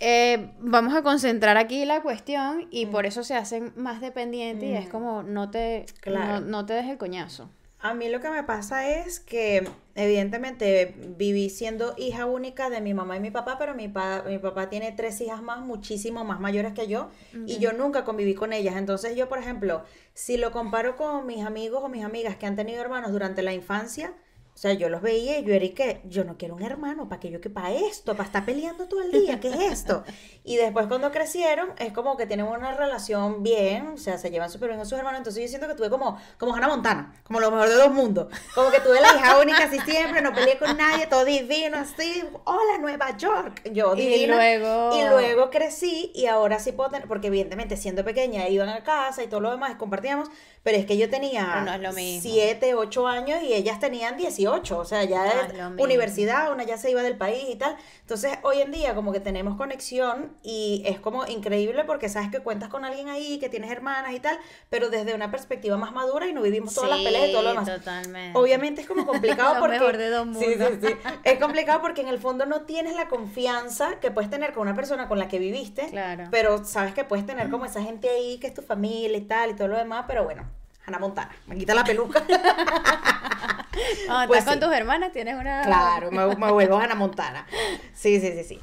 eh, 0.00 0.52
vamos 0.60 0.94
a 0.94 1.02
concentrar 1.02 1.56
aquí 1.56 1.84
la 1.84 2.02
cuestión 2.02 2.68
y 2.70 2.86
por 2.86 3.04
mm. 3.04 3.08
eso 3.08 3.24
se 3.24 3.34
hacen 3.34 3.72
más 3.76 4.00
dependientes 4.00 4.68
y 4.68 4.74
es 4.74 4.86
mm. 4.88 4.90
como 4.90 5.22
no 5.22 5.50
te, 5.50 5.86
no, 6.06 6.40
no 6.40 6.66
te 6.66 6.74
des 6.74 6.86
el 6.86 6.98
coñazo. 6.98 7.50
A 7.80 7.94
mí 7.94 8.08
lo 8.08 8.20
que 8.20 8.28
me 8.28 8.42
pasa 8.42 8.88
es 8.88 9.20
que 9.20 9.68
evidentemente 9.94 10.96
viví 11.16 11.48
siendo 11.48 11.94
hija 11.96 12.26
única 12.26 12.70
de 12.70 12.80
mi 12.80 12.92
mamá 12.92 13.16
y 13.16 13.20
mi 13.20 13.30
papá, 13.30 13.56
pero 13.56 13.74
mi, 13.74 13.86
mi 14.26 14.38
papá 14.38 14.68
tiene 14.68 14.90
tres 14.90 15.20
hijas 15.20 15.42
más, 15.42 15.60
muchísimo 15.60 16.24
más 16.24 16.40
mayores 16.40 16.72
que 16.72 16.88
yo, 16.88 17.10
y 17.46 17.58
yo 17.58 17.72
nunca 17.72 18.04
conviví 18.04 18.34
con 18.34 18.52
ellas. 18.52 18.76
Entonces 18.76 19.14
yo, 19.14 19.28
por 19.28 19.38
ejemplo, 19.38 19.84
si 20.12 20.38
lo 20.38 20.50
comparo 20.50 20.96
con 20.96 21.24
mis 21.26 21.44
amigos 21.44 21.80
o 21.84 21.88
mis 21.88 22.04
amigas 22.04 22.36
que 22.36 22.46
han 22.46 22.56
tenido 22.56 22.80
hermanos 22.80 23.12
durante 23.12 23.42
la 23.42 23.52
infancia, 23.52 24.12
o 24.58 24.60
sea, 24.60 24.72
yo 24.72 24.88
los 24.88 25.02
veía 25.02 25.38
y 25.38 25.44
yo 25.44 25.54
era 25.54 25.68
que 25.68 26.00
yo 26.02 26.24
no 26.24 26.36
quiero 26.36 26.56
un 26.56 26.64
hermano, 26.64 27.08
¿para 27.08 27.20
que 27.20 27.30
yo 27.30 27.40
que 27.40 27.48
para 27.48 27.70
esto? 27.70 28.16
¿Para 28.16 28.24
estar 28.24 28.44
peleando 28.44 28.88
todo 28.88 29.02
el 29.02 29.12
día? 29.12 29.38
¿Qué 29.38 29.50
es 29.50 29.60
esto? 29.60 30.02
Y 30.48 30.56
después 30.56 30.86
cuando 30.86 31.12
crecieron, 31.12 31.74
es 31.76 31.92
como 31.92 32.16
que 32.16 32.24
tienen 32.24 32.46
una 32.46 32.72
relación 32.72 33.42
bien, 33.42 33.88
o 33.88 33.98
sea, 33.98 34.16
se 34.16 34.30
llevan 34.30 34.50
súper 34.50 34.68
bien 34.68 34.78
con 34.78 34.88
sus 34.88 34.96
hermanos. 34.98 35.18
Entonces 35.18 35.42
yo 35.42 35.48
siento 35.48 35.68
que 35.68 35.74
tuve 35.74 35.90
como, 35.90 36.18
como 36.38 36.54
Hannah 36.54 36.68
Montana, 36.68 37.20
como 37.22 37.38
lo 37.38 37.50
mejor 37.50 37.68
de 37.68 37.74
dos 37.74 37.92
mundos. 37.92 38.28
Como 38.54 38.70
que 38.70 38.80
tuve 38.80 38.98
la 38.98 39.14
hija 39.14 39.38
única 39.38 39.64
así 39.64 39.78
siempre, 39.80 40.22
no 40.22 40.32
peleé 40.32 40.58
con 40.58 40.74
nadie, 40.74 41.06
todo 41.06 41.26
divino, 41.26 41.76
así, 41.76 42.24
hola 42.44 42.78
Nueva 42.80 43.14
York, 43.14 43.60
yo 43.72 43.94
divina. 43.94 44.16
Y 44.16 44.26
luego... 44.26 44.96
Y 44.96 45.06
luego 45.06 45.50
crecí 45.50 46.12
y 46.14 46.24
ahora 46.26 46.58
sí 46.58 46.72
puedo 46.72 46.88
tener, 46.88 47.06
porque 47.06 47.26
evidentemente 47.26 47.76
siendo 47.76 48.02
pequeña 48.02 48.48
iban 48.48 48.70
a 48.70 48.82
casa 48.82 49.22
y 49.22 49.26
todo 49.26 49.40
lo 49.40 49.50
demás, 49.50 49.76
compartíamos, 49.76 50.30
pero 50.68 50.80
es 50.80 50.84
que 50.84 50.98
yo 50.98 51.08
tenía 51.08 51.80
7, 52.20 52.74
8 52.74 53.06
años 53.06 53.42
y 53.42 53.54
ellas 53.54 53.80
tenían 53.80 54.18
18, 54.18 54.78
o 54.78 54.84
sea, 54.84 55.02
ya 55.02 55.26
es 55.26 55.54
universidad, 55.78 56.52
una 56.52 56.62
ya 56.64 56.76
se 56.76 56.90
iba 56.90 57.02
del 57.02 57.16
país 57.16 57.46
y 57.48 57.56
tal. 57.56 57.74
Entonces, 58.02 58.36
hoy 58.42 58.60
en 58.60 58.70
día 58.70 58.94
como 58.94 59.10
que 59.10 59.18
tenemos 59.18 59.56
conexión 59.56 60.36
y 60.42 60.82
es 60.84 61.00
como 61.00 61.26
increíble 61.26 61.84
porque 61.84 62.10
sabes 62.10 62.30
que 62.30 62.40
cuentas 62.40 62.68
con 62.68 62.84
alguien 62.84 63.08
ahí, 63.08 63.38
que 63.38 63.48
tienes 63.48 63.70
hermanas 63.70 64.12
y 64.12 64.20
tal, 64.20 64.38
pero 64.68 64.90
desde 64.90 65.14
una 65.14 65.30
perspectiva 65.30 65.78
más 65.78 65.92
madura 65.92 66.26
y 66.26 66.34
no 66.34 66.42
vivimos 66.42 66.74
todas 66.74 66.90
las 66.90 66.98
peleas 66.98 67.30
y 67.30 67.32
todo 67.32 67.44
lo 67.44 67.48
demás. 67.48 67.64
Totalmente. 67.66 68.38
Obviamente 68.38 68.82
es 68.82 68.86
como 68.86 69.06
complicado 69.06 69.60
porque... 69.60 69.78
Mejor 69.78 69.96
de 69.96 70.10
dos 70.10 70.26
mundos. 70.26 70.44
Sí, 70.44 70.52
sí, 70.52 70.86
sí. 70.86 70.94
Es 71.24 71.38
complicado 71.38 71.80
porque 71.80 72.02
en 72.02 72.08
el 72.08 72.18
fondo 72.18 72.44
no 72.44 72.66
tienes 72.66 72.94
la 72.94 73.08
confianza 73.08 74.00
que 74.00 74.10
puedes 74.10 74.28
tener 74.28 74.52
con 74.52 74.68
una 74.68 74.76
persona 74.76 75.08
con 75.08 75.18
la 75.18 75.28
que 75.28 75.38
viviste, 75.38 75.88
claro. 75.88 76.24
pero 76.30 76.62
sabes 76.66 76.92
que 76.92 77.04
puedes 77.04 77.24
tener 77.24 77.48
como 77.48 77.64
esa 77.64 77.82
gente 77.82 78.10
ahí 78.10 78.36
que 78.38 78.48
es 78.48 78.52
tu 78.52 78.60
familia 78.60 79.16
y 79.16 79.22
tal 79.22 79.52
y 79.52 79.54
todo 79.54 79.68
lo 79.68 79.78
demás, 79.78 80.04
pero 80.06 80.24
bueno, 80.24 80.57
Ana 80.88 80.98
Montana, 80.98 81.30
me 81.46 81.56
quita 81.56 81.74
la 81.74 81.84
peluca. 81.84 82.24
pues 84.26 84.44
con 84.44 84.58
tus 84.58 84.72
hermanas 84.72 85.12
tienes 85.12 85.34
una... 85.34 85.62
Claro, 85.62 86.10
me, 86.10 86.50
vuelvo 86.50 86.78
Ana 86.78 86.94
Montana. 86.94 87.46
Sí, 87.94 88.20
sí, 88.20 88.32
sí, 88.32 88.44
sí. 88.44 88.60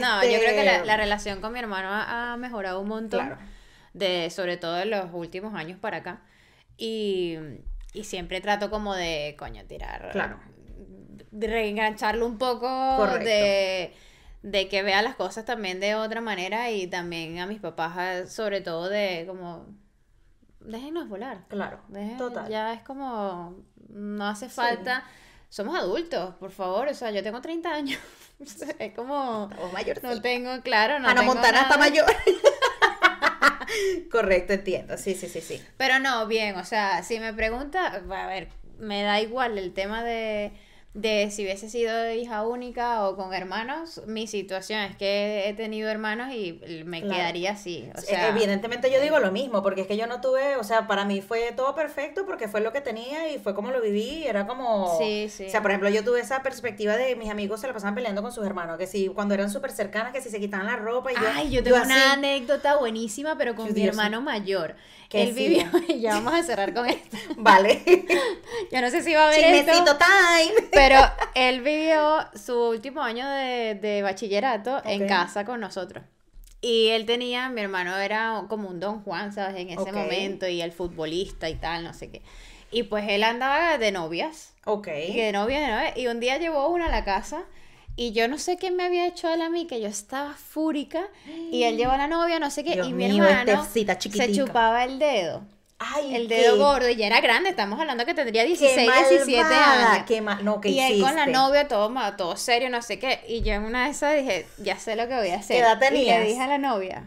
No, 0.00 0.22
yo 0.24 0.38
creo 0.38 0.54
que 0.54 0.84
la, 0.84 0.96
relación 0.96 1.40
con 1.40 1.52
mi 1.52 1.58
hermano 1.58 1.88
ha, 1.90 2.36
mejorado 2.38 2.80
un 2.80 2.88
montón. 2.88 3.26
Claro. 3.26 3.40
De, 3.92 4.30
sobre 4.30 4.56
todo 4.56 4.80
en 4.80 4.90
los 4.90 5.06
últimos 5.12 5.54
años 5.54 5.78
para 5.78 5.98
acá. 5.98 6.20
Y, 6.76 7.36
y 7.92 8.04
siempre 8.04 8.40
trato 8.40 8.70
como 8.70 8.94
de, 8.94 9.36
coño, 9.38 9.64
tirar. 9.66 10.10
Claro. 10.12 10.40
De 11.30 11.46
reengancharlo 11.46 12.26
un 12.26 12.38
poco. 12.38 12.68
Correcto. 12.96 13.24
De 13.24 13.94
de 14.42 14.68
que 14.68 14.82
vea 14.82 15.02
las 15.02 15.16
cosas 15.16 15.44
también 15.44 15.80
de 15.80 15.94
otra 15.94 16.20
manera 16.20 16.70
y 16.70 16.86
también 16.86 17.38
a 17.38 17.46
mis 17.46 17.60
papás 17.60 18.32
sobre 18.32 18.60
todo 18.60 18.88
de 18.88 19.24
como 19.26 19.66
déjenos 20.60 21.08
volar. 21.08 21.44
Claro, 21.48 21.80
total. 22.18 22.48
Ya 22.48 22.72
es 22.72 22.82
como, 22.82 23.56
no 23.88 24.26
hace 24.26 24.48
falta. 24.48 25.04
Somos 25.48 25.76
adultos, 25.76 26.36
por 26.36 26.52
favor. 26.52 26.88
O 26.88 26.94
sea, 26.94 27.10
yo 27.10 27.22
tengo 27.22 27.40
30 27.40 27.74
años. 27.74 28.00
es 28.78 28.94
como. 28.94 29.48
Estamos 29.50 29.72
mayores. 29.72 30.02
No 30.02 30.20
tengo, 30.20 30.60
claro, 30.62 30.98
no 30.98 31.08
Ana 31.08 31.22
Montana 31.22 31.62
está 31.62 31.76
mayor. 31.76 32.06
Correcto, 34.10 34.52
entiendo. 34.52 34.96
Sí, 34.96 35.14
sí, 35.14 35.28
sí, 35.28 35.40
sí. 35.40 35.62
Pero 35.76 35.98
no, 35.98 36.26
bien. 36.26 36.56
O 36.56 36.64
sea, 36.64 37.02
si 37.02 37.20
me 37.20 37.32
pregunta, 37.32 37.86
a 37.86 38.26
ver, 38.26 38.48
me 38.78 39.02
da 39.02 39.20
igual 39.20 39.58
el 39.58 39.72
tema 39.72 40.02
de 40.02 40.52
de 40.92 41.30
si 41.30 41.44
hubiese 41.44 41.70
sido 41.70 42.12
hija 42.12 42.44
única 42.44 43.08
o 43.08 43.14
con 43.14 43.32
hermanos, 43.32 44.02
mi 44.06 44.26
situación 44.26 44.80
es 44.80 44.96
que 44.96 45.48
he 45.48 45.54
tenido 45.54 45.88
hermanos 45.88 46.34
y 46.34 46.60
me 46.84 47.00
quedaría 47.02 47.52
así. 47.52 47.88
O 47.96 48.00
sea, 48.00 48.28
Evidentemente 48.30 48.90
yo 48.90 49.00
digo 49.00 49.20
lo 49.20 49.30
mismo, 49.30 49.62
porque 49.62 49.82
es 49.82 49.86
que 49.86 49.96
yo 49.96 50.08
no 50.08 50.20
tuve, 50.20 50.56
o 50.56 50.64
sea, 50.64 50.88
para 50.88 51.04
mí 51.04 51.20
fue 51.20 51.52
todo 51.52 51.76
perfecto 51.76 52.26
porque 52.26 52.48
fue 52.48 52.60
lo 52.60 52.72
que 52.72 52.80
tenía 52.80 53.32
y 53.32 53.38
fue 53.38 53.54
como 53.54 53.70
lo 53.70 53.80
viví, 53.80 54.24
era 54.24 54.48
como... 54.48 54.98
Sí, 54.98 55.28
sí. 55.28 55.46
O 55.46 55.50
sea, 55.50 55.62
por 55.62 55.70
ejemplo, 55.70 55.90
yo 55.90 56.02
tuve 56.02 56.20
esa 56.20 56.42
perspectiva 56.42 56.96
de 56.96 57.14
mis 57.14 57.30
amigos 57.30 57.60
se 57.60 57.68
la 57.68 57.72
pasaban 57.72 57.94
peleando 57.94 58.20
con 58.22 58.32
sus 58.32 58.44
hermanos, 58.44 58.76
que 58.76 58.88
si 58.88 59.06
cuando 59.08 59.34
eran 59.34 59.50
súper 59.50 59.70
cercanas, 59.70 60.12
que 60.12 60.20
si 60.20 60.28
se 60.28 60.40
quitaban 60.40 60.66
la 60.66 60.76
ropa 60.76 61.12
y 61.12 61.14
yo... 61.14 61.20
Ay, 61.32 61.50
yo 61.50 61.62
tengo 61.62 61.76
una 61.76 62.14
anécdota 62.14 62.76
buenísima, 62.76 63.38
pero 63.38 63.54
con 63.54 63.72
mi 63.72 63.86
hermano 63.86 64.22
mayor. 64.22 64.74
Que 65.10 65.24
él 65.24 65.32
vivió, 65.32 65.64
y 65.88 66.00
ya 66.00 66.14
vamos 66.14 66.34
a 66.34 66.42
cerrar 66.44 66.72
con 66.72 66.88
esto. 66.88 67.16
Vale. 67.36 67.82
yo 68.72 68.80
no 68.80 68.90
sé 68.90 69.02
si 69.02 69.12
va 69.12 69.24
a 69.24 69.26
haber 69.26 69.40
Chismecito 69.40 69.96
time. 69.96 70.70
Pero 70.80 71.00
él 71.34 71.60
vivió 71.60 72.18
su 72.34 72.54
último 72.54 73.02
año 73.02 73.28
de, 73.28 74.00
bachillerato 74.02 74.82
en 74.84 75.06
casa 75.06 75.44
con 75.44 75.60
nosotros. 75.60 76.04
Y 76.62 76.88
él 76.88 77.06
tenía, 77.06 77.48
mi 77.48 77.62
hermano 77.62 77.96
era 77.96 78.44
como 78.48 78.68
un 78.68 78.80
Don 78.80 79.02
Juan, 79.02 79.32
¿sabes? 79.32 79.56
En 79.56 79.70
ese 79.70 79.92
momento, 79.92 80.46
y 80.46 80.60
el 80.60 80.72
futbolista 80.72 81.48
y 81.48 81.54
tal, 81.54 81.84
no 81.84 81.94
sé 81.94 82.10
qué. 82.10 82.22
Y 82.70 82.84
pues 82.84 83.06
él 83.08 83.24
andaba 83.24 83.78
de 83.78 83.92
novias. 83.92 84.54
Ok. 84.64 84.86
de 84.86 85.32
novias, 85.32 85.66
de 85.66 85.74
novias. 85.74 85.96
Y 85.96 86.06
un 86.06 86.20
día 86.20 86.38
llevó 86.38 86.68
una 86.68 86.86
a 86.86 86.90
la 86.90 87.04
casa. 87.04 87.44
Y 87.96 88.12
yo 88.12 88.28
no 88.28 88.38
sé 88.38 88.56
qué 88.56 88.70
me 88.70 88.84
había 88.84 89.06
hecho 89.06 89.28
él 89.28 89.42
a 89.42 89.50
mí, 89.50 89.66
que 89.66 89.80
yo 89.80 89.88
estaba 89.88 90.34
fúrica. 90.34 91.08
Y 91.50 91.64
él 91.64 91.76
llevó 91.76 91.92
a 91.92 91.98
la 91.98 92.06
novia, 92.06 92.38
no 92.38 92.50
sé 92.50 92.62
qué. 92.62 92.80
y 92.84 92.92
mi 92.92 93.06
hermano 93.06 93.66
se 93.72 94.32
chupaba 94.32 94.84
el 94.84 94.98
dedo 94.98 95.42
el 96.12 96.28
dedo 96.28 96.58
gordo 96.58 96.88
y 96.88 96.96
ya 96.96 97.06
era 97.06 97.20
grande, 97.20 97.50
estamos 97.50 97.80
hablando 97.80 98.04
que 98.04 98.14
tendría 98.14 98.44
16, 98.44 98.90
17 99.10 99.40
años. 99.42 100.04
Qué 100.06 100.20
no, 100.20 100.60
y 100.64 100.78
él 100.78 101.00
con 101.00 101.14
la 101.14 101.26
novia 101.26 101.68
todo, 101.68 101.92
todo 102.16 102.36
serio, 102.36 102.68
no 102.70 102.82
sé 102.82 102.98
qué. 102.98 103.20
Y 103.28 103.42
yo 103.42 103.54
en 103.54 103.62
una 103.64 103.84
de 103.84 103.90
esas 103.90 104.16
dije, 104.16 104.46
ya 104.58 104.78
sé 104.78 104.96
lo 104.96 105.08
que 105.08 105.14
voy 105.16 105.30
a 105.30 105.36
hacer. 105.36 105.56
¿Qué 105.56 105.62
edad 105.62 105.78
tenías? 105.78 106.18
Y 106.18 106.20
le 106.20 106.28
dije 106.28 106.40
a 106.42 106.46
la 106.46 106.58
novia, 106.58 107.04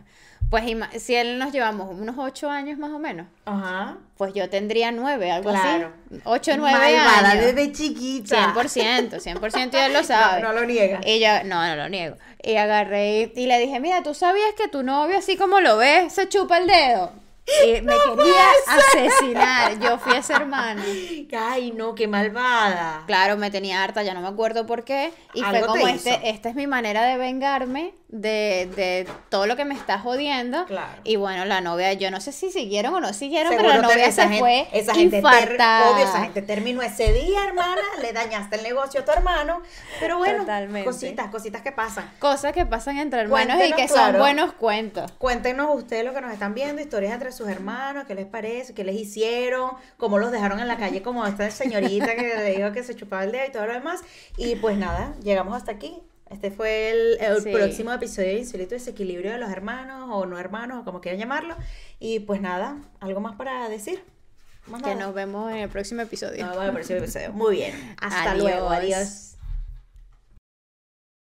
pues 0.50 0.64
si 0.98 1.16
él 1.16 1.40
nos 1.40 1.52
llevamos 1.52 1.90
unos 1.92 2.16
8 2.18 2.50
años 2.50 2.78
más 2.80 2.92
o 2.92 3.00
menos, 3.00 3.28
Ajá. 3.46 3.98
pues 4.18 4.34
yo 4.34 4.50
tendría 4.50 4.92
9, 4.92 5.32
algo 5.32 5.52
claro. 5.52 5.92
así. 6.12 6.22
8 6.24 6.52
o 6.54 6.58
9 6.58 6.78
Malvada 6.78 7.32
años. 7.32 7.46
desde 7.46 7.72
chiquita. 7.72 8.54
100%, 8.56 9.20
100% 9.20 9.74
y 9.74 9.78
él 9.78 9.94
lo 9.94 10.04
sabe. 10.04 10.42
No, 10.42 10.50
no 10.50 10.62
lo 10.62 10.66
niega. 10.66 11.00
Y 11.06 11.20
yo, 11.20 11.44
no, 11.46 11.66
no 11.68 11.76
lo 11.76 11.90
niego. 11.90 12.18
Y 12.42 12.56
agarré 12.56 13.32
y, 13.36 13.42
y 13.42 13.46
le 13.46 13.60
dije, 13.60 13.80
mira, 13.80 14.04
¿tú 14.04 14.14
sabías 14.14 14.54
que 14.58 14.68
tu 14.68 14.84
novio 14.84 15.18
así 15.18 15.38
como 15.38 15.60
lo 15.60 15.78
ves, 15.78 16.14
se 16.14 16.28
chupa 16.28 16.58
el 16.58 16.68
dedo? 16.68 17.23
Y 17.46 17.82
me 17.82 17.94
quería 17.94 18.52
asesinar. 18.68 19.80
Yo 19.80 19.98
fui 20.00 20.16
esa 20.16 20.38
hermana. 20.38 20.84
Ay, 21.38 21.72
no, 21.72 21.94
qué 21.94 22.08
malvada. 22.08 23.04
Claro, 23.06 23.38
me 23.38 23.52
tenía 23.52 23.84
harta, 23.84 24.04
ya 24.04 24.14
no 24.14 24.22
me 24.22 24.28
acuerdo 24.28 24.66
por 24.66 24.84
qué. 24.84 25.12
Y 25.34 25.42
fue 25.44 25.62
como 25.62 25.88
este, 25.88 26.30
esta 26.30 26.50
es 26.50 26.56
mi 26.56 26.68
manera 26.68 27.04
de 27.04 27.18
vengarme 27.18 27.94
de, 28.14 28.70
de, 28.76 29.08
todo 29.30 29.48
lo 29.48 29.56
que 29.56 29.66
me 29.66 29.74
está 29.74 29.98
jodiendo. 29.98 30.66
Claro. 30.66 31.02
Y 31.04 31.16
bueno, 31.16 31.46
la 31.46 31.62
novia, 31.62 31.94
yo 31.94 32.12
no 32.12 32.22
sé 32.22 32.32
si 32.32 32.52
siguieron 32.52 32.94
o 32.94 33.00
no 33.00 33.12
siguieron, 33.12 33.54
pero 33.58 33.70
la 33.70 33.82
novia 33.82 34.12
se 34.12 34.28
fue 34.38 34.68
esa 34.72 34.94
gente 34.94 35.20
obvio, 35.20 36.04
esa 36.04 36.22
gente 36.22 36.44
terminó 36.44 36.84
ese 36.84 37.12
día, 37.12 37.44
hermana, 37.44 37.82
le 38.02 38.14
dañaste 38.14 38.58
el 38.58 38.64
negocio 38.64 39.02
a 39.02 39.06
tu 39.06 39.12
hermano. 39.12 39.64
Pero 40.00 40.20
bueno, 40.20 40.46
cositas, 40.84 41.30
cositas 41.30 41.64
que 41.64 41.72
pasan. 41.72 42.10
Cosas 42.20 42.54
que 42.54 42.68
pasan 42.68 43.00
entre 43.00 43.22
hermanos 43.22 43.58
y 43.66 43.74
que 43.74 43.88
son 43.88 44.18
buenos 44.20 44.54
cuentos. 44.54 45.12
Cuéntenos 45.14 45.76
ustedes 45.76 46.06
lo 46.06 46.14
que 46.14 46.22
nos 46.22 46.32
están 46.32 46.54
viendo, 46.54 46.82
historias 46.84 47.14
entre 47.14 47.32
sus 47.34 47.48
hermanos, 47.48 48.06
qué 48.06 48.16
les 48.16 48.26
parece, 48.26 48.74
qué 48.74 48.84
les 48.84 48.96
hicieron, 48.96 49.72
cómo 49.98 50.20
los 50.20 50.32
dejaron 50.32 50.60
en 50.60 50.68
la 50.68 50.78
calle, 50.78 51.02
como 51.02 51.26
esta 51.26 51.50
señorita 51.52 52.16
que 52.16 52.36
le 52.36 52.56
dijo 52.58 52.72
que 52.72 52.84
se 52.84 52.96
chupaba 52.96 53.24
el 53.24 53.32
dedo 53.32 53.46
y 53.48 53.52
todo 53.52 53.68
lo 53.68 53.74
demás. 53.74 54.02
Y 54.38 54.56
pues 54.56 54.78
nada, 54.78 55.16
llegamos 55.22 55.56
hasta 55.56 55.72
aquí. 55.72 56.02
Este 56.30 56.50
fue 56.50 56.90
el, 56.90 57.44
próximo 57.44 57.94
episodio 57.94 58.30
de 58.30 58.40
Insólito 58.40 58.74
Desequilibrio 58.74 59.32
de 59.32 59.38
los 59.38 59.52
hermanos 59.52 60.10
o 60.12 60.26
no 60.26 60.40
hermanos 60.40 60.82
o 60.82 60.86
como 60.86 61.00
quieran 61.00 61.20
llamarlo. 61.20 61.56
Y 62.00 62.22
pues 62.22 62.42
nada, 62.42 62.78
¿algo 63.00 63.20
más 63.20 63.36
para 63.36 63.70
decir? 63.70 64.04
que 64.84 64.96
nos 64.96 65.14
vemos 65.14 65.52
en 65.52 65.58
el 65.58 65.70
próximo 65.70 66.02
episodio. 66.02 66.46
Nos 66.46 66.58
vemos 66.58 66.64
en 66.64 66.70
el 66.70 66.74
próximo 66.74 67.00
episodio. 67.00 67.34
Muy 67.34 67.56
bien. 67.58 67.96
Hasta 68.02 68.36
luego. 68.36 68.70
Adiós. 68.70 69.33